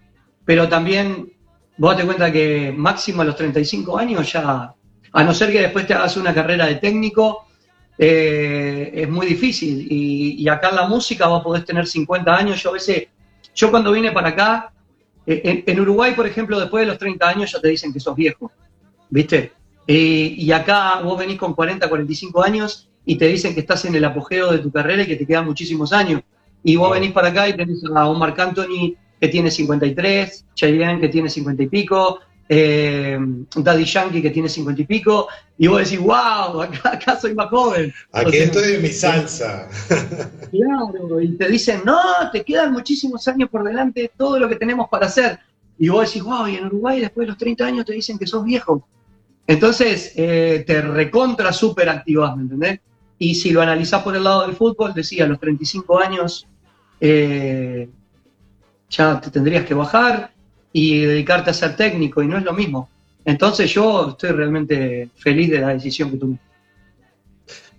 pero 0.44 0.68
también 0.68 1.32
vos 1.78 1.96
te 1.96 2.04
cuenta 2.04 2.30
que 2.30 2.72
máximo 2.76 3.22
a 3.22 3.24
los 3.24 3.36
35 3.36 3.98
años 3.98 4.30
ya, 4.30 4.74
a 5.12 5.24
no 5.24 5.32
ser 5.32 5.50
que 5.50 5.62
después 5.62 5.86
te 5.86 5.94
hagas 5.94 6.16
una 6.18 6.34
carrera 6.34 6.66
de 6.66 6.76
técnico, 6.76 7.47
eh, 7.98 8.92
es 8.94 9.08
muy 9.08 9.26
difícil. 9.26 9.86
Y, 9.90 10.42
y, 10.42 10.48
acá 10.48 10.70
en 10.70 10.76
la 10.76 10.86
música 10.86 11.26
vos 11.26 11.42
podés 11.42 11.64
tener 11.64 11.86
50 11.86 12.34
años. 12.34 12.62
Yo 12.62 12.70
a 12.70 12.74
veces, 12.74 13.08
yo 13.54 13.70
cuando 13.70 13.92
vine 13.92 14.12
para 14.12 14.28
acá, 14.28 14.72
eh, 15.26 15.42
en, 15.44 15.64
en, 15.66 15.80
Uruguay, 15.80 16.14
por 16.14 16.26
ejemplo, 16.26 16.58
después 16.60 16.82
de 16.82 16.86
los 16.86 16.98
30 16.98 17.28
años 17.28 17.52
ya 17.52 17.60
te 17.60 17.68
dicen 17.68 17.92
que 17.92 18.00
sos 18.00 18.14
viejo, 18.14 18.52
¿viste? 19.10 19.52
Eh, 19.86 20.34
y 20.36 20.52
acá 20.52 21.00
vos 21.00 21.18
venís 21.18 21.38
con 21.38 21.54
40, 21.54 21.88
45 21.88 22.42
años 22.42 22.88
y 23.04 23.16
te 23.16 23.26
dicen 23.26 23.54
que 23.54 23.60
estás 23.60 23.84
en 23.86 23.94
el 23.94 24.04
apogeo 24.04 24.52
de 24.52 24.58
tu 24.58 24.70
carrera 24.70 25.02
y 25.02 25.06
que 25.06 25.16
te 25.16 25.26
quedan 25.26 25.46
muchísimos 25.46 25.92
años. 25.92 26.22
Y 26.62 26.76
vos 26.76 26.92
venís 26.92 27.12
para 27.12 27.28
acá 27.28 27.48
y 27.48 27.56
tenés 27.56 27.82
a 27.94 28.08
un 28.08 28.18
Marc 28.18 28.38
Anthony 28.38 28.94
que 29.18 29.28
tiene 29.28 29.50
53, 29.50 30.44
Chayanne 30.54 31.00
que 31.00 31.08
tiene 31.08 31.30
50 31.30 31.62
y 31.62 31.68
pico, 31.68 32.20
eh, 32.48 33.18
Daddy 33.54 33.84
Yankee 33.84 34.22
que 34.22 34.30
tiene 34.30 34.48
50 34.48 34.82
y 34.82 34.86
pico, 34.86 35.28
y 35.58 35.66
vos 35.66 35.78
decís, 35.78 35.98
wow, 35.98 36.62
acá, 36.62 36.92
acá 36.94 37.20
soy 37.20 37.34
más 37.34 37.48
joven. 37.48 37.92
Aquí 38.12 38.28
o 38.28 38.30
sea, 38.30 38.44
estoy 38.44 38.72
en 38.74 38.82
mi 38.82 38.88
salsa. 38.88 39.68
Claro, 40.50 41.20
y 41.20 41.36
te 41.36 41.48
dicen, 41.48 41.82
no, 41.84 42.00
te 42.32 42.42
quedan 42.42 42.72
muchísimos 42.72 43.28
años 43.28 43.50
por 43.50 43.64
delante, 43.64 44.10
todo 44.16 44.38
lo 44.38 44.48
que 44.48 44.56
tenemos 44.56 44.88
para 44.88 45.06
hacer. 45.06 45.38
Y 45.78 45.90
vos 45.90 46.06
decís, 46.06 46.22
wow, 46.22 46.46
y 46.46 46.56
en 46.56 46.66
Uruguay 46.66 47.00
después 47.00 47.26
de 47.26 47.28
los 47.32 47.38
30 47.38 47.66
años 47.66 47.84
te 47.84 47.92
dicen 47.92 48.18
que 48.18 48.26
sos 48.26 48.44
viejo. 48.44 48.86
Entonces, 49.46 50.12
eh, 50.16 50.64
te 50.66 50.80
recontra 50.80 51.52
súper 51.52 51.88
activas, 51.88 52.36
¿me 52.36 52.42
entendés? 52.42 52.80
Y 53.18 53.34
si 53.34 53.50
lo 53.50 53.60
analizás 53.60 54.02
por 54.02 54.16
el 54.16 54.24
lado 54.24 54.46
del 54.46 54.56
fútbol, 54.56 54.94
decía, 54.94 55.24
a 55.24 55.28
los 55.28 55.38
35 55.38 55.98
años 55.98 56.46
eh, 57.00 57.88
ya 58.88 59.20
te 59.20 59.30
tendrías 59.30 59.64
que 59.64 59.74
bajar 59.74 60.32
y 60.72 61.00
dedicarte 61.00 61.50
a 61.50 61.54
ser 61.54 61.76
técnico, 61.76 62.22
y 62.22 62.26
no 62.26 62.38
es 62.38 62.44
lo 62.44 62.52
mismo. 62.52 62.88
Entonces 63.24 63.70
yo 63.72 64.10
estoy 64.10 64.30
realmente 64.30 65.10
feliz 65.16 65.50
de 65.50 65.60
la 65.60 65.68
decisión 65.68 66.10
que 66.10 66.16
tomé. 66.16 66.38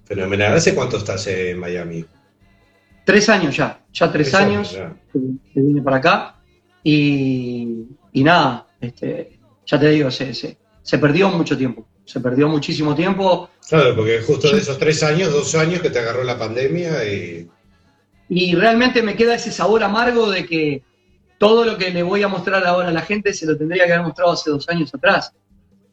Fenomenal. 0.05 0.53
¿Hace 0.53 0.75
cuánto 0.75 0.97
estás 0.97 1.25
en 1.27 1.59
Miami? 1.59 2.05
Tres 3.05 3.29
años 3.29 3.55
ya, 3.55 3.81
ya 3.91 4.11
tres, 4.11 4.29
Tres 4.29 4.41
años, 4.41 4.75
años, 4.75 4.93
que, 5.11 5.19
que 5.53 5.61
vine 5.61 5.81
para 5.81 5.97
acá. 5.97 6.35
Y, 6.83 7.85
y 8.13 8.23
nada, 8.23 8.67
este, 8.79 9.39
ya 9.65 9.79
te 9.79 9.89
digo, 9.89 10.11
se, 10.11 10.33
se, 10.33 10.57
se 10.81 10.97
perdió 10.97 11.29
mucho 11.29 11.57
tiempo. 11.57 11.87
Se 12.05 12.19
perdió 12.19 12.47
muchísimo 12.47 12.95
tiempo. 12.95 13.49
Claro, 13.67 13.95
porque 13.95 14.21
justo 14.21 14.51
de 14.51 14.59
esos 14.59 14.79
tres 14.79 15.03
años, 15.03 15.31
dos 15.31 15.53
años 15.55 15.81
que 15.81 15.91
te 15.91 15.99
agarró 15.99 16.23
la 16.23 16.37
pandemia 16.37 17.03
y. 17.05 17.47
Y 18.29 18.55
realmente 18.55 19.01
me 19.01 19.15
queda 19.15 19.35
ese 19.35 19.51
sabor 19.51 19.83
amargo 19.83 20.29
de 20.29 20.45
que 20.45 20.83
todo 21.39 21.65
lo 21.65 21.77
que 21.79 21.91
le 21.91 22.03
voy 22.03 22.23
a 22.23 22.29
mostrar 22.29 22.65
ahora 22.67 22.89
a 22.89 22.93
la 22.93 23.01
gente 23.03 23.33
se 23.33 23.47
lo 23.47 23.57
tendría 23.57 23.85
que 23.87 23.93
haber 23.93 24.05
mostrado 24.07 24.33
hace 24.33 24.51
dos 24.51 24.69
años 24.69 24.93
atrás. 24.95 25.33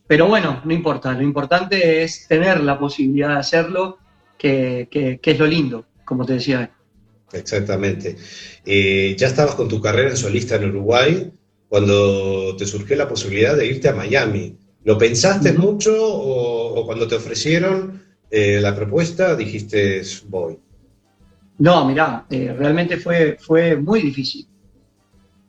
Pero 0.07 0.29
bueno, 0.29 0.63
no 0.65 0.73
importa. 0.75 1.13
Lo 1.15 1.23
importante 1.23 2.03
es 2.05 2.27
tener 2.29 2.63
la 2.63 2.79
posibilidad 2.79 3.31
de 3.31 3.37
hacerlo, 3.41 3.99
que, 4.39 4.89
que- 4.91 5.19
que 5.21 5.33
es 5.33 5.39
lo 5.41 5.47
lindo, 5.47 5.87
como 6.05 6.27
te 6.27 6.35
decía. 6.35 6.71
Exactamente. 7.33 8.17
Eh, 8.65 9.15
ya 9.19 9.27
estabas 9.29 9.55
con 9.55 9.69
tu 9.69 9.81
carrera 9.81 10.11
en 10.11 10.17
solista 10.17 10.57
en 10.57 10.71
Uruguay 10.71 11.33
cuando 11.69 12.57
te 12.57 12.67
surgió 12.67 12.97
la 12.97 13.09
posibilidad 13.09 13.57
de 13.57 13.67
irte 13.67 13.89
a 13.89 13.95
Miami. 13.95 14.57
¿Lo 14.85 14.97
pensaste 14.99 15.53
mucho 15.53 15.93
o, 16.05 16.81
o 16.81 16.87
cuando 16.87 17.09
te 17.09 17.17
ofrecieron 17.17 18.03
eh, 18.31 18.61
la 18.61 18.75
propuesta 18.75 19.35
dijiste 19.35 20.03
voy? 20.29 20.59
No, 21.59 21.85
mirá, 21.87 22.27
eh, 22.31 22.55
realmente 22.57 22.99
fue, 22.99 23.37
fue 23.41 23.77
muy 23.77 24.01
difícil. 24.03 24.47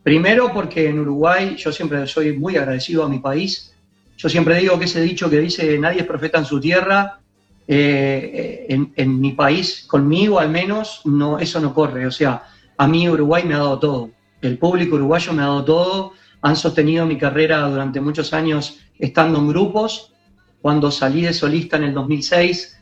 Primero 0.08 0.54
porque 0.54 0.88
en 0.88 1.00
Uruguay 1.02 1.58
yo 1.58 1.70
siempre 1.70 2.08
soy 2.08 2.32
muy 2.32 2.56
agradecido 2.56 3.04
a 3.04 3.10
mi 3.10 3.20
país. 3.20 3.74
Yo 4.16 4.30
siempre 4.30 4.58
digo 4.58 4.80
que 4.80 4.86
ese 4.86 5.02
dicho 5.02 5.30
que 5.30 5.42
dice 5.42 5.78
nadie 5.80 6.00
es 6.00 6.08
profeta 6.08 6.38
en 6.38 6.46
su 6.46 6.62
tierra, 6.62 7.20
eh, 7.68 8.68
en, 8.70 9.20
mi 9.20 9.34
país, 9.34 9.84
conmigo 9.86 10.40
al 10.40 10.50
menos, 10.50 11.02
no, 11.04 11.40
eso 11.40 11.60
no 11.60 11.74
corre. 11.74 12.08
O 12.08 12.12
sea, 12.12 12.44
a 12.78 12.88
mí 12.88 13.10
Uruguay 13.10 13.44
me 13.44 13.56
ha 13.56 13.58
dado 13.58 13.80
todo. 13.80 14.12
El 14.42 14.58
público 14.58 14.96
uruguayo 14.96 15.34
me 15.34 15.42
ha 15.42 15.48
dado 15.48 15.66
todo. 15.66 16.14
Han 16.42 16.56
sostenido 16.56 17.06
mi 17.06 17.18
carrera 17.18 17.68
durante 17.68 18.00
muchos 18.00 18.32
años 18.32 18.80
estando 18.98 19.40
en 19.40 19.50
grupos. 19.50 20.14
Cuando 20.62 20.90
salí 20.90 21.24
de 21.24 21.34
solista 21.34 21.76
en 21.76 21.84
el 21.84 21.94
2006, 21.94 22.80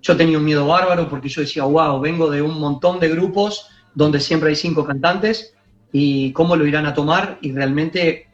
yo 0.00 0.16
tenía 0.16 0.38
un 0.38 0.44
miedo 0.44 0.64
bárbaro 0.68 1.08
porque 1.08 1.28
yo 1.28 1.40
decía, 1.40 1.64
wow, 1.64 1.98
vengo 1.98 2.30
de 2.30 2.40
un 2.40 2.60
montón 2.60 3.00
de 3.00 3.08
grupos 3.08 3.66
donde 3.96 4.20
siempre 4.20 4.50
hay 4.50 4.54
cinco 4.54 4.84
cantantes 4.84 5.56
y 5.92 6.32
cómo 6.32 6.56
lo 6.56 6.66
irán 6.66 6.86
a 6.86 6.94
tomar 6.94 7.38
y 7.42 7.52
realmente 7.52 8.26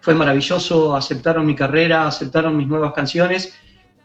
fue 0.00 0.14
maravilloso, 0.14 0.94
aceptaron 0.94 1.46
mi 1.46 1.54
carrera, 1.54 2.06
aceptaron 2.06 2.56
mis 2.56 2.68
nuevas 2.68 2.92
canciones. 2.92 3.54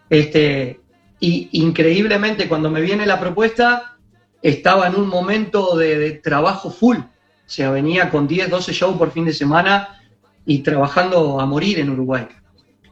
Este, 0.10 0.80
y 1.20 1.50
increíblemente 1.54 2.48
cuando 2.48 2.70
me 2.70 2.82
viene 2.82 3.06
la 3.06 3.20
propuesta 3.20 3.98
estaba 4.41 4.88
en 4.88 4.96
un 4.96 5.08
momento 5.08 5.76
de, 5.76 6.12
trabajo 6.24 6.70
full, 6.70 6.98
o 6.98 7.48
sea, 7.48 7.72
venía 7.72 8.10
con 8.10 8.28
10, 8.28 8.50
12 8.50 8.74
shows 8.74 8.98
por 8.98 9.12
fin 9.12 9.26
de 9.26 9.34
semana 9.34 10.02
y 10.46 10.60
trabajando 10.60 11.39
a 11.39 11.46
morir 11.46 11.80
en 11.80 11.89
Uruguay. 11.89 12.28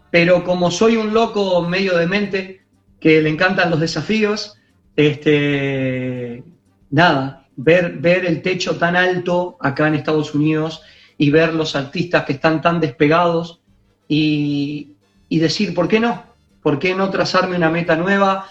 Pero 0.10 0.44
como 0.44 0.72
soy 0.72 0.98
un 0.98 1.14
loco 1.14 1.62
medio 1.62 1.98
demente, 1.98 2.62
que 3.00 3.22
le 3.22 3.30
encantan 3.30 3.70
los 3.70 3.80
desafíos, 3.80 4.58
este, 4.96 6.44
nada, 6.90 7.43
ver, 7.56 7.98
ver 8.00 8.26
el 8.26 8.42
techo 8.42 8.78
tan 8.78 8.96
alto 8.96 9.58
acá 9.60 9.88
en 9.88 9.96
Estados 9.96 10.34
Unidos 10.34 10.82
y 11.18 11.30
ver 11.30 11.54
los 11.54 11.76
artistas 11.76 12.26
que 12.26 12.34
están 12.34 12.62
tan 12.62 12.80
despegados 12.80 13.62
y, 14.08 14.94
y 15.30 15.40
decir, 15.40 15.74
¿por 15.74 15.88
qué 15.88 16.00
no? 16.00 16.24
¿Por 16.62 16.80
qué 16.80 16.96
no 16.96 17.10
trazarme 17.10 17.56
una 17.56 17.70
meta 17.70 17.96
nueva? 17.96 18.48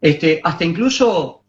Este, 0.00 0.40
hasta 0.44 0.64
incluso 0.64 1.42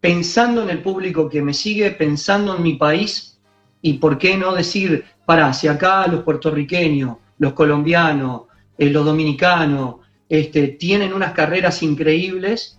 pensando 0.00 0.62
en 0.62 0.70
el 0.70 0.82
público 0.82 1.28
que 1.28 1.42
me 1.42 1.54
sigue, 1.54 1.92
pensando 1.92 2.56
en 2.56 2.62
mi 2.62 2.74
país, 2.74 3.38
y 3.80 3.94
por 3.94 4.18
qué 4.18 4.36
no 4.36 4.54
decir, 4.54 5.04
para, 5.24 5.52
si 5.52 5.68
acá 5.68 6.06
los 6.06 6.22
puertorriqueños, 6.22 7.16
los 7.38 7.52
colombianos, 7.52 8.42
eh, 8.78 8.90
los 8.90 9.04
dominicanos, 9.04 9.96
este, 10.28 10.68
tienen 10.68 11.12
unas 11.12 11.32
carreras 11.32 11.82
increíbles, 11.82 12.78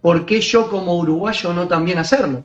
¿por 0.00 0.26
qué 0.26 0.40
yo 0.40 0.68
como 0.68 0.96
uruguayo 0.98 1.52
no 1.52 1.66
también 1.66 1.98
hacerlo? 1.98 2.44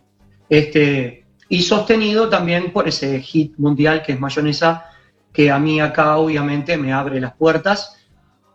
Este, 0.50 1.26
y 1.50 1.62
sostenido 1.62 2.30
también 2.30 2.72
por 2.72 2.88
ese 2.88 3.20
hit 3.22 3.58
mundial 3.58 4.04
que 4.04 4.14
es 4.14 4.20
Mayonesa, 4.20 4.86
que 5.32 5.52
a 5.52 5.60
mí 5.60 5.80
acá 5.80 6.18
obviamente 6.18 6.78
me 6.78 6.94
abre 6.94 7.20
las 7.20 7.36
puertas. 7.36 7.98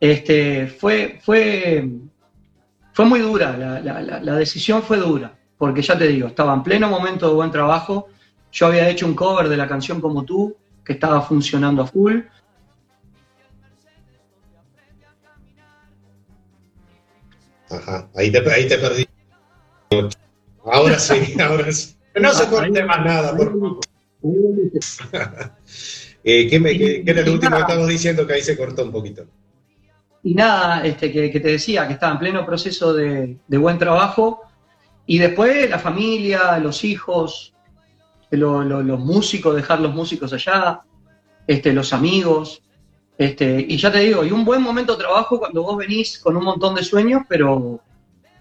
Este, 0.01 0.67
fue, 0.67 1.21
fue, 1.23 1.89
fue 2.93 3.05
muy 3.05 3.21
dura, 3.21 3.57
la, 3.57 4.35
decisión 4.37 4.83
fue 4.83 4.97
dura, 4.97 5.37
porque 5.59 5.83
ya 5.83 5.99
te 5.99 6.09
digo, 6.09 6.29
estaba 6.29 6.55
en 6.55 6.63
pleno 6.63 6.89
momento 6.89 7.29
de 7.29 7.35
buen 7.35 7.51
trabajo, 7.51 8.09
yo 8.51 8.67
había 8.67 8.89
hecho 8.89 9.07
un 9.07 9.15
cover 9.15 9.49
de 9.49 9.57
la 9.59 9.69
canción 9.69 10.01
como 10.01 10.25
tú, 10.25 10.57
que 10.85 10.95
estaba 10.95 11.21
funcionando 11.21 11.83
a 11.83 11.87
full, 11.87 12.21
Ajá, 17.71 18.09
ahí 18.17 18.33
te, 18.33 18.39
ahí 18.53 18.67
te 18.67 18.79
perdí. 18.79 19.09
Ahora 20.65 20.99
sí, 20.99 21.35
ahora 21.41 21.71
sí. 21.73 21.95
No 22.21 22.33
se 22.33 22.47
corte 22.49 22.85
más 22.85 23.05
nada, 23.05 23.37
por 23.37 23.51
favor. 23.53 23.81
Eh, 26.23 26.49
¿qué, 26.51 26.61
me- 26.61 26.77
qué- 26.77 27.03
qué 27.03 27.11
era 27.13 27.23
lo 27.23 27.33
último 27.33 27.57
que 27.57 27.63
estábamos 27.63 27.89
diciendo? 27.89 28.27
Que 28.27 28.35
ahí 28.35 28.43
se 28.43 28.55
cortó 28.55 28.85
un 28.85 28.93
poquito. 28.93 29.25
Y 30.23 30.35
nada, 30.35 30.85
este, 30.85 31.11
que, 31.11 31.31
que 31.31 31.41
te 31.41 31.49
decía, 31.49 31.87
que 31.87 31.95
estaba 31.95 32.13
en 32.13 32.19
pleno 32.19 32.45
proceso 32.45 32.93
de, 32.93 33.39
de 33.49 33.57
buen 33.57 33.79
trabajo. 33.79 34.43
Y 35.07 35.17
después 35.17 35.71
la 35.71 35.79
familia, 35.79 36.59
los 36.59 36.85
hijos, 36.85 37.55
lo- 38.31 38.63
lo- 38.63 38.83
los 38.83 39.01
músicos, 39.01 39.57
dejar 39.57 39.81
los 39.81 39.95
músicos 39.95 40.31
allá, 40.35 40.81
este, 41.47 41.73
los 41.73 41.95
amigos. 41.95 42.61
Este, 43.17 43.65
y 43.67 43.79
ya 43.79 43.91
te 43.91 44.01
digo, 44.01 44.23
y 44.23 44.31
un 44.31 44.45
buen 44.45 44.61
momento 44.61 44.93
de 44.97 44.99
trabajo 45.05 45.39
cuando 45.39 45.63
vos 45.63 45.79
venís 45.79 46.19
con 46.19 46.37
un 46.37 46.45
montón 46.45 46.75
de 46.75 46.85
sueños, 46.85 47.23
pero 47.27 47.81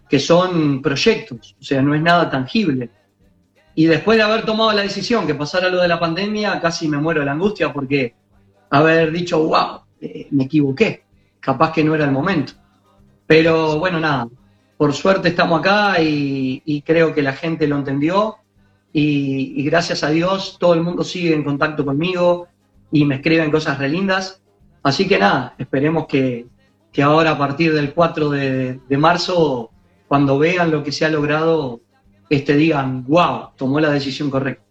que 0.10 0.20
son 0.20 0.82
proyectos, 0.82 1.55
o 1.60 1.64
sea, 1.64 1.82
no 1.82 1.93
es 1.93 2.01
nada 2.01 2.30
tangible. 2.30 2.89
Y 3.76 3.86
después 3.86 4.18
de 4.18 4.24
haber 4.24 4.45
tomado 4.45 4.74
la 4.74 4.82
decisión 4.82 5.28
que 5.28 5.36
pasara 5.36 5.70
lo 5.70 5.82
de 5.82 5.88
la 5.88 5.99
pandemia, 5.99 6.60
casi 6.60 6.88
me 6.88 6.97
muero 6.97 7.22
de 7.22 7.28
la 7.28 7.34
angustia 7.34 7.72
porque 7.72 8.16
haber 8.72 9.12
dicho, 9.12 9.41
wow, 9.41 9.82
eh, 10.01 10.28
me 10.32 10.45
equivoqué, 10.45 11.03
capaz 11.39 11.72
que 11.72 11.84
no 11.84 11.95
era 11.95 12.05
el 12.05 12.12
momento. 12.12 12.53
Pero 13.28 13.78
bueno, 13.78 13.99
nada, 13.99 14.28
por 14.76 14.93
suerte 14.93 15.30
estamos 15.30 15.60
acá 15.60 16.01
y, 16.01 16.82
creo 16.86 17.14
que 17.14 17.22
la 17.22 17.34
gente 17.34 17.68
lo 17.68 17.78
entendió 17.78 18.38
y, 18.91 19.64
gracias 19.64 20.03
a 20.03 20.10
Dios 20.10 20.57
todo 20.60 20.74
el 20.74 20.82
mundo 20.82 21.03
sigue 21.03 21.36
en 21.36 21.43
contacto 21.43 21.86
conmigo 21.86 22.47
y 22.91 23.05
me 23.05 23.16
escriben 23.16 23.51
cosas 23.51 23.78
re 23.78 23.89
lindas. 23.89 24.41
Así 24.82 25.07
que 25.07 25.20
nada, 25.20 25.53
esperemos 25.60 26.07
que, 26.07 26.47
que 26.91 27.03
ahora 27.03 27.32
a 27.32 27.38
partir 27.38 27.74
del 27.74 27.93
4 27.93 28.30
de, 28.32 28.80
de 28.89 28.97
marzo, 28.97 29.70
cuando 30.10 30.39
vean 30.39 30.72
lo 30.72 30.84
que 30.84 30.91
se 30.91 31.05
ha 31.05 31.10
logrado, 31.10 31.82
este, 32.30 32.57
digan, 32.57 33.05
wow, 33.05 33.51
tomó 33.55 33.80
la 33.80 33.91
decisión 33.91 34.32
correcta. 34.32 34.64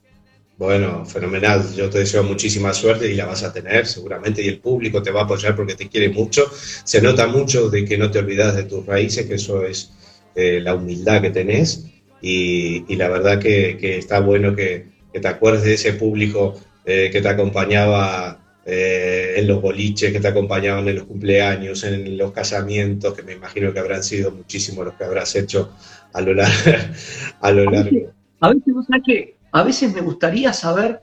Bueno, 0.56 1.06
fenomenal. 1.06 1.62
Yo 1.76 1.88
te 1.88 2.00
deseo 2.00 2.24
muchísima 2.24 2.74
suerte 2.74 3.08
y 3.08 3.14
la 3.14 3.26
vas 3.26 3.44
a 3.44 3.52
tener 3.52 3.86
seguramente 3.86 4.42
y 4.42 4.48
el 4.48 4.58
público 4.58 5.00
te 5.00 5.12
va 5.12 5.20
a 5.20 5.24
apoyar 5.24 5.54
porque 5.54 5.76
te 5.76 5.88
quiere 5.88 6.08
mucho. 6.08 6.44
Se 6.52 7.00
nota 7.00 7.28
mucho 7.28 7.70
de 7.70 7.84
que 7.84 7.96
no 7.96 8.10
te 8.10 8.18
olvidas 8.18 8.56
de 8.56 8.64
tus 8.64 8.84
raíces, 8.84 9.26
que 9.26 9.34
eso 9.34 9.64
es 9.64 9.92
eh, 10.34 10.60
la 10.60 10.74
humildad 10.74 11.22
que 11.22 11.30
tenés 11.30 11.86
y, 12.20 12.84
y 12.92 12.96
la 12.96 13.08
verdad 13.08 13.38
que, 13.38 13.78
está 13.96 14.18
bueno 14.18 14.56
que, 14.56 14.88
que 15.12 15.20
te 15.20 15.28
acuerdes 15.28 15.62
de 15.62 15.74
ese 15.74 15.92
público 15.92 16.60
eh, 16.84 17.10
que 17.12 17.22
te 17.22 17.28
acompañaba 17.28 18.37
eh, 18.70 19.34
en 19.36 19.48
los 19.48 19.62
boliches, 19.62 20.12
que 20.12 20.20
te 20.20 20.28
acompañaban 20.28 20.86
en 20.86 20.96
los 20.96 21.04
cumpleaños, 21.04 21.84
en 21.84 22.18
los 22.18 22.32
casamientos, 22.32 23.14
que 23.14 23.22
me 23.22 23.32
imagino 23.32 23.72
que 23.72 23.78
habrán 23.78 24.02
sido 24.02 24.30
muchísimos 24.30 24.84
los 24.84 24.94
que 24.94 25.04
habrás 25.04 25.34
hecho 25.36 25.72
a 26.12 26.20
lo 26.20 26.34
largo. 26.34 26.54
A 27.40 27.50
lo 27.50 27.64
largo. 27.70 28.12
A 28.40 28.52
veces. 28.52 29.34
A 29.52 29.62
veces 29.62 29.94
me 29.94 30.02
gustaría 30.02 30.52
saber, 30.52 31.00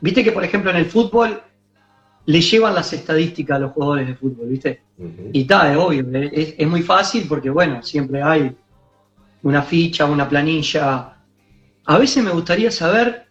viste 0.00 0.24
que 0.24 0.32
por 0.32 0.44
ejemplo 0.44 0.70
en 0.70 0.78
el 0.78 0.86
fútbol 0.86 1.40
le 2.26 2.40
llevan 2.40 2.74
las 2.74 2.92
estadísticas 2.92 3.56
a 3.56 3.60
los 3.60 3.72
jugadores 3.72 4.08
de 4.08 4.14
fútbol, 4.16 4.48
¿viste? 4.48 4.82
Y 5.32 5.42
está, 5.42 5.70
es 5.70 5.78
obvio, 5.78 6.04
eh, 6.12 6.30
es, 6.32 6.54
es 6.58 6.66
muy 6.66 6.82
fácil 6.82 7.26
porque 7.28 7.50
bueno, 7.50 7.82
siempre 7.82 8.22
hay 8.22 8.54
una 9.42 9.62
ficha, 9.62 10.04
una 10.06 10.28
planilla. 10.28 11.16
A 11.84 11.98
veces 11.98 12.22
me 12.22 12.30
gustaría 12.30 12.70
saber 12.70 13.26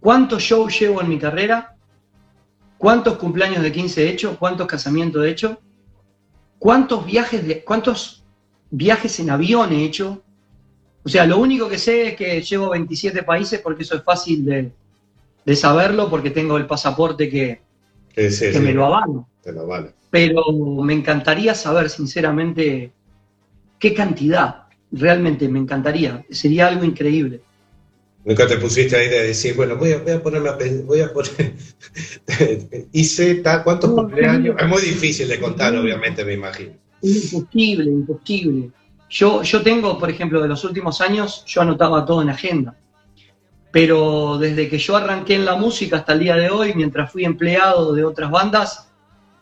cuántos 0.00 0.42
shows 0.42 0.78
llevo 0.78 1.00
en 1.00 1.08
mi 1.08 1.18
carrera, 1.18 1.71
cuántos 2.82 3.16
cumpleaños 3.16 3.62
de 3.62 3.70
15 3.70 4.02
he 4.02 4.10
hecho, 4.10 4.36
cuántos 4.40 4.66
casamientos 4.66 5.24
he 5.24 5.30
hecho, 5.30 5.60
cuántos 6.58 7.06
viajes 7.06 7.46
de, 7.46 7.62
cuántos 7.62 8.24
viajes 8.72 9.20
en 9.20 9.30
avión 9.30 9.72
he 9.72 9.84
hecho. 9.84 10.20
O 11.04 11.08
sea, 11.08 11.24
lo 11.24 11.38
único 11.38 11.68
que 11.68 11.78
sé 11.78 12.08
es 12.08 12.16
que 12.16 12.42
llevo 12.42 12.70
27 12.70 13.22
países 13.22 13.60
porque 13.60 13.84
eso 13.84 13.94
es 13.94 14.02
fácil 14.02 14.44
de, 14.44 14.72
de 15.46 15.54
saberlo 15.56 16.10
porque 16.10 16.30
tengo 16.30 16.56
el 16.56 16.66
pasaporte 16.66 17.30
que, 17.30 17.60
Que 18.12 18.32
sí, 18.32 18.46
que 18.46 18.54
sí, 18.54 18.58
me 18.58 18.72
lo 18.72 18.86
avala. 18.86 19.26
te 19.44 19.52
lo. 19.52 19.68
Pero 20.10 20.42
me 20.82 20.92
encantaría 20.92 21.54
saber, 21.54 21.88
sinceramente, 21.88 22.92
qué 23.78 23.94
cantidad. 23.94 24.64
Realmente 24.90 25.48
me 25.48 25.60
encantaría. 25.60 26.24
Sería 26.30 26.66
algo 26.66 26.84
increíble. 26.84 27.42
Nunca 28.24 28.46
te 28.46 28.56
pusiste 28.56 28.96
ahí 28.96 29.08
de 29.08 29.26
decir, 29.28 29.54
bueno, 29.56 29.76
voy 29.76 29.92
a, 29.92 29.98
voy 29.98 30.12
a 30.12 30.22
ponerme 30.22 30.48
a 30.50 30.56
voy 30.84 31.00
a 31.00 31.12
poner, 31.12 31.54
hice 32.92 33.36
tal, 33.36 33.64
cuántos 33.64 33.90
No, 33.90 33.96
cumpleaños. 33.96 34.54
no. 34.54 34.60
Es 34.62 34.68
muy 34.68 34.80
difícil 34.80 35.28
de 35.28 35.40
contar, 35.40 35.74
obviamente, 35.76 36.24
me 36.24 36.34
imagino. 36.34 36.72
Imposible, 37.02 37.90
imposible. 37.90 38.70
Yo, 39.10 39.42
yo 39.42 39.62
tengo, 39.62 39.98
por 39.98 40.08
ejemplo, 40.08 40.40
de 40.40 40.48
los 40.48 40.64
últimos 40.64 41.00
años, 41.00 41.44
yo 41.46 41.62
anotaba 41.62 42.04
todo 42.06 42.22
en 42.22 42.30
agenda. 42.30 42.76
Pero 43.72 44.38
desde 44.38 44.68
que 44.68 44.78
yo 44.78 44.96
arranqué 44.96 45.34
en 45.34 45.44
la 45.44 45.56
música 45.56 45.96
hasta 45.96 46.12
el 46.12 46.20
día 46.20 46.36
de 46.36 46.50
hoy, 46.50 46.74
mientras 46.74 47.10
fui 47.10 47.24
empleado 47.24 47.92
de 47.94 48.04
otras 48.04 48.30
bandas, 48.30 48.88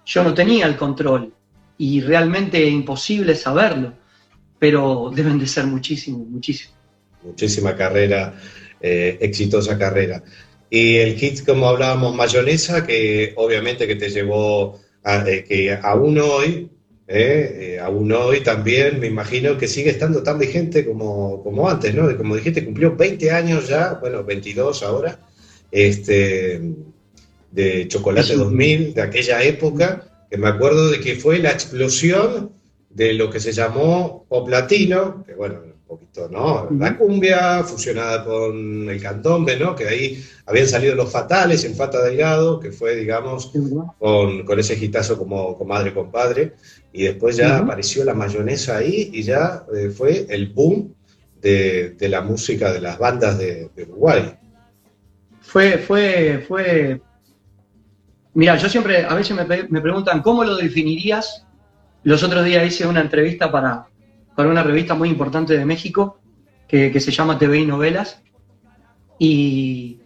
yo 0.07 0.25
no 0.25 0.33
tenía 0.33 0.67
el 0.67 0.77
control. 0.77 1.33
Y 1.77 2.01
realmente 2.01 2.65
imposible 2.69 3.35
saberlo. 3.35 3.93
Pero 4.59 5.11
deben 5.15 5.39
de 5.39 5.47
ser 5.47 5.67
muchísimos, 5.67 6.27
muchísimos. 6.29 6.77
Muchísima 7.23 7.75
carrera, 7.77 8.35
eh, 8.81 9.19
exitosa 9.21 9.79
carrera. 9.79 10.23
Y 10.71 10.97
el 10.97 11.17
hit, 11.17 11.45
como 11.45 11.69
hablábamos, 11.69 12.15
Mayonesa, 12.15 12.87
que 12.87 13.33
obviamente 13.37 13.89
que 13.89 13.97
te 13.97 14.09
llevó 14.09 14.79
a, 15.03 15.29
eh, 15.29 15.45
que 15.45 15.73
aún 15.73 16.19
hoy, 16.19 16.71
eh, 17.09 17.75
eh, 17.77 17.81
aún 17.81 18.13
hoy 18.13 18.41
también, 18.41 19.01
me 19.01 19.09
imagino 19.09 19.59
que 19.59 19.67
sigue 19.67 19.91
estando 19.91 20.23
tan 20.23 20.39
vigente 20.39 20.87
como, 20.87 21.43
como 21.43 21.69
antes, 21.69 21.93
¿no? 21.93 22.17
Como 22.17 22.37
dijiste, 22.37 22.65
cumplió 22.65 22.95
20 22.95 23.33
años 23.33 23.67
ya, 23.69 23.95
bueno, 23.95 24.23
22 24.23 24.85
ahora, 24.85 25.19
este, 25.73 26.61
de 27.51 27.89
Chocolate 27.89 28.35
Eso. 28.35 28.45
2000, 28.45 28.95
de 28.95 29.03
aquella 29.03 29.43
época, 29.43 30.27
que 30.31 30.39
me 30.39 30.49
acuerdo 30.49 30.89
de 30.89 31.01
que 31.01 31.17
fue 31.17 31.41
la 31.41 31.51
explosión 31.51 32.53
de 32.91 33.15
lo 33.15 33.29
que 33.29 33.41
se 33.41 33.53
llamó 33.53 34.25
pop 34.29 34.49
latino, 34.49 35.25
que 35.27 35.35
bueno, 35.35 35.63
poquito, 35.91 36.29
¿no? 36.31 36.69
La 36.79 36.97
cumbia 36.97 37.63
fusionada 37.65 38.25
con 38.25 38.89
el 38.89 39.03
candombe, 39.03 39.59
¿no? 39.59 39.75
Que 39.75 39.85
de 39.85 39.91
ahí 39.91 40.25
habían 40.47 40.69
salido 40.69 40.95
los 40.95 41.11
fatales 41.11 41.65
en 41.65 41.75
Fata 41.75 42.01
Delgado, 42.03 42.61
que 42.61 42.71
fue, 42.71 42.97
digamos, 42.97 43.53
con, 43.99 44.45
con 44.45 44.59
ese 44.59 44.75
hitazo 44.75 45.19
como 45.19 45.59
comadre, 45.59 45.93
compadre, 45.93 46.55
y 46.93 47.03
después 47.05 47.37
ya 47.37 47.59
apareció 47.59 48.05
la 48.05 48.15
mayonesa 48.15 48.79
ahí 48.79 49.11
y 49.13 49.23
ya 49.23 49.65
eh, 49.75 49.91
fue 49.91 50.27
el 50.29 50.49
boom 50.49 50.95
de, 51.43 51.91
de 51.91 52.09
la 52.09 52.21
música 52.21 52.73
de 52.73 52.81
las 52.81 52.97
bandas 52.99 53.37
de, 53.37 53.71
de 53.75 53.83
Uruguay. 53.83 54.35
Fue, 55.41 55.79
fue, 55.79 56.45
fue. 56.47 57.01
Mira, 58.35 58.57
yo 58.57 58.69
siempre, 58.69 59.05
a 59.05 59.15
veces 59.15 59.37
me, 59.37 59.45
me 59.69 59.81
preguntan, 59.81 60.23
¿cómo 60.23 60.45
lo 60.45 60.57
definirías? 60.57 61.45
Los 62.05 62.23
otros 62.23 62.45
días 62.45 62.65
hice 62.67 62.87
una 62.87 63.01
entrevista 63.01 63.51
para, 63.51 63.87
para 64.41 64.49
una 64.53 64.63
revista 64.63 64.95
muy 64.95 65.11
importante 65.11 65.55
de 65.59 65.67
México 65.67 66.19
que, 66.67 66.99
se 66.99 67.11
llama 67.11 67.39
TV 67.39 67.59
y 67.59 67.67
Novelas. 67.67 68.23
Y, 69.19 70.01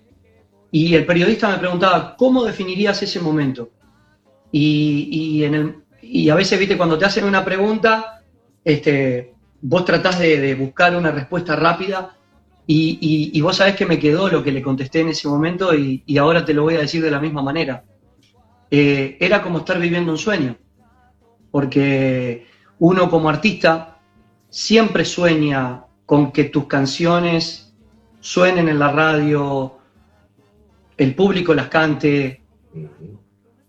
y 0.72 0.92
el 0.96 1.06
periodista 1.06 1.48
me 1.50 1.58
preguntaba, 1.58 2.16
¿cómo 2.16 2.42
definirías 2.42 3.00
ese 3.00 3.20
momento? 3.20 3.70
Y, 4.50 5.44
y 6.02 6.28
a 6.30 6.34
veces, 6.34 6.58
viste, 6.58 6.76
cuando 6.76 6.98
te 6.98 7.04
hacen 7.04 7.26
una 7.26 7.44
pregunta, 7.44 8.24
este, 8.64 9.34
vos 9.62 9.84
tratás 9.84 10.18
de, 10.18 10.52
buscar 10.56 10.96
una 10.96 11.12
respuesta 11.12 11.54
rápida 11.54 12.16
y, 12.66 12.98
y- 13.00 13.38
y 13.38 13.40
vos 13.40 13.54
sabés 13.58 13.76
que 13.76 13.86
me 13.86 14.00
quedó 14.00 14.28
lo 14.28 14.42
que 14.42 14.50
le 14.50 14.62
contesté 14.62 14.98
en 15.02 15.10
ese 15.10 15.28
momento 15.28 15.72
y, 15.76 16.02
y 16.06 16.18
ahora 16.18 16.44
te 16.44 16.54
lo 16.54 16.62
voy 16.62 16.74
a 16.74 16.80
decir 16.80 17.04
de 17.04 17.10
la 17.12 17.20
misma 17.20 17.40
manera. 17.40 17.84
Eh, 18.68 19.16
era 19.20 19.40
como 19.42 19.58
estar 19.58 19.78
viviendo 19.78 20.10
un 20.10 20.18
sueño, 20.18 20.56
porque 21.52 22.48
uno 22.80 23.08
como 23.08 23.28
artista 23.28 23.93
siempre 24.54 25.04
sueña 25.04 25.84
con 26.06 26.30
que 26.30 26.44
tus 26.44 26.66
canciones 26.66 27.74
suenen 28.20 28.68
en 28.68 28.78
la 28.78 28.92
radio, 28.92 29.78
el 30.96 31.12
público 31.16 31.52
las 31.54 31.66
cante, 31.66 32.40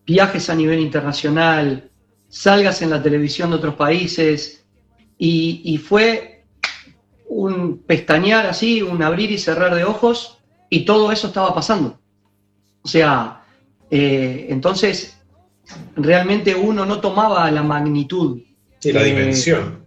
viajes 0.06 0.48
a 0.52 0.54
nivel 0.56 0.80
internacional, 0.80 1.90
salgas 2.28 2.84
en 2.84 2.92
la 2.92 3.02
televisión 3.02 3.50
de 3.50 3.56
otros 3.56 3.74
países 3.74 4.64
y, 5.18 5.62
y 5.66 5.80
fue 5.80 6.44
un 7.30 7.80
pestañear 7.80 8.46
así, 8.46 8.84
un 8.84 9.02
abrir 9.02 9.32
y 9.32 9.40
cerrar 9.40 9.74
de 9.74 9.84
ojos, 9.84 10.38
y 10.70 10.86
todo 10.86 11.12
eso 11.12 11.28
estaba 11.28 11.56
pasando. 11.56 12.00
O 12.84 12.88
sea, 12.88 13.44
eh, 13.90 14.46
entonces 14.50 15.18
realmente 15.96 16.54
uno 16.54 16.86
no 16.86 17.00
tomaba 17.00 17.50
la 17.50 17.64
magnitud. 17.64 18.40
Sí, 18.78 18.92
la 18.92 19.02
Eh, 19.02 19.06
dimensión. 19.06 19.85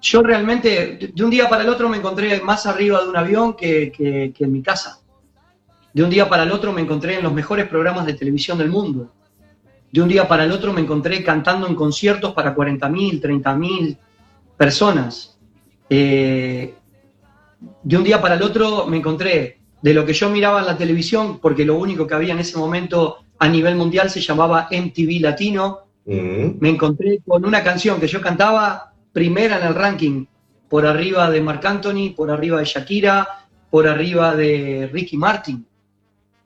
Yo 0.00 0.22
realmente, 0.22 1.10
de- 1.14 1.24
un 1.24 1.30
día 1.30 1.48
para 1.48 1.62
el 1.64 1.68
otro 1.68 1.88
me 1.88 1.96
encontré 1.96 2.40
más 2.40 2.66
arriba 2.66 3.02
de 3.02 3.08
un 3.08 3.16
avión 3.16 3.54
que, 3.54 3.90
que- 3.90 4.32
que 4.36 4.44
en 4.44 4.52
mi 4.52 4.62
casa. 4.62 5.00
De 5.92 6.02
un 6.04 6.10
día 6.10 6.28
para 6.28 6.44
el 6.44 6.52
otro 6.52 6.72
me 6.72 6.80
encontré 6.82 7.16
en 7.16 7.24
los 7.24 7.32
mejores 7.32 7.66
programas 7.66 8.06
de 8.06 8.14
televisión 8.14 8.58
del 8.58 8.68
mundo. 8.68 9.10
De 9.90 10.00
un 10.02 10.08
día 10.08 10.28
para 10.28 10.44
el 10.44 10.52
otro 10.52 10.72
me 10.72 10.82
encontré 10.82 11.24
cantando 11.24 11.66
en 11.66 11.74
conciertos 11.74 12.32
para 12.32 12.54
40.000, 12.54 13.20
30.000 13.20 13.96
personas. 14.56 15.36
Eh, 15.90 16.74
de 17.82 17.96
un 17.96 18.04
día 18.04 18.20
para 18.20 18.34
el 18.34 18.42
otro 18.42 18.86
me 18.86 18.98
encontré 18.98 19.58
de 19.82 19.94
lo 19.94 20.04
que 20.04 20.12
yo 20.12 20.28
miraba 20.30 20.60
en 20.60 20.66
la 20.66 20.76
televisión, 20.76 21.38
porque 21.40 21.64
lo 21.64 21.76
único 21.76 22.06
que 22.06 22.14
había 22.14 22.34
en 22.34 22.40
ese 22.40 22.56
momento 22.58 23.18
a 23.38 23.48
nivel 23.48 23.74
mundial 23.76 24.10
se 24.10 24.20
llamaba 24.20 24.68
MTV 24.70 25.20
Latino, 25.20 25.80
Mm. 26.04 26.56
me 26.60 26.70
encontré 26.70 27.20
con 27.26 27.44
una 27.44 27.62
canción 27.62 28.00
que 28.00 28.06
yo 28.06 28.20
cantaba 28.22 28.92
primera 29.12 29.58
en 29.60 29.66
el 29.66 29.74
ranking, 29.74 30.26
por 30.68 30.86
arriba 30.86 31.30
de 31.30 31.40
Marc 31.40 31.64
Anthony, 31.64 32.14
por 32.16 32.30
arriba 32.30 32.58
de 32.58 32.64
Shakira, 32.66 33.26
por 33.70 33.86
arriba 33.88 34.34
de 34.36 34.88
Ricky 34.92 35.16
Martin, 35.16 35.64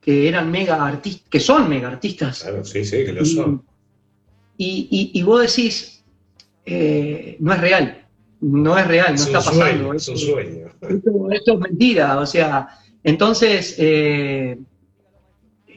que 0.01 0.27
eran 0.27 0.49
mega 0.51 0.85
artistas, 0.85 1.27
que 1.29 1.39
son 1.39 1.69
mega 1.69 1.87
artistas. 1.89 2.41
Claro, 2.43 2.63
sí, 2.63 2.83
sí, 2.85 3.05
que 3.05 3.13
lo 3.13 3.25
son. 3.25 3.63
y- 4.57 4.87
y- 4.91 5.19
y 5.19 5.23
vos 5.23 5.41
decís, 5.41 6.03
eh, 6.65 7.37
no 7.39 7.53
es 7.53 7.59
real, 7.59 8.05
no 8.41 8.77
es 8.77 8.87
real, 8.87 9.09
no 9.09 9.15
Es 9.15 9.21
está 9.25 9.39
pasando. 9.39 9.61
sueño, 9.65 9.93
es 9.93 10.07
un 10.07 10.15
esto- 10.15 10.31
sueño. 10.31 10.67
esto, 10.81 11.31
esto 11.31 11.53
es 11.53 11.59
mentira, 11.59 12.19
o 12.19 12.25
sea, 12.25 12.67
entonces 13.03 13.75
eh, 13.79 14.57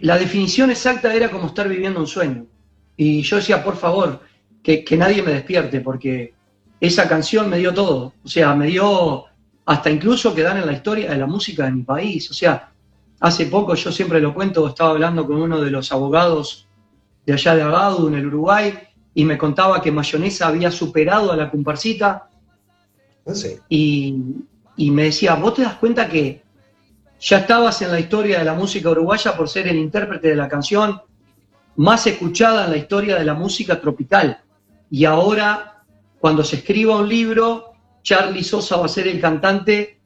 la 0.02 0.18
definición 0.18 0.70
exacta 0.70 1.14
era 1.14 1.30
como 1.30 1.46
estar 1.46 1.68
viviendo 1.68 1.98
un 2.00 2.06
sueño. 2.06 2.46
Y 2.96 3.22
yo 3.22 3.36
decía, 3.36 3.64
por 3.64 3.76
favor, 3.76 4.20
que, 4.62 4.84
que 4.84 4.96
nadie 4.96 5.22
me 5.22 5.32
despierte, 5.32 5.80
porque 5.80 6.34
esa 6.80 7.08
canción 7.08 7.48
me 7.48 7.58
dio 7.58 7.72
todo, 7.72 8.12
o 8.24 8.28
sea, 8.28 8.54
me 8.54 8.66
dio 8.66 9.24
hasta 9.64 9.90
incluso 9.90 10.34
quedar 10.34 10.56
en 10.56 10.66
la 10.66 10.72
historia 10.72 11.10
de 11.10 11.16
la 11.16 11.26
música 11.26 11.64
de 11.64 11.72
mi 11.72 11.82
país, 11.82 12.30
o 12.30 12.34
sea, 12.34 12.70
hace 13.20 13.46
poco, 13.46 13.74
yo 13.74 13.90
siempre 13.90 14.20
lo 14.20 14.34
cuento, 14.34 14.68
estaba 14.68 14.90
hablando 14.90 15.26
con 15.26 15.40
uno 15.40 15.60
de 15.60 15.70
los 15.70 15.90
abogados 15.90 16.66
de 17.24 17.32
allá 17.32 17.56
de 17.56 17.62
Agadu, 17.62 18.08
en 18.08 18.14
el 18.14 18.26
Uruguay, 18.26 18.74
y 19.14 19.24
me 19.24 19.38
contaba 19.38 19.80
que 19.80 19.90
Mayonesa 19.90 20.48
había 20.48 20.70
superado 20.70 21.32
a 21.32 21.36
la 21.36 21.50
comparsita, 21.50 22.28
sí. 23.32 23.56
y, 23.68 24.16
y 24.76 24.90
me 24.90 25.04
decía, 25.04 25.34
vos 25.34 25.54
te 25.54 25.62
das 25.62 25.74
cuenta 25.74 26.08
que 26.08 26.42
ya 27.18 27.38
estabas 27.38 27.80
en 27.82 27.90
la 27.90 27.98
historia 27.98 28.38
de 28.38 28.44
la 28.44 28.54
música 28.54 28.90
uruguaya 28.90 29.36
por 29.36 29.48
ser 29.48 29.68
el 29.68 29.76
intérprete 29.76 30.28
de 30.28 30.36
la 30.36 30.48
canción 30.48 31.00
más 31.76 32.06
escuchada 32.06 32.66
en 32.66 32.70
la 32.72 32.76
historia 32.76 33.16
de 33.16 33.24
la 33.24 33.34
música 33.34 33.80
tropical. 33.80 34.40
Y 34.90 35.04
ahora, 35.04 35.75
cuando 36.20 36.42
se 36.44 36.56
escriba 36.56 36.96
un 36.96 37.08
libro, 37.08 37.72
Charlie 38.02 38.42
Sosa 38.44 38.76
va 38.76 38.86
a 38.86 38.88
ser 38.88 39.06
el 39.08 39.20
cantante 39.20 39.98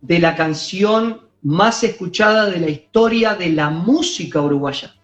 de 0.00 0.18
la 0.18 0.34
canción 0.34 1.22
más 1.42 1.82
escuchada 1.84 2.46
de 2.46 2.58
la 2.58 2.68
historia 2.68 3.34
de 3.34 3.50
la 3.50 3.70
música 3.70 4.40
uruguaya. 4.40 4.94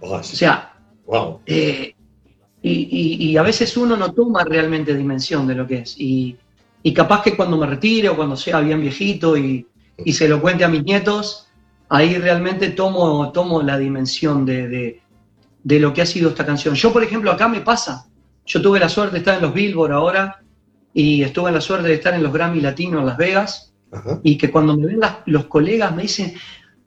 Vaya. 0.00 0.16
O 0.16 0.22
sea, 0.22 0.72
wow. 1.06 1.40
eh, 1.46 1.94
y, 2.62 2.70
y- 2.72 3.30
y 3.30 3.36
a 3.36 3.42
veces 3.42 3.76
uno 3.76 3.96
no 3.96 4.12
toma 4.12 4.44
realmente 4.44 4.94
dimensión 4.94 5.46
de 5.46 5.54
lo 5.54 5.66
que 5.66 5.78
es. 5.78 5.98
Y, 5.98 6.36
y 6.82 6.92
capaz 6.92 7.22
que 7.22 7.36
cuando 7.36 7.56
me 7.56 7.66
retire 7.66 8.08
o 8.08 8.16
cuando 8.16 8.36
sea 8.36 8.60
bien 8.60 8.80
viejito 8.80 9.36
y, 9.36 9.66
y 10.04 10.12
se 10.12 10.28
lo 10.28 10.40
cuente 10.40 10.64
a 10.64 10.68
mis 10.68 10.84
nietos, 10.84 11.48
ahí 11.88 12.16
realmente 12.18 12.70
tomo, 12.70 13.30
tomo 13.32 13.62
la 13.62 13.78
dimensión 13.78 14.44
de, 14.44 14.68
de- 14.68 15.02
de 15.64 15.80
lo 15.80 15.92
que 15.92 16.02
ha 16.02 16.06
sido 16.06 16.30
esta 16.30 16.46
canción. 16.46 16.74
Yo, 16.74 16.92
por 16.92 17.02
ejemplo, 17.02 17.30
acá 17.30 17.48
me 17.48 17.60
pasa. 17.60 18.07
Yo 18.48 18.62
tuve 18.62 18.80
la 18.80 18.88
suerte 18.88 19.12
de 19.12 19.18
estar 19.18 19.36
en 19.36 19.42
los 19.42 19.54
Billboard 19.54 19.92
ahora 19.92 20.42
y 20.94 21.22
estuve 21.22 21.48
en 21.50 21.54
la 21.54 21.60
suerte 21.60 21.88
de 21.88 21.94
estar 21.94 22.14
en 22.14 22.22
los 22.22 22.32
Grammy 22.32 22.60
Latinos 22.60 23.00
en 23.00 23.06
Las 23.06 23.16
Vegas 23.18 23.74
Ajá. 23.92 24.20
y 24.22 24.36
que 24.38 24.50
cuando 24.50 24.76
me 24.76 24.86
ven 24.86 25.00
las- 25.00 25.18
los 25.26 25.44
colegas 25.46 25.94
me 25.94 26.02
dicen, 26.02 26.34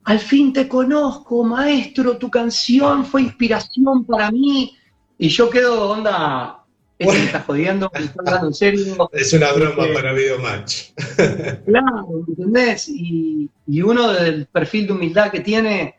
al 0.04 0.18
fin 0.18 0.52
te 0.52 0.66
conozco, 0.68 1.44
maestro, 1.44 2.16
tu 2.18 2.28
canción 2.30 3.04
fue 3.06 3.22
inspiración 3.22 4.04
para 4.04 4.30
mí. 4.32 4.76
Y 5.18 5.28
yo 5.28 5.48
quedo, 5.48 5.90
onda, 5.90 6.64
este 6.98 7.18
me 7.18 7.24
está 7.26 7.40
jodiendo, 7.42 7.90
me 7.94 8.00
está 8.06 8.20
hablando 8.26 8.48
en 8.48 8.54
serio. 8.54 9.08
Es 9.12 9.32
una 9.32 9.52
broma 9.52 9.84
Este, 9.84 9.94
para 9.94 10.12
Videomatch. 10.12 10.74
Claro, 11.66 12.24
¿entendés? 12.26 12.88
Y, 12.88 13.48
y 13.68 13.82
uno 13.82 14.12
del 14.12 14.46
perfil 14.46 14.88
de 14.88 14.92
humildad 14.94 15.30
que 15.30 15.40
tiene, 15.40 15.94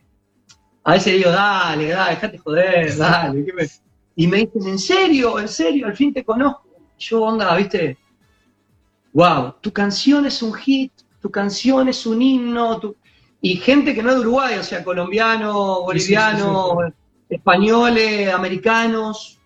a 0.83 0.93
veces 0.93 1.13
digo, 1.13 1.31
dale, 1.31 1.87
dale, 1.87 2.15
déjate 2.15 2.37
joder, 2.37 2.97
dale. 2.97 3.45
¿qué 3.45 3.53
me-?" 3.53 3.69
Y 4.15 4.27
me 4.27 4.37
dicen, 4.37 4.67
¿en 4.67 4.79
serio? 4.79 5.39
¿En 5.39 5.47
serio? 5.47 5.87
Al 5.87 5.95
fin 5.95 6.13
te 6.13 6.23
conozco. 6.23 6.63
Yo, 6.99 7.23
onda, 7.23 7.55
viste, 7.55 7.97
wow, 9.13 9.55
tu 9.61 9.71
canción 9.71 10.25
es 10.25 10.41
un 10.41 10.53
hit, 10.53 10.91
tu 11.21 11.29
canción 11.31 11.87
es 11.89 12.05
un 12.05 12.21
himno, 12.21 12.79
tu- 12.79 12.95
y 13.41 13.55
gente 13.57 13.93
que 13.93 14.01
no 14.03 14.09
es 14.09 14.15
de 14.15 14.21
Uruguay, 14.21 14.57
o 14.57 14.63
sea, 14.63 14.83
colombiano, 14.83 15.81
boliviano, 15.81 16.77
españoles, 17.29 18.31
americanos, 18.33 19.39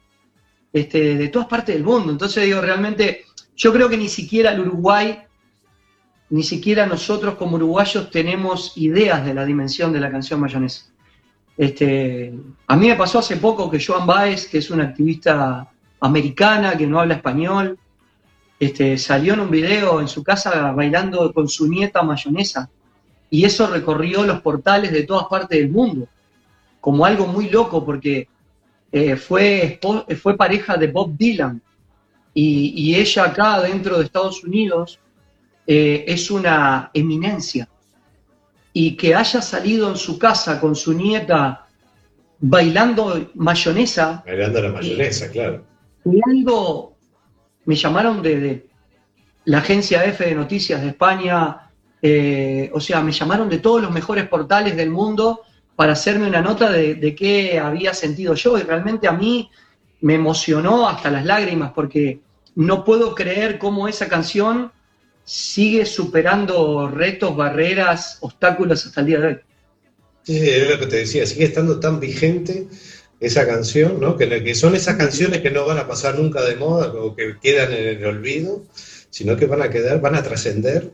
este, 0.73 1.15
de 1.15 1.27
todas 1.29 1.47
partes 1.47 1.75
del 1.75 1.83
mundo. 1.83 2.11
Entonces 2.11 2.43
digo, 2.45 2.61
realmente, 2.61 3.25
yo 3.55 3.73
creo 3.73 3.89
que 3.89 3.97
ni 3.97 4.09
siquiera 4.09 4.51
el 4.51 4.59
Uruguay, 4.59 5.19
ni 6.29 6.43
siquiera 6.43 6.85
nosotros 6.85 7.35
como 7.35 7.55
uruguayos 7.55 8.11
tenemos 8.11 8.77
ideas 8.77 9.25
de 9.25 9.33
la 9.33 9.45
dimensión 9.45 9.93
de 9.93 10.01
la 10.01 10.11
canción 10.11 10.39
mayonesa. 10.41 10.85
Este, 11.57 12.33
a 12.67 12.75
mí 12.75 12.87
me 12.87 12.95
pasó 12.95 13.19
hace 13.19 13.37
poco 13.37 13.69
que 13.69 13.83
Joan 13.83 14.05
Baez, 14.05 14.47
que 14.47 14.59
es 14.59 14.69
una 14.69 14.83
activista 14.83 15.67
americana 15.99 16.77
que 16.77 16.85
no 16.85 16.99
habla 16.99 17.15
español, 17.15 17.79
este, 18.59 18.97
salió 18.97 19.33
en 19.33 19.39
un 19.41 19.49
video 19.49 19.99
en 19.99 20.07
su 20.07 20.23
casa 20.23 20.71
bailando 20.71 21.33
con 21.33 21.49
su 21.49 21.67
nieta 21.67 22.03
mayonesa. 22.03 22.69
Y 23.29 23.43
eso 23.43 23.67
recorrió 23.67 24.23
los 24.23 24.41
portales 24.41 24.91
de 24.91 25.03
todas 25.03 25.25
partes 25.25 25.59
del 25.59 25.69
mundo, 25.69 26.07
como 26.79 27.05
algo 27.05 27.27
muy 27.27 27.49
loco, 27.49 27.83
porque 27.83 28.27
eh, 28.91 29.15
fue, 29.17 29.79
fue 30.21 30.37
pareja 30.37 30.77
de 30.77 30.87
Bob 30.87 31.17
Dylan. 31.17 31.61
Y, 32.33 32.73
y 32.75 32.95
ella 32.95 33.25
acá 33.25 33.61
dentro 33.61 33.97
de 33.97 34.05
Estados 34.05 34.43
Unidos 34.43 34.99
eh, 35.65 36.05
es 36.07 36.29
una 36.31 36.91
eminencia. 36.93 37.67
Y 38.79 38.95
que 38.95 39.15
haya 39.15 39.41
salido 39.41 39.89
en 39.89 39.97
su 39.97 40.19
casa 40.19 40.59
con 40.61 40.75
su 40.75 40.93
nieta 40.93 41.67
bailando 42.39 43.31
mayonesa, 43.33 44.23
Bailando 44.25 44.61
la 44.61 44.71
mayonesa, 44.71 45.31
claro. 45.31 45.63
y 46.05 46.19
algo, 46.29 46.95
me 47.65 47.75
llamaron 47.75 48.21
de, 48.21 48.39
de 48.39 48.67
la 49.45 49.57
agencia 49.59 50.05
F 50.05 50.23
de 50.23 50.35
Noticias 50.35 50.79
de 50.81 50.89
España, 50.89 51.71
eh, 52.01 52.69
o 52.71 52.79
sea, 52.79 53.01
me 53.01 53.11
llamaron 53.11 53.49
de 53.49 53.57
todos 53.57 53.81
los 53.81 53.91
mejores 53.91 54.27
portales 54.27 54.75
del 54.75 54.91
mundo 54.91 55.41
para 55.75 55.93
hacerme 55.93 56.27
una 56.27 56.41
nota 56.41 56.71
de, 56.71 56.93
de 56.95 57.15
qué 57.15 57.57
había 57.59 57.93
sentido 57.95 58.35
yo 58.35 58.57
y 58.59 58.61
realmente 58.61 59.07
a 59.07 59.13
mí 59.13 59.49
me 60.01 60.13
emocionó 60.13 60.87
hasta 60.87 61.09
las 61.09 61.25
lágrimas 61.25 61.71
porque 61.73 62.19
no 62.55 62.83
puedo 62.83 63.15
creer 63.15 63.57
cómo 63.57 63.87
esa 63.87 64.07
canción 64.07 64.71
sigue 65.27 65.85
superando 65.85 66.87
retos, 66.89 67.35
barreras, 67.35 68.17
obstáculos 68.21 68.85
hasta 68.85 69.01
el 69.01 69.07
día 69.07 69.19
de 69.19 69.27
hoy. 69.27 69.37
Sí, 70.23 70.37
es 70.37 70.69
lo 70.69 70.79
que 70.79 70.87
te 70.87 70.97
decía, 70.97 71.25
sigue 71.25 71.45
estando 71.45 71.79
tan 71.79 71.99
vigente 71.99 72.67
esa 73.19 73.47
canción, 73.47 73.99
¿no? 73.99 74.15
Que, 74.17 74.43
que 74.43 74.55
son 74.55 74.75
esas 74.75 74.95
canciones 74.95 75.41
que 75.41 75.51
no 75.51 75.65
van 75.65 75.77
a 75.79 75.87
pasar 75.87 76.17
nunca 76.19 76.41
de 76.43 76.55
moda 76.55 76.93
o 76.93 77.15
que 77.15 77.37
quedan 77.41 77.73
en 77.73 77.97
el 77.99 78.05
olvido, 78.05 78.63
sino 79.09 79.35
que 79.37 79.47
van 79.47 79.61
a 79.61 79.69
quedar, 79.69 80.01
van 80.01 80.15
a 80.15 80.23
trascender. 80.23 80.91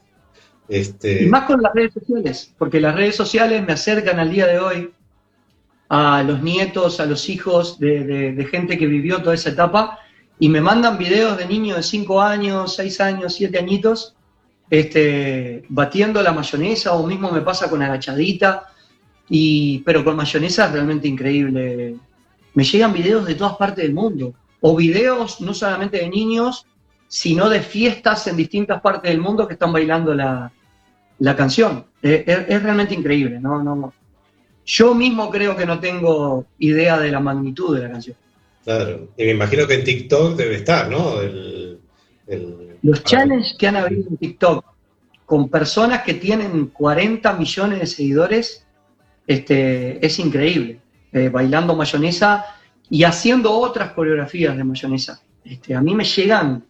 Este, 0.67 1.23
Y 1.23 1.25
más 1.27 1.45
con 1.45 1.61
las 1.61 1.73
redes 1.73 1.93
sociales, 1.93 2.53
porque 2.57 2.79
las 2.79 2.95
redes 2.95 3.15
sociales 3.15 3.65
me 3.65 3.73
acercan 3.73 4.19
al 4.19 4.31
día 4.31 4.47
de 4.47 4.59
hoy 4.59 4.93
a 5.89 6.23
los 6.23 6.41
nietos, 6.41 6.99
a 6.99 7.05
los 7.05 7.29
hijos 7.29 7.79
de, 7.79 8.03
de- 8.05 8.31
de 8.33 8.45
gente 8.45 8.77
que 8.77 8.87
vivió 8.87 9.21
toda 9.21 9.35
esa 9.35 9.49
etapa 9.49 9.99
y 10.39 10.49
me 10.49 10.61
mandan 10.61 10.97
videos 10.97 11.37
de 11.37 11.45
niños 11.45 11.77
de 11.77 11.83
5 11.83 12.21
años, 12.21 12.75
6 12.75 12.99
años, 13.01 13.35
7 13.35 13.59
añitos, 13.59 14.15
este, 14.73 15.63
batiendo 15.69 16.19
la 16.23 16.33
mayonesa 16.33 16.93
o 16.93 17.05
mismo 17.05 17.29
me 17.29 17.41
pasa 17.41 17.69
con 17.69 17.83
agachadita, 17.83 18.71
y, 19.29 19.83
pero 19.85 20.03
con 20.03 20.15
mayonesa 20.15 20.65
es 20.65 20.71
realmente 20.71 21.07
increíble. 21.07 21.95
Me 22.55 22.63
llegan 22.63 22.91
videos 22.91 23.23
de 23.27 23.35
todas 23.35 23.55
partes 23.55 23.83
del 23.83 23.93
mundo, 23.93 24.33
o 24.61 24.75
videos 24.75 25.41
no 25.41 25.53
solamente 25.53 25.97
de 25.97 26.09
niños, 26.09 26.65
sino 27.07 27.49
de 27.49 27.61
fiestas 27.61 28.25
en 28.25 28.35
distintas 28.35 28.81
partes 28.81 29.11
del 29.11 29.21
mundo 29.21 29.47
que 29.47 29.53
están 29.53 29.71
bailando 29.71 30.15
la, 30.15 30.51
la 31.19 31.35
canción. 31.35 31.85
Eh, 32.01 32.23
Es, 32.25 32.63
realmente 32.63 32.95
increíble, 32.95 33.39
¿no? 33.39 33.61
No, 33.61 33.93
Yo 34.65 34.95
mismo 34.95 35.29
creo 35.29 35.55
que 35.55 35.67
no 35.67 35.79
tengo 35.79 36.47
idea 36.57 36.97
de 36.99 37.11
la 37.11 37.19
magnitud 37.19 37.75
de 37.75 37.83
la 37.83 37.91
canción. 37.91 38.17
claro. 38.63 39.09
Y 39.17 39.25
me 39.25 39.31
imagino 39.33 39.67
que 39.67 39.75
en 39.75 39.83
TikTok 39.83 40.35
debe 40.35 40.55
estar, 40.55 40.89
¿no? 40.89 41.21
El, 41.21 41.77
el- 42.27 42.77
Los 42.81 43.03
challenges 43.03 43.55
que 43.57 43.67
han 43.67 43.75
habido 43.77 44.09
en 44.09 44.17
TikTok 44.17 44.65
con 45.25 45.49
personas 45.49 46.03
que 46.03 46.15
tienen 46.15 46.67
40 46.67 47.33
millones 47.33 47.79
de 47.79 47.87
seguidores 47.87 48.65
este, 49.25 50.05
es 50.05 50.19
increíble. 50.19 50.79
Eh, 51.11 51.29
bailando 51.29 51.75
mayonesa 51.75 52.45
y 52.89 53.03
haciendo 53.03 53.51
otras 53.51 53.91
coreografías 53.93 54.57
de 54.57 54.63
mayonesa. 54.63 55.21
Este, 55.45 55.75
a 55.75 55.81
mí 55.81 55.93
me 55.95 56.03
llegan 56.03 56.65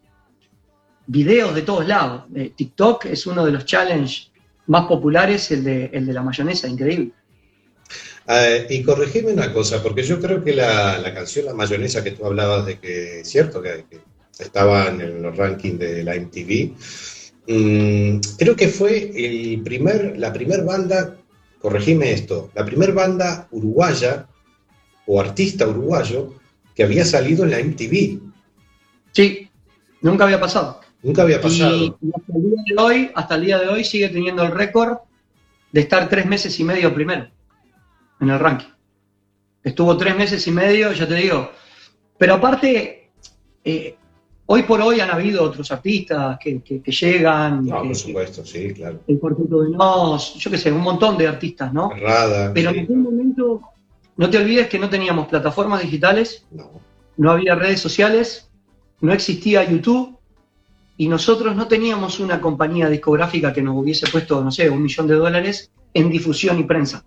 videos 1.07 1.55
de 1.55 1.61
todos 1.61 1.87
lados. 1.87 2.23
Eh, 2.35 2.51
TikTok 2.55 3.05
es 3.05 3.25
uno 3.25 3.45
de 3.45 3.51
los 3.51 3.65
challenges 3.65 4.31
más 4.67 4.85
populares, 4.85 5.49
el 5.51 5.63
de, 5.63 5.85
el 5.93 6.05
de 6.05 6.13
la 6.13 6.21
mayonesa, 6.21 6.67
increíble. 6.67 7.11
Eh, 8.27 8.67
y 8.69 8.83
corregime 8.83 9.33
una 9.33 9.51
cosa, 9.51 9.81
porque 9.83 10.03
yo 10.03 10.19
creo 10.19 10.43
que 10.43 10.53
la, 10.53 10.97
la 10.99 11.13
canción 11.13 11.45
La 11.45 11.53
Mayonesa 11.53 12.03
que 12.03 12.11
tú 12.11 12.25
hablabas 12.25 12.65
de 12.65 12.79
que 12.79 13.19
es 13.21 13.29
cierto 13.29 13.61
que, 13.61 13.85
que 13.89 13.99
estaba 14.39 14.87
en 14.87 15.21
los 15.21 15.35
rankings 15.35 15.79
de 15.79 16.03
la 16.03 16.15
MTV, 16.15 16.73
mm, 17.47 18.19
creo 18.37 18.55
que 18.55 18.67
fue 18.67 19.11
el 19.15 19.61
primer, 19.61 20.17
la 20.17 20.33
primer 20.33 20.63
banda, 20.63 21.17
corregime 21.59 22.11
esto, 22.11 22.51
la 22.55 22.65
primer 22.65 22.93
banda 22.93 23.47
uruguaya 23.51 24.27
o 25.05 25.19
artista 25.19 25.67
uruguayo 25.67 26.33
que 26.75 26.83
había 26.83 27.05
salido 27.05 27.43
en 27.43 27.51
la 27.51 27.59
MTV. 27.59 28.19
Sí, 29.11 29.49
nunca 30.01 30.23
había 30.23 30.39
pasado. 30.39 30.81
Nunca 31.03 31.21
había 31.23 31.41
pasado. 31.41 31.75
Y, 31.75 31.93
y 32.01 32.11
hasta 32.15 32.33
el 32.35 32.43
día 32.43 32.63
de 32.65 32.81
hoy, 32.81 33.11
hasta 33.13 33.35
el 33.35 33.45
día 33.45 33.59
de 33.59 33.67
hoy 33.67 33.83
sigue 33.83 34.09
teniendo 34.09 34.43
el 34.43 34.51
récord 34.51 34.99
de 35.71 35.81
estar 35.81 36.07
tres 36.07 36.25
meses 36.25 36.57
y 36.59 36.63
medio 36.63 36.93
primero 36.93 37.27
en 38.21 38.29
el 38.29 38.39
ranking. 38.39 38.69
Estuvo 39.63 39.97
tres 39.97 40.15
meses 40.15 40.45
y 40.47 40.51
medio, 40.51 40.91
ya 40.93 41.07
te 41.07 41.15
digo. 41.15 41.51
Pero 42.17 42.35
aparte, 42.35 43.11
eh, 43.63 43.97
hoy 44.45 44.63
por 44.63 44.81
hoy 44.81 44.99
han 44.99 45.09
habido 45.09 45.43
otros 45.43 45.71
artistas 45.71 46.37
que, 46.41 46.61
que- 46.61 46.81
que 46.81 46.91
llegan, 46.91 47.65
No, 47.65 47.81
que- 47.81 47.87
por 47.89 47.95
supuesto, 47.95 48.45
sí, 48.45 48.73
claro. 48.73 48.99
el 49.07 49.19
Cuarteto 49.19 49.61
de 49.63 49.69
Nos, 49.71 50.35
yo 50.35 50.51
qué 50.51 50.57
sé, 50.57 50.71
un 50.71 50.81
montón 50.81 51.17
de 51.17 51.27
artistas, 51.27 51.73
¿no? 51.73 51.89
Rada. 51.91 52.51
Pero 52.53 52.71
sí. 52.71 52.77
en 52.77 52.83
aquel 52.83 52.97
momento, 52.97 53.61
no 54.17 54.29
te 54.29 54.37
olvides 54.37 54.67
que 54.67 54.79
no 54.79 54.89
teníamos 54.89 55.27
plataformas 55.27 55.81
digitales, 55.81 56.45
No. 56.51 56.69
no 57.17 57.31
había 57.31 57.55
redes 57.55 57.79
sociales, 57.79 58.49
no 59.01 59.13
existía 59.13 59.63
YouTube 59.69 60.17
y 60.97 61.07
nosotros 61.07 61.55
no 61.55 61.67
teníamos 61.67 62.19
una 62.19 62.39
compañía 62.39 62.87
discográfica 62.89 63.51
que 63.51 63.61
nos 63.63 63.75
hubiese 63.77 64.07
puesto, 64.07 64.43
no 64.43 64.51
sé, 64.51 64.69
un 64.69 64.83
millón 64.83 65.07
de 65.07 65.15
dólares 65.15 65.71
en 65.93 66.09
difusión 66.09 66.59
y 66.59 66.63
prensa. 66.63 67.03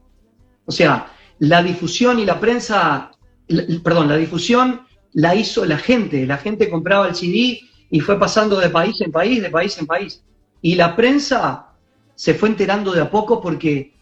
O 0.64 0.72
sea, 0.72 1.12
la 1.38 1.62
difusión 1.62 2.18
y 2.18 2.24
la 2.24 2.40
prensa, 2.40 3.10
la- 3.48 3.64
perdón, 3.82 4.08
la 4.08 4.16
difusión 4.16 4.80
la 5.16 5.34
hizo 5.34 5.64
la 5.64 5.78
gente, 5.78 6.26
la 6.26 6.36
gente 6.36 6.68
compraba 6.68 7.08
el 7.08 7.14
CD 7.14 7.58
y 7.90 8.00
fue 8.00 8.18
pasando 8.18 8.58
de 8.60 8.68
país 8.68 9.00
en 9.00 9.10
país, 9.10 9.40
de 9.40 9.48
país 9.48 9.78
en 9.78 9.86
país. 9.86 10.22
Y 10.60 10.74
la 10.74 10.94
prensa 10.94 11.68
se 12.14 12.34
fue 12.34 12.50
enterando 12.50 12.92
de 12.92 13.00
a 13.00 13.10
poco 13.10 13.40
porque 13.40 13.94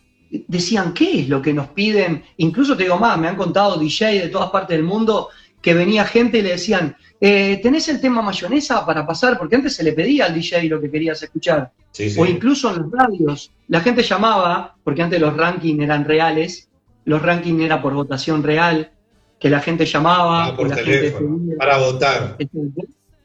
decían, 0.48 0.92
¿qué 0.92 1.20
es 1.20 1.28
lo 1.28 1.40
que 1.40 1.54
nos 1.54 1.68
piden? 1.68 2.24
Incluso 2.38 2.76
te 2.76 2.82
digo 2.82 2.98
más, 2.98 3.16
me 3.16 3.28
han 3.28 3.36
contado 3.36 3.78
DJ 3.78 4.22
de 4.22 4.28
todas 4.28 4.50
partes 4.50 4.76
del 4.76 4.84
mundo 4.84 5.28
que 5.62 5.72
venía 5.72 6.04
gente 6.04 6.38
y 6.38 6.42
le 6.42 6.50
decían, 6.50 6.96
eh, 7.20 7.60
¿tenés 7.62 7.88
el 7.88 8.00
tema 8.00 8.20
mayonesa 8.20 8.84
para 8.84 9.06
pasar? 9.06 9.38
Porque 9.38 9.54
antes 9.54 9.76
se 9.76 9.84
le 9.84 9.92
pedía 9.92 10.24
al 10.24 10.34
DJ 10.34 10.64
lo 10.64 10.80
que 10.80 10.90
querías 10.90 11.22
escuchar. 11.22 11.70
Sí, 11.92 12.10
sí. 12.10 12.20
O 12.20 12.26
incluso 12.26 12.70
en 12.70 12.82
los 12.82 12.90
radios. 12.90 13.52
La 13.68 13.80
gente 13.82 14.02
llamaba, 14.02 14.74
porque 14.82 15.02
antes 15.02 15.20
los 15.20 15.36
rankings 15.36 15.80
eran 15.80 16.04
reales, 16.04 16.68
los 17.04 17.22
rankings 17.22 17.62
era 17.62 17.80
por 17.80 17.94
votación 17.94 18.42
real, 18.42 18.90
que 19.38 19.50
la 19.50 19.60
gente 19.60 19.84
llamaba, 19.84 20.44
Ah, 20.46 20.48
o 20.50 20.56
por 20.56 20.68
la 20.68 20.76
teléfono, 20.76 21.28
gente 21.28 21.44
pedía. 21.46 21.58
para 21.58 21.78
votar. 21.78 22.36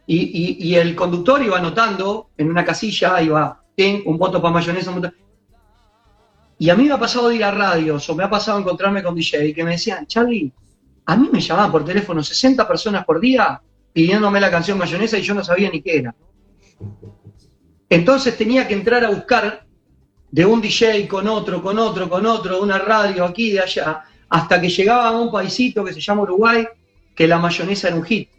Y, 0.05 0.18
y- 0.18 0.57
y 0.70 0.76
el 0.76 0.95
conductor 0.95 1.41
iba 1.43 1.57
anotando 1.60 2.30
en 2.38 2.49
una 2.49 2.66
casilla, 2.66 3.22
iba, 3.22 3.64
ten 3.76 4.01
un 4.05 4.18
voto 4.18 4.41
para 4.41 4.53
mayonesa, 4.55 4.89
un 4.89 5.01
voto. 5.01 5.14
Y 6.57 6.70
a 6.70 6.76
mí 6.76 6.86
me 6.86 6.93
ha 6.93 6.99
pasado 6.99 7.30
de 7.30 7.36
ir 7.36 7.43
a 7.43 7.51
radios 7.51 8.10
o 8.10 8.16
me 8.16 8.24
ha 8.24 8.30
pasado 8.30 8.60
encontrarme 8.60 9.01
con 9.03 9.16
DJ 9.16 9.53
que 9.53 9.64
me 9.64 9.72
decían, 9.72 10.05
Charlie, 10.07 10.51
a 11.05 11.16
mí 11.16 11.30
me 11.32 11.39
llamaban 11.39 11.72
por 11.72 11.86
teléfono 11.86 12.22
60 12.22 12.68
personas 12.68 13.05
por 13.05 13.20
día 13.20 13.62
pidiéndome 13.93 14.39
la 14.41 14.51
canción 14.51 14.78
mayonesa 14.78 15.18
y 15.18 15.22
yo 15.22 15.34
no 15.34 15.43
sabía 15.43 15.70
ni 15.72 15.82
qué 15.82 15.97
era. 15.99 16.16
Entonces 17.89 18.38
tenía 18.38 18.68
que 18.68 18.74
entrar 18.74 19.03
a 19.03 19.10
buscar 19.10 19.66
de 20.32 20.45
un 20.45 20.62
DJ 20.62 21.07
con 21.07 21.28
otro, 21.28 21.62
con 21.62 21.80
otro, 21.80 22.10
con 22.10 22.26
otro, 22.26 22.62
una 22.62 22.78
radio 22.78 23.26
aquí, 23.26 23.51
de 23.51 23.62
allá, 23.62 24.03
hasta 24.30 24.61
que 24.61 24.69
llegaba 24.69 25.07
a 25.07 25.19
un 25.19 25.32
paisito 25.32 25.84
que 25.84 25.93
se 25.93 26.01
llama 26.01 26.23
Uruguay, 26.23 26.67
que 27.15 27.27
la 27.27 27.39
mayonesa 27.39 27.88
era 27.88 27.97
un 27.97 28.03
hit. 28.03 28.30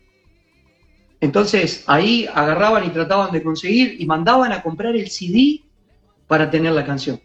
Entonces 1.21 1.85
ahí 1.87 2.27
agarraban 2.33 2.87
y 2.87 2.91
trataban 2.91 3.31
de 3.31 3.43
conseguir 3.43 3.97
y 3.99 4.07
mandaban 4.07 4.53
a 4.53 4.63
comprar 4.63 4.97
el 4.97 5.11
CD 5.11 5.63
para 6.27 6.51
tener 6.51 6.73
la 6.73 6.85
canción. 6.85 7.21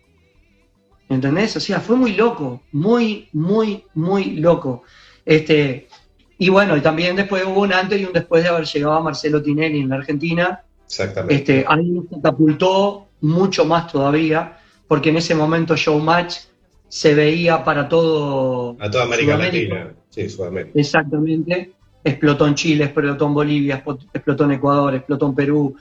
¿Entendés? 1.08 1.56
O 1.56 1.60
sea, 1.60 1.80
fue 1.80 1.96
muy 1.96 2.14
loco, 2.14 2.64
muy, 2.72 3.30
muy, 3.32 3.84
muy 3.94 4.38
loco. 4.38 4.84
Este, 5.24 5.88
y 6.38 6.50
bueno, 6.50 6.76
y 6.76 6.82
también 6.82 7.16
después 7.16 7.46
hubo 7.46 7.62
un 7.62 7.72
antes 7.72 8.02
y 8.02 8.06
un 8.06 8.12
después 8.12 8.44
de 8.44 8.50
haber 8.50 8.66
llegado 8.66 8.94
a 8.94 9.02
Marcelo 9.02 9.42
Tinelli 9.42 9.80
en 9.80 9.90
la 9.90 9.96
Argentina. 9.98 10.64
Exactamente. 10.86 11.36
Este, 11.36 11.66
ahí 11.68 11.86
nos 11.86 12.06
catapultó 12.10 13.08
mucho 13.22 13.66
más 13.66 13.92
todavía, 13.92 14.58
porque 14.88 15.10
en 15.10 15.18
ese 15.18 15.36
momento 15.36 15.76
Showmatch 15.76 16.38
se 16.96 17.14
veía 17.14 17.62
para 17.62 17.90
todo 17.90 18.78
A 18.80 18.90
toda 18.90 19.04
América 19.04 19.34
Sudamérica. 19.34 19.76
Latina. 19.76 19.96
Sí, 20.10 20.30
Sudamérica. 20.30 20.80
Exactamente. 20.80 21.74
Explotó 22.02 22.48
en 22.48 22.56
Chile, 22.56 22.86
explotó 22.86 23.28
en 23.28 23.34
Bolivia, 23.34 23.84
explotó 24.14 24.46
en 24.46 24.52
Ecuador, 24.52 24.96
explotó 24.96 25.26
en 25.26 25.36
Perú. 25.36 25.76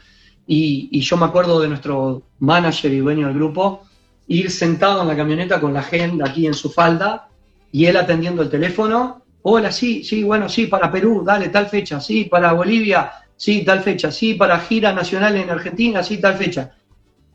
Y, 0.44 0.88
y 0.90 1.00
yo 1.02 1.16
me 1.16 1.26
acuerdo 1.26 1.60
de 1.60 1.68
nuestro 1.68 2.24
manager 2.40 2.92
y 2.92 2.98
dueño 2.98 3.28
del 3.28 3.36
grupo 3.36 3.82
ir 4.26 4.50
sentado 4.50 5.02
en 5.02 5.06
la 5.06 5.16
camioneta 5.16 5.60
con 5.60 5.72
la 5.72 5.80
agenda 5.80 6.26
aquí 6.28 6.48
en 6.48 6.54
su 6.54 6.68
falda 6.68 7.28
y 7.70 7.86
él 7.86 7.96
atendiendo 7.96 8.42
el 8.42 8.50
teléfono. 8.50 9.22
Hola, 9.42 9.70
sí, 9.70 10.02
sí, 10.02 10.24
bueno, 10.24 10.48
sí, 10.48 10.66
para 10.66 10.90
Perú, 10.90 11.22
dale, 11.24 11.48
tal 11.48 11.66
fecha, 11.66 12.00
sí, 12.00 12.24
para 12.24 12.52
Bolivia, 12.54 13.12
sí, 13.36 13.64
tal 13.64 13.82
fecha, 13.82 14.10
sí, 14.10 14.34
para 14.34 14.58
gira 14.58 14.92
nacional 14.92 15.36
en 15.36 15.48
Argentina, 15.48 16.02
sí, 16.02 16.18
tal 16.18 16.34
fecha. 16.34 16.74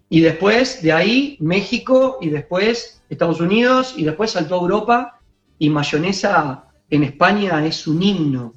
Y 0.10 0.22
después 0.22 0.82
de 0.82 0.92
ahí 0.92 1.38
México 1.40 2.18
y 2.20 2.30
después 2.30 3.04
Estados 3.10 3.40
Unidos 3.40 3.94
y 3.96 4.04
después 4.04 4.32
saltó 4.32 4.56
a 4.56 4.62
Europa 4.62 5.20
y 5.60 5.70
mayonesa 5.70 6.66
en 6.90 7.04
España 7.04 7.64
es 7.66 7.86
un 7.88 8.02
himno, 8.02 8.56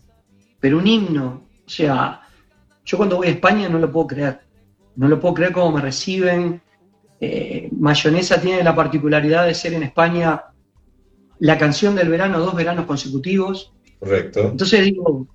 pero 0.61 0.79
un 0.79 0.87
himno. 0.87 1.47
O 1.67 1.69
sea, 1.69 2.23
yo 2.85 2.97
cuando 2.97 3.17
voy 3.17 3.29
a 3.29 3.31
España 3.31 3.69
no 3.69 3.79
lo 3.79 3.93
puedo 3.93 4.07
creer. 4.07 4.41
No 4.97 5.09
lo 5.09 5.21
puedo 5.21 5.35
creer 5.35 5.53
cómo 5.53 5.73
me 5.73 5.83
reciben. 5.83 6.61
Eh, 7.21 7.69
mayonesa 7.79 8.41
tiene 8.41 8.63
la 8.63 8.75
particularidad 8.75 9.47
de 9.47 9.55
ser 9.55 9.75
en 9.75 9.83
España 9.83 10.43
la 11.39 11.59
canción 11.59 11.95
del 11.95 12.09
verano 12.09 12.39
dos 12.39 12.55
veranos 12.55 12.87
consecutivos. 12.87 13.73
Correcto. 13.99 14.41
Entonces 14.41 14.85
digo, 14.85 15.27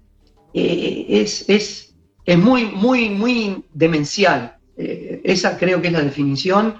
eh, 0.54 1.06
es, 1.10 1.48
es, 1.50 1.96
es 2.26 2.38
muy, 2.38 2.66
muy, 2.66 3.10
muy 3.10 3.64
demencial. 3.74 4.57
Eh, 4.78 5.22
esa 5.24 5.58
creo 5.58 5.82
que 5.82 5.88
es 5.88 5.94
la 5.94 6.02
definición 6.02 6.76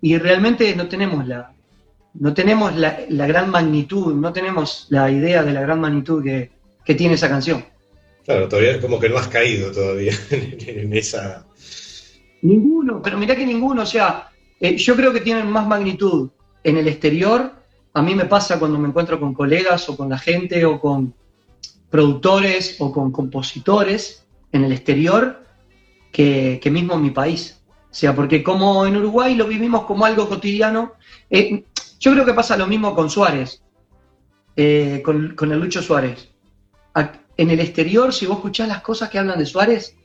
y 0.00 0.16
realmente 0.16 0.74
no 0.74 0.88
tenemos 0.88 1.26
la, 1.26 1.52
no 2.14 2.32
tenemos 2.34 2.74
la, 2.74 3.00
la 3.08 3.26
gran 3.26 3.50
magnitud, 3.50 4.14
no 4.14 4.32
tenemos 4.32 4.86
la 4.88 5.10
idea 5.10 5.42
de 5.42 5.52
la 5.52 5.60
gran 5.60 5.80
magnitud 5.80 6.22
que, 6.22 6.50
que 6.84 6.94
tiene 6.94 7.14
esa 7.14 7.28
canción. 7.28 7.64
Claro, 8.24 8.48
todavía 8.48 8.72
es 8.72 8.78
como 8.78 8.98
que 8.98 9.08
no 9.08 9.18
has 9.18 9.28
caído 9.28 9.70
todavía 9.72 10.12
en 10.30 10.92
esa. 10.94 11.44
Ninguno, 12.42 13.02
pero 13.02 13.18
mirá 13.18 13.36
que 13.36 13.46
ninguno, 13.46 13.82
o 13.82 13.86
sea, 13.86 14.30
eh, 14.60 14.76
yo 14.76 14.96
creo 14.96 15.12
que 15.12 15.20
tienen 15.20 15.48
más 15.48 15.66
magnitud 15.66 16.30
en 16.64 16.76
el 16.76 16.88
exterior. 16.88 17.52
A 17.94 18.02
mí 18.02 18.14
me 18.14 18.24
pasa 18.24 18.58
cuando 18.58 18.78
me 18.78 18.88
encuentro 18.88 19.20
con 19.20 19.34
colegas 19.34 19.88
o 19.88 19.96
con 19.96 20.08
la 20.08 20.18
gente 20.18 20.64
o 20.64 20.80
con 20.80 21.14
productores 21.90 22.76
o 22.78 22.90
con 22.92 23.12
compositores 23.12 24.24
en 24.50 24.64
el 24.64 24.72
exterior 24.72 25.41
que, 26.12 26.60
que 26.62 26.70
mismo 26.70 26.94
en 26.94 27.02
mi 27.02 27.10
país. 27.10 27.60
O 27.90 27.94
sea, 27.94 28.14
porque 28.14 28.42
como 28.42 28.86
en 28.86 28.96
Uruguay 28.96 29.34
lo 29.34 29.46
vivimos 29.46 29.84
como 29.84 30.04
algo 30.04 30.28
cotidiano, 30.28 30.92
eh, 31.28 31.64
yo 31.98 32.12
creo 32.12 32.24
que 32.24 32.34
pasa 32.34 32.56
lo 32.56 32.66
mismo 32.66 32.94
con 32.94 33.10
Suárez, 33.10 33.62
eh, 34.56 35.02
con, 35.04 35.34
con 35.34 35.50
el 35.52 35.58
Lucho 35.58 35.82
Suárez. 35.82 36.28
En 37.36 37.50
el 37.50 37.60
exterior, 37.60 38.12
si 38.12 38.26
vos 38.26 38.36
escuchás 38.36 38.68
las 38.68 38.82
cosas 38.82 39.08
que 39.08 39.18
hablan 39.18 39.38
de 39.38 39.46
Suárez, 39.46 39.96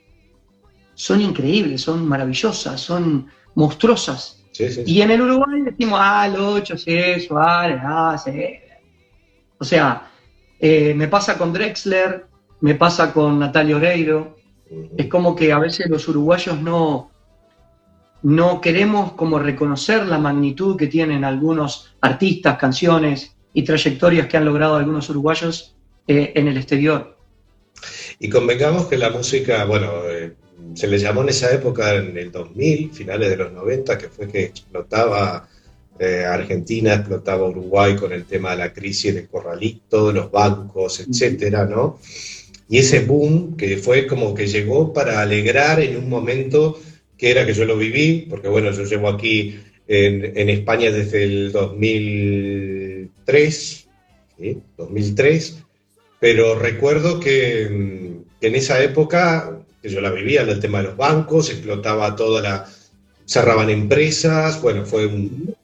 son 0.94 1.22
increíbles, 1.22 1.82
son 1.82 2.08
maravillosas, 2.08 2.80
son 2.80 3.28
monstruosas. 3.56 4.44
Sí, 4.52 4.70
sí, 4.70 4.86
sí. 4.86 4.94
Y 4.94 5.02
en 5.02 5.12
el 5.12 5.22
Uruguay 5.22 5.62
decimos, 5.62 6.00
ah, 6.02 6.28
Lucho, 6.28 6.78
sí, 6.78 7.20
Suárez, 7.20 7.80
ah, 7.84 8.18
sí. 8.18 8.32
O 9.60 9.66
sea, 9.66 10.10
eh, 10.60 10.94
me 10.96 11.08
pasa 11.08 11.38
con 11.38 11.54
Drexler, 11.54 12.26
me 12.62 12.76
pasa 12.76 13.14
con 13.14 13.40
Natalia 13.40 13.76
Oreiro. 13.76 14.37
Es 14.98 15.08
como 15.08 15.36
que 15.36 15.52
a 15.52 15.60
veces 15.60 15.88
los 15.90 16.08
uruguayos 16.08 16.62
no, 16.62 17.12
no 18.24 18.62
queremos 18.62 19.14
como 19.14 19.40
reconocer 19.40 20.06
la 20.06 20.18
magnitud 20.18 20.78
que 20.78 20.88
tienen 20.88 21.24
algunos 21.24 21.96
artistas, 22.02 22.58
canciones 22.58 23.36
y 23.54 23.64
trayectorias 23.64 24.28
que 24.28 24.38
han 24.38 24.46
logrado 24.46 24.76
algunos 24.76 25.10
uruguayos 25.10 25.76
eh, 26.08 26.34
en 26.36 26.48
el 26.48 26.58
exterior. 26.58 27.18
Y 28.20 28.30
convengamos 28.30 28.88
que 28.88 28.98
la 28.98 29.10
música, 29.10 29.66
bueno, 29.66 29.92
eh, 30.10 30.34
se 30.74 30.88
le 30.88 30.98
llamó 30.98 31.22
en 31.22 31.30
esa 31.30 31.54
época, 31.54 31.96
en 31.96 32.18
el 32.18 32.32
2000, 32.32 32.92
finales 32.92 33.30
de 33.30 33.38
los 33.38 33.52
90, 33.52 33.98
que 33.98 34.10
fue 34.10 34.28
que 34.28 34.44
explotaba 34.44 35.48
eh, 36.00 36.26
Argentina, 36.26 36.94
explotaba 36.94 37.48
Uruguay 37.48 37.96
con 37.96 38.12
el 38.12 38.26
tema 38.26 38.52
de 38.52 38.58
la 38.58 38.74
crisis 38.74 39.16
del 39.16 39.28
corralito, 39.28 40.08
de 40.08 40.14
los 40.14 40.32
bancos, 40.32 41.00
etcétera, 41.00 41.66
¿no? 41.66 42.00
Y 42.70 42.80
ese 42.80 43.02
boom 43.02 43.56
que 43.56 43.78
fue 43.78 44.08
como 44.08 44.34
que 44.34 44.48
llegó 44.48 44.92
para 44.94 45.22
alegrar 45.22 45.80
en 45.80 45.98
un 45.98 46.10
momento 46.10 46.80
que 47.18 47.32
era 47.32 47.46
que 47.46 47.54
yo 47.54 47.66
lo 47.66 47.78
viví, 47.78 48.26
porque 48.30 48.48
bueno, 48.48 48.72
yo 48.72 48.84
llevo 48.84 49.10
aquí 49.10 49.60
en, 49.88 50.50
España 50.50 50.92
desde 50.92 51.24
el 51.24 51.52
2003, 51.52 53.88
¿sí? 54.38 54.62
2003, 54.78 55.64
pero 56.20 56.56
recuerdo 56.56 57.20
que, 57.20 57.64
en 57.64 58.26
esa 58.42 58.84
época, 58.84 59.60
que 59.82 59.90
yo 59.90 60.02
la 60.02 60.12
vivía, 60.12 60.42
el 60.42 60.60
tema 60.60 60.80
de 60.80 60.86
los 60.86 60.98
bancos, 60.98 61.50
explotaba 61.50 62.16
toda 62.16 62.42
la... 62.42 62.66
cerraban 63.26 63.70
empresas, 63.70 64.62
bueno, 64.62 64.86
fue 64.86 65.06
un... 65.06 65.56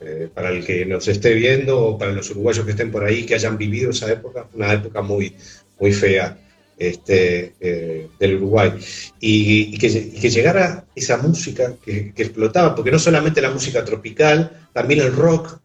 eh, 0.00 0.28
para 0.34 0.50
el 0.50 0.64
que 0.64 0.84
nos 0.84 1.06
esté 1.08 1.34
viendo 1.34 1.80
o 1.80 1.98
para 1.98 2.12
los 2.12 2.30
uruguayos 2.30 2.64
que 2.64 2.72
estén 2.72 2.90
por 2.90 3.04
ahí, 3.04 3.24
que 3.24 3.34
hayan 3.34 3.56
vivido 3.56 3.90
esa 3.90 4.12
época, 4.12 4.48
una 4.54 4.72
época 4.72 5.02
muy, 5.02 5.34
muy 5.78 5.92
fea 5.92 6.38
este, 6.78 7.54
eh, 7.60 8.08
del 8.18 8.36
Uruguay. 8.36 8.72
Y, 9.20 9.74
y 9.74 9.78
que, 9.78 9.86
y 9.86 10.20
que 10.20 10.30
llegara 10.30 10.84
esa 10.94 11.18
música 11.18 11.74
que, 11.84 12.12
que 12.12 12.22
explotaba, 12.22 12.74
porque 12.74 12.90
no 12.90 12.98
solamente 12.98 13.40
la 13.40 13.50
música 13.50 13.84
tropical, 13.84 14.68
también 14.72 15.00
el 15.00 15.14
rock, 15.14 15.58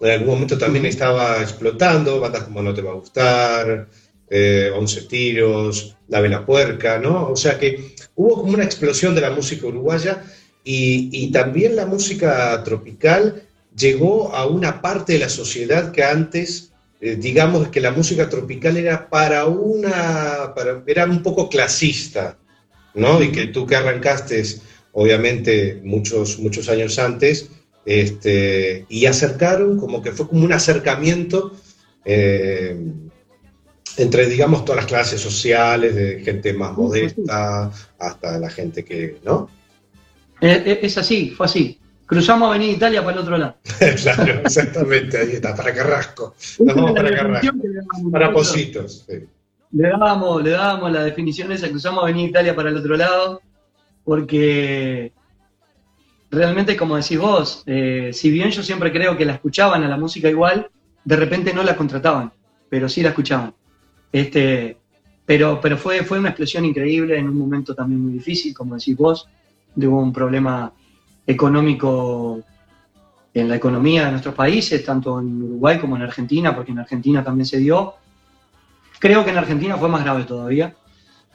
en 0.00 0.10
algún 0.10 0.28
momento 0.28 0.58
también 0.58 0.86
estaba 0.86 1.40
explotando, 1.42 2.20
bandas 2.20 2.44
como 2.44 2.62
No 2.62 2.74
Te 2.74 2.82
Va 2.82 2.92
a 2.92 2.94
Gustar, 2.94 3.88
eh, 4.30 4.70
Once 4.74 5.02
Tiros, 5.02 5.96
La 6.08 6.20
Vela 6.20 6.44
Puerca, 6.44 6.98
¿no? 6.98 7.30
O 7.30 7.36
sea 7.36 7.58
que 7.58 7.94
hubo 8.14 8.42
como 8.42 8.54
una 8.54 8.64
explosión 8.64 9.14
de 9.14 9.22
la 9.22 9.30
música 9.30 9.66
uruguaya 9.66 10.22
y, 10.62 11.08
y 11.12 11.32
también 11.32 11.76
la 11.76 11.86
música 11.86 12.62
tropical 12.62 13.42
llegó 13.76 14.34
a 14.34 14.46
una 14.46 14.80
parte 14.82 15.14
de 15.14 15.20
la 15.20 15.28
sociedad 15.28 15.92
que 15.92 16.04
antes, 16.04 16.72
eh, 17.00 17.16
digamos 17.16 17.68
que 17.68 17.80
la 17.80 17.92
música 17.92 18.28
tropical 18.28 18.76
era 18.76 19.08
para 19.08 19.46
una, 19.46 20.52
para- 20.54 20.82
era 20.86 21.04
un 21.06 21.22
poco 21.22 21.48
clasista, 21.48 22.38
¿no? 22.94 23.22
Y 23.22 23.30
que 23.32 23.46
tú 23.48 23.66
que 23.66 23.76
arrancaste, 23.76 24.42
obviamente, 24.92 25.80
muchos, 25.84 26.38
muchos 26.38 26.68
años 26.68 26.98
antes, 26.98 27.50
este, 27.86 28.84
y 28.88 29.06
acercaron, 29.06 29.78
como 29.78 30.02
que 30.02 30.12
fue 30.12 30.28
como 30.28 30.44
un 30.44 30.52
acercamiento 30.52 31.52
eh, 32.04 32.76
entre, 33.96 34.26
digamos, 34.26 34.64
todas 34.64 34.82
las 34.82 34.86
clases 34.86 35.20
sociales, 35.20 35.94
de 35.94 36.20
gente 36.24 36.52
más 36.52 36.76
modesta 36.76 37.70
hasta 37.98 38.38
la 38.38 38.50
gente 38.50 38.84
que, 38.84 39.18
¿no? 39.24 39.48
Eh, 40.40 40.80
Es 40.82 40.96
así, 40.98 41.30
fue 41.30 41.46
así. 41.46 41.78
Cruzamos 42.08 42.48
Avenida 42.48 42.72
Italia 42.72 43.04
para 43.04 43.16
el 43.16 43.22
otro 43.22 43.36
lado. 43.36 43.56
claro, 44.02 44.40
exactamente, 44.40 45.18
ahí 45.18 45.32
está, 45.32 45.54
para 45.54 45.74
Carrasco. 45.74 46.34
Nos 46.58 46.74
vamos 46.74 46.92
para 46.92 47.14
Carrasco. 47.14 47.56
Para 48.10 48.32
Positos, 48.32 49.04
sí. 49.06 49.26
Le 49.72 49.88
dábamos, 49.90 50.42
le 50.42 50.50
dábamos 50.50 50.90
la 50.90 51.04
definición 51.04 51.52
esa, 51.52 51.68
cruzamos 51.68 52.02
Avenida 52.02 52.28
Italia 52.28 52.56
para 52.56 52.70
el 52.70 52.78
otro 52.78 52.96
lado, 52.96 53.42
porque 54.04 55.12
realmente, 56.30 56.78
como 56.78 56.96
decís 56.96 57.18
vos, 57.18 57.62
eh, 57.66 58.08
si 58.14 58.30
bien 58.30 58.50
yo 58.52 58.62
siempre 58.62 58.90
creo 58.90 59.14
que 59.14 59.26
la 59.26 59.34
escuchaban 59.34 59.84
a 59.84 59.88
la 59.88 59.98
música 59.98 60.30
igual, 60.30 60.70
de 61.04 61.16
repente 61.16 61.52
no 61.52 61.62
la 61.62 61.76
contrataban, 61.76 62.32
pero 62.70 62.88
sí 62.88 63.02
la 63.02 63.10
escuchaban. 63.10 63.52
Este, 64.10 64.78
pero 65.26 65.60
pero 65.60 65.76
fue, 65.76 66.02
fue 66.04 66.18
una 66.18 66.30
explosión 66.30 66.64
increíble 66.64 67.18
en 67.18 67.28
un 67.28 67.36
momento 67.36 67.74
también 67.74 68.00
muy 68.00 68.14
difícil, 68.14 68.54
como 68.54 68.76
decís 68.76 68.96
vos, 68.96 69.28
de 69.74 69.86
hubo 69.86 70.00
un 70.00 70.14
problema 70.14 70.72
económico 71.28 72.40
en 73.34 73.48
la 73.50 73.56
economía 73.56 74.06
de 74.06 74.12
nuestros 74.12 74.34
países, 74.34 74.82
tanto 74.82 75.20
en 75.20 75.42
Uruguay 75.42 75.78
como 75.78 75.94
en 75.94 76.02
Argentina, 76.02 76.56
porque 76.56 76.72
en 76.72 76.78
Argentina 76.78 77.22
también 77.22 77.44
se 77.44 77.58
dio. 77.58 77.94
Creo 78.98 79.22
que 79.24 79.30
en 79.30 79.36
Argentina 79.36 79.76
fue 79.76 79.90
más 79.90 80.02
grave 80.02 80.24
todavía, 80.24 80.74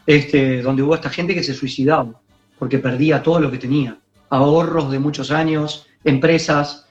este, 0.05 0.63
donde 0.63 0.81
hubo 0.81 0.95
esta 0.95 1.11
gente 1.11 1.35
que 1.35 1.43
se 1.43 1.53
suicidaba, 1.53 2.19
porque 2.57 2.79
perdía 2.79 3.21
todo 3.21 3.39
lo 3.39 3.51
que 3.51 3.59
tenía, 3.59 3.99
ahorros 4.29 4.89
de 4.89 4.97
muchos 4.97 5.29
años, 5.29 5.85
empresas, 6.03 6.87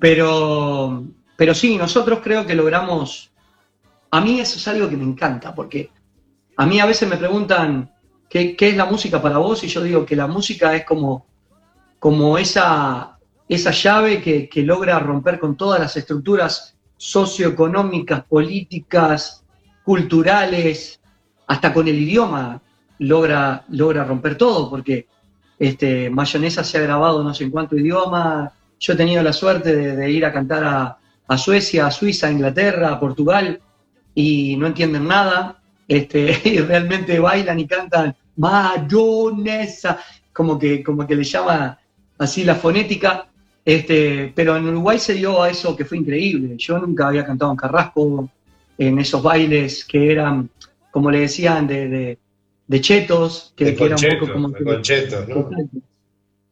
pero, 0.00 1.04
pero 1.36 1.54
sí, 1.54 1.78
nosotros 1.78 2.18
creo 2.22 2.44
que 2.44 2.56
logramos, 2.56 3.30
a 4.10 4.20
mí 4.20 4.40
eso 4.40 4.58
es 4.58 4.66
algo 4.66 4.90
que 4.90 4.96
me 4.96 5.04
encanta, 5.04 5.54
porque 5.54 5.90
a 6.56 6.66
mí 6.66 6.80
a 6.80 6.86
veces 6.86 7.08
me 7.08 7.16
preguntan, 7.16 7.92
¿qué, 8.28 8.56
qué 8.56 8.70
es 8.70 8.76
la 8.76 8.86
música 8.86 9.22
para 9.22 9.38
vos? 9.38 9.62
Y 9.62 9.68
yo 9.68 9.82
digo 9.84 10.04
que 10.04 10.16
la 10.16 10.26
música 10.26 10.74
es 10.74 10.84
como, 10.84 11.27
como 11.98 12.38
esa, 12.38 13.18
esa 13.48 13.70
llave 13.70 14.22
que, 14.22 14.48
que 14.48 14.62
logra 14.62 14.98
romper 14.98 15.38
con 15.38 15.56
todas 15.56 15.80
las 15.80 15.96
estructuras 15.96 16.76
socioeconómicas, 16.96 18.24
políticas, 18.24 19.44
culturales, 19.84 21.00
hasta 21.46 21.72
con 21.72 21.88
el 21.88 21.98
idioma 21.98 22.60
logra, 22.98 23.64
logra 23.70 24.04
romper 24.04 24.36
todo, 24.36 24.70
porque 24.70 25.06
Este, 25.58 26.08
Mayonesa 26.08 26.62
se 26.62 26.78
ha 26.78 26.82
grabado 26.82 27.24
no 27.24 27.34
sé 27.34 27.42
en 27.44 27.50
cuánto 27.50 27.76
idioma. 27.76 28.52
Yo 28.78 28.92
he 28.92 28.96
tenido 28.96 29.24
la 29.24 29.32
suerte 29.32 29.74
de, 29.74 30.10
ir 30.10 30.24
a 30.24 30.32
cantar 30.32 30.62
a, 30.62 30.98
a 31.26 31.38
Suecia, 31.38 31.86
a 31.86 31.90
Suiza, 31.90 32.28
a 32.28 32.30
Inglaterra, 32.30 32.92
a 32.92 33.00
Portugal 33.00 33.60
y 34.14 34.56
no 34.56 34.68
entienden 34.68 35.08
nada. 35.08 35.60
Este, 35.88 36.40
y 36.44 36.58
realmente 36.60 37.18
bailan 37.18 37.58
y 37.58 37.66
cantan 37.66 38.14
mayonesa, 38.36 39.98
como 40.32 40.56
que, 40.58 40.82
como 40.84 41.04
que 41.06 41.16
le 41.16 41.24
llama 41.24 41.76
así 42.18 42.44
la 42.44 42.54
fonética. 42.56 43.26
Este, 43.64 44.32
pero 44.34 44.56
en 44.56 44.66
Uruguay 44.66 44.98
se 44.98 45.14
dio 45.14 45.42
a 45.42 45.50
eso 45.50 45.76
que 45.76 45.84
fue 45.84 45.98
increíble. 45.98 46.56
Yo 46.56 46.78
nunca 46.78 47.08
había 47.08 47.24
cantado 47.26 47.50
en 47.50 47.56
Carrasco, 47.58 48.28
en 48.78 48.98
esos 48.98 49.22
bailes 49.22 49.84
que 49.84 50.10
eran, 50.12 50.48
como 50.90 51.10
le 51.10 51.20
decían, 51.20 51.66
de, 51.66 51.88
de, 51.88 52.18
de 52.66 52.80
chetos, 52.80 53.52
que, 53.54 53.66
De 53.66 53.74
que 53.76 53.84
era 53.84 53.96
un 53.96 54.18
poco 54.20 54.32
como 54.32 54.48
de 54.48 54.58
que- 54.58 54.64
conchetos, 54.64 55.28
¿no? 55.28 55.50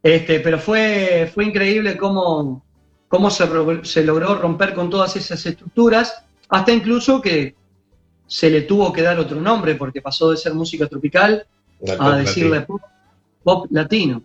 este, 0.03 0.41
pero 0.41 0.59
fue, 0.59 1.31
fue 1.33 1.45
increíble 1.47 1.97
cómo, 1.97 2.63
cómo 3.09 3.31
se, 3.31 3.45
se 3.85 4.05
logró 4.05 4.35
romper 4.35 4.75
con 4.75 4.91
todas 4.91 5.17
esas 5.17 5.45
estructuras, 5.47 6.23
hasta 6.49 6.73
incluso 6.73 7.21
que 7.23 7.55
se 8.27 8.51
le 8.51 8.63
tuvo 8.63 8.93
que 8.93 9.03
dar 9.03 9.19
otro 9.19 9.41
nombre, 9.41 9.75
porque 9.75 10.03
pasó 10.03 10.31
de 10.31 10.37
ser 10.37 10.53
música 10.55 10.87
tropical 10.87 11.47
a 11.99 12.17
decirle 12.19 12.67
pop 13.43 13.67
latino. 13.71 14.23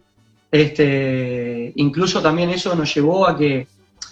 Este, 0.52 1.72
incluso 1.76 2.22
también 2.22 2.50
eso 2.50 2.76
nos 2.76 2.94
llevó 2.94 3.26
a 3.26 3.38
que, 3.38 3.68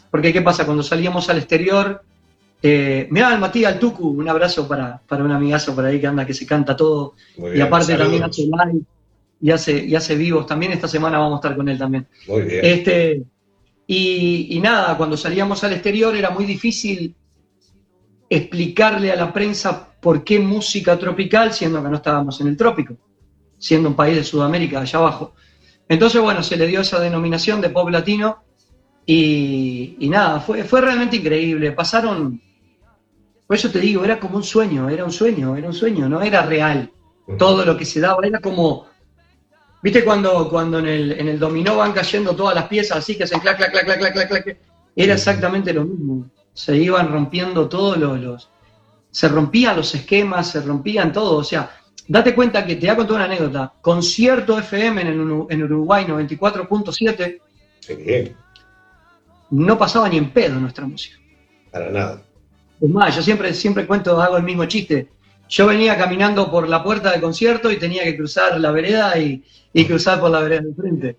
porque 0.10 0.32
¿qué 0.32 0.42
pasa? 0.42 0.66
Cuando 0.66 0.84
salíamos 0.84 1.30
al 1.30 1.38
exterior, 1.38 2.02
eh, 2.64 3.08
mirá 3.12 3.30
al 3.30 3.40
Matías 3.40 3.74
al 3.74 3.80
Tucu, 3.80 4.08
un 4.08 4.28
abrazo 4.30 4.68
para, 4.68 5.02
para 5.08 5.24
un 5.24 5.32
amigazo 5.32 5.76
por 5.76 5.86
ahí 5.86 6.00
que 6.00 6.08
anda, 6.08 6.26
que 6.26 6.34
se 6.34 6.46
canta 6.46 6.76
todo, 6.76 7.16
Muy 7.38 7.50
y 7.50 7.54
bien, 7.54 7.68
aparte 7.68 7.96
también 7.96 8.24
hace 8.24 8.44
live 8.44 8.82
y 9.42 9.52
hace, 9.52 9.86
y 9.86 9.96
hace 9.96 10.16
vivos. 10.16 10.46
También 10.46 10.72
esta 10.72 10.88
semana 10.88 11.20
vamos 11.20 11.36
a 11.36 11.40
estar 11.40 11.56
con 11.56 11.68
él 11.68 11.78
también. 11.78 12.08
Muy 12.28 12.44
bien. 12.44 12.62
Este, 12.64 13.24
y, 13.88 14.48
y 14.52 14.60
nada, 14.60 14.96
cuando 14.96 15.18
salíamos 15.18 15.64
al 15.64 15.74
exterior 15.74 16.16
era 16.16 16.30
muy 16.30 16.46
difícil 16.46 17.16
explicarle 18.30 19.12
a 19.12 19.16
la 19.16 19.34
prensa 19.34 19.90
por 20.00 20.24
qué 20.24 20.40
música 20.40 20.98
tropical, 20.98 21.52
siendo 21.52 21.84
que 21.84 21.90
no 21.90 21.96
estábamos 21.96 22.40
en 22.40 22.48
el 22.48 22.56
trópico, 22.56 22.96
siendo 23.58 23.90
un 23.90 23.96
país 23.96 24.16
de 24.16 24.24
Sudamérica, 24.24 24.82
allá 24.82 25.00
abajo. 25.00 25.34
Entonces, 25.90 26.22
bueno, 26.22 26.44
se 26.44 26.56
le 26.58 26.68
dio 26.68 26.82
esa 26.82 27.00
denominación 27.02 27.62
de 27.62 27.70
pop 27.72 27.90
latino 27.90 28.44
y, 29.06 29.98
y 30.00 30.10
nada, 30.10 30.40
fue, 30.40 30.64
fue 30.64 30.82
realmente 30.82 31.18
increíble. 31.18 31.72
Pasaron, 31.74 32.42
por 33.48 33.56
eso 33.58 33.72
te 33.72 33.80
digo, 33.80 34.06
era 34.06 34.20
como 34.20 34.38
un 34.38 34.44
sueño, 34.44 34.90
era 34.90 35.04
un 35.04 35.12
sueño, 35.12 35.56
era 35.56 35.68
un 35.68 35.74
sueño, 35.74 36.08
no 36.08 36.22
era 36.22 36.44
real. 36.44 36.92
Todo 37.38 37.66
lo 37.66 37.76
que 37.78 37.86
se 37.86 38.00
daba 38.00 38.26
era 38.26 38.40
como, 38.40 38.88
¿viste 39.82 40.04
cuando, 40.04 40.50
cuando 40.50 40.80
en, 40.80 40.88
el, 40.88 41.12
en 41.14 41.28
el 41.30 41.40
dominó 41.40 41.78
van 41.78 41.94
cayendo 41.94 42.36
todas 42.36 42.56
las 42.56 42.66
piezas 42.68 42.98
así 43.00 43.18
que 43.18 43.24
hacen 43.24 43.40
clac, 43.40 43.58
clac, 43.58 43.72
clac, 43.72 43.86
clac, 43.86 44.14
clac, 44.14 44.28
clac? 44.30 44.58
Era 44.96 45.14
exactamente 45.16 45.74
lo 45.74 45.86
mismo. 45.86 46.30
Se 46.54 46.76
iban 46.78 47.12
rompiendo 47.12 47.70
todos 47.70 47.98
los, 47.98 48.20
los- 48.20 48.50
se 49.12 49.28
rompían 49.28 49.76
los 49.78 49.96
esquemas, 49.96 50.52
se 50.52 50.62
rompían 50.62 51.12
todo. 51.14 51.38
O 51.38 51.44
sea, 51.44 51.72
date 52.10 52.36
cuenta 52.36 52.66
que 52.66 52.76
te 52.76 52.82
voy 52.82 52.90
a 52.90 52.96
contar 52.98 53.16
una 53.16 53.26
anécdota. 53.26 53.72
Concierto 53.82 54.60
FM 54.60 55.02
en, 55.02 55.08
el 55.08 55.20
Uru- 55.22 55.48
en 55.50 55.64
Uruguay 55.64 56.04
94.7 56.06 57.40
Qué 57.88 57.96
bien, 57.96 58.36
no 59.52 59.78
pasaba 59.78 60.10
ni 60.10 60.18
en 60.18 60.30
pedo 60.32 60.60
nuestra 60.60 60.86
música. 60.86 61.18
para 61.72 61.90
nada. 61.90 62.22
Es 62.82 62.90
más, 62.90 63.16
yo 63.16 63.22
siempre, 63.22 63.54
siempre 63.54 63.86
cuento, 63.88 64.22
hago 64.22 64.38
el 64.38 64.44
mismo 64.44 64.66
chiste. 64.66 65.08
Yo 65.50 65.66
venía 65.66 65.98
caminando 65.98 66.52
por 66.52 66.68
la 66.70 66.84
puerta 66.84 67.12
del 67.12 67.22
concierto 67.22 67.72
y 67.72 67.78
tenía 67.78 68.04
que 68.04 68.16
cruzar 68.16 68.60
la 68.60 68.72
vereda 68.72 69.18
y, 69.18 69.44
y 69.74 69.86
cruzar 69.86 70.20
por 70.20 70.30
la 70.30 70.42
vereda 70.42 70.62
de 70.62 70.74
frente. 70.76 71.18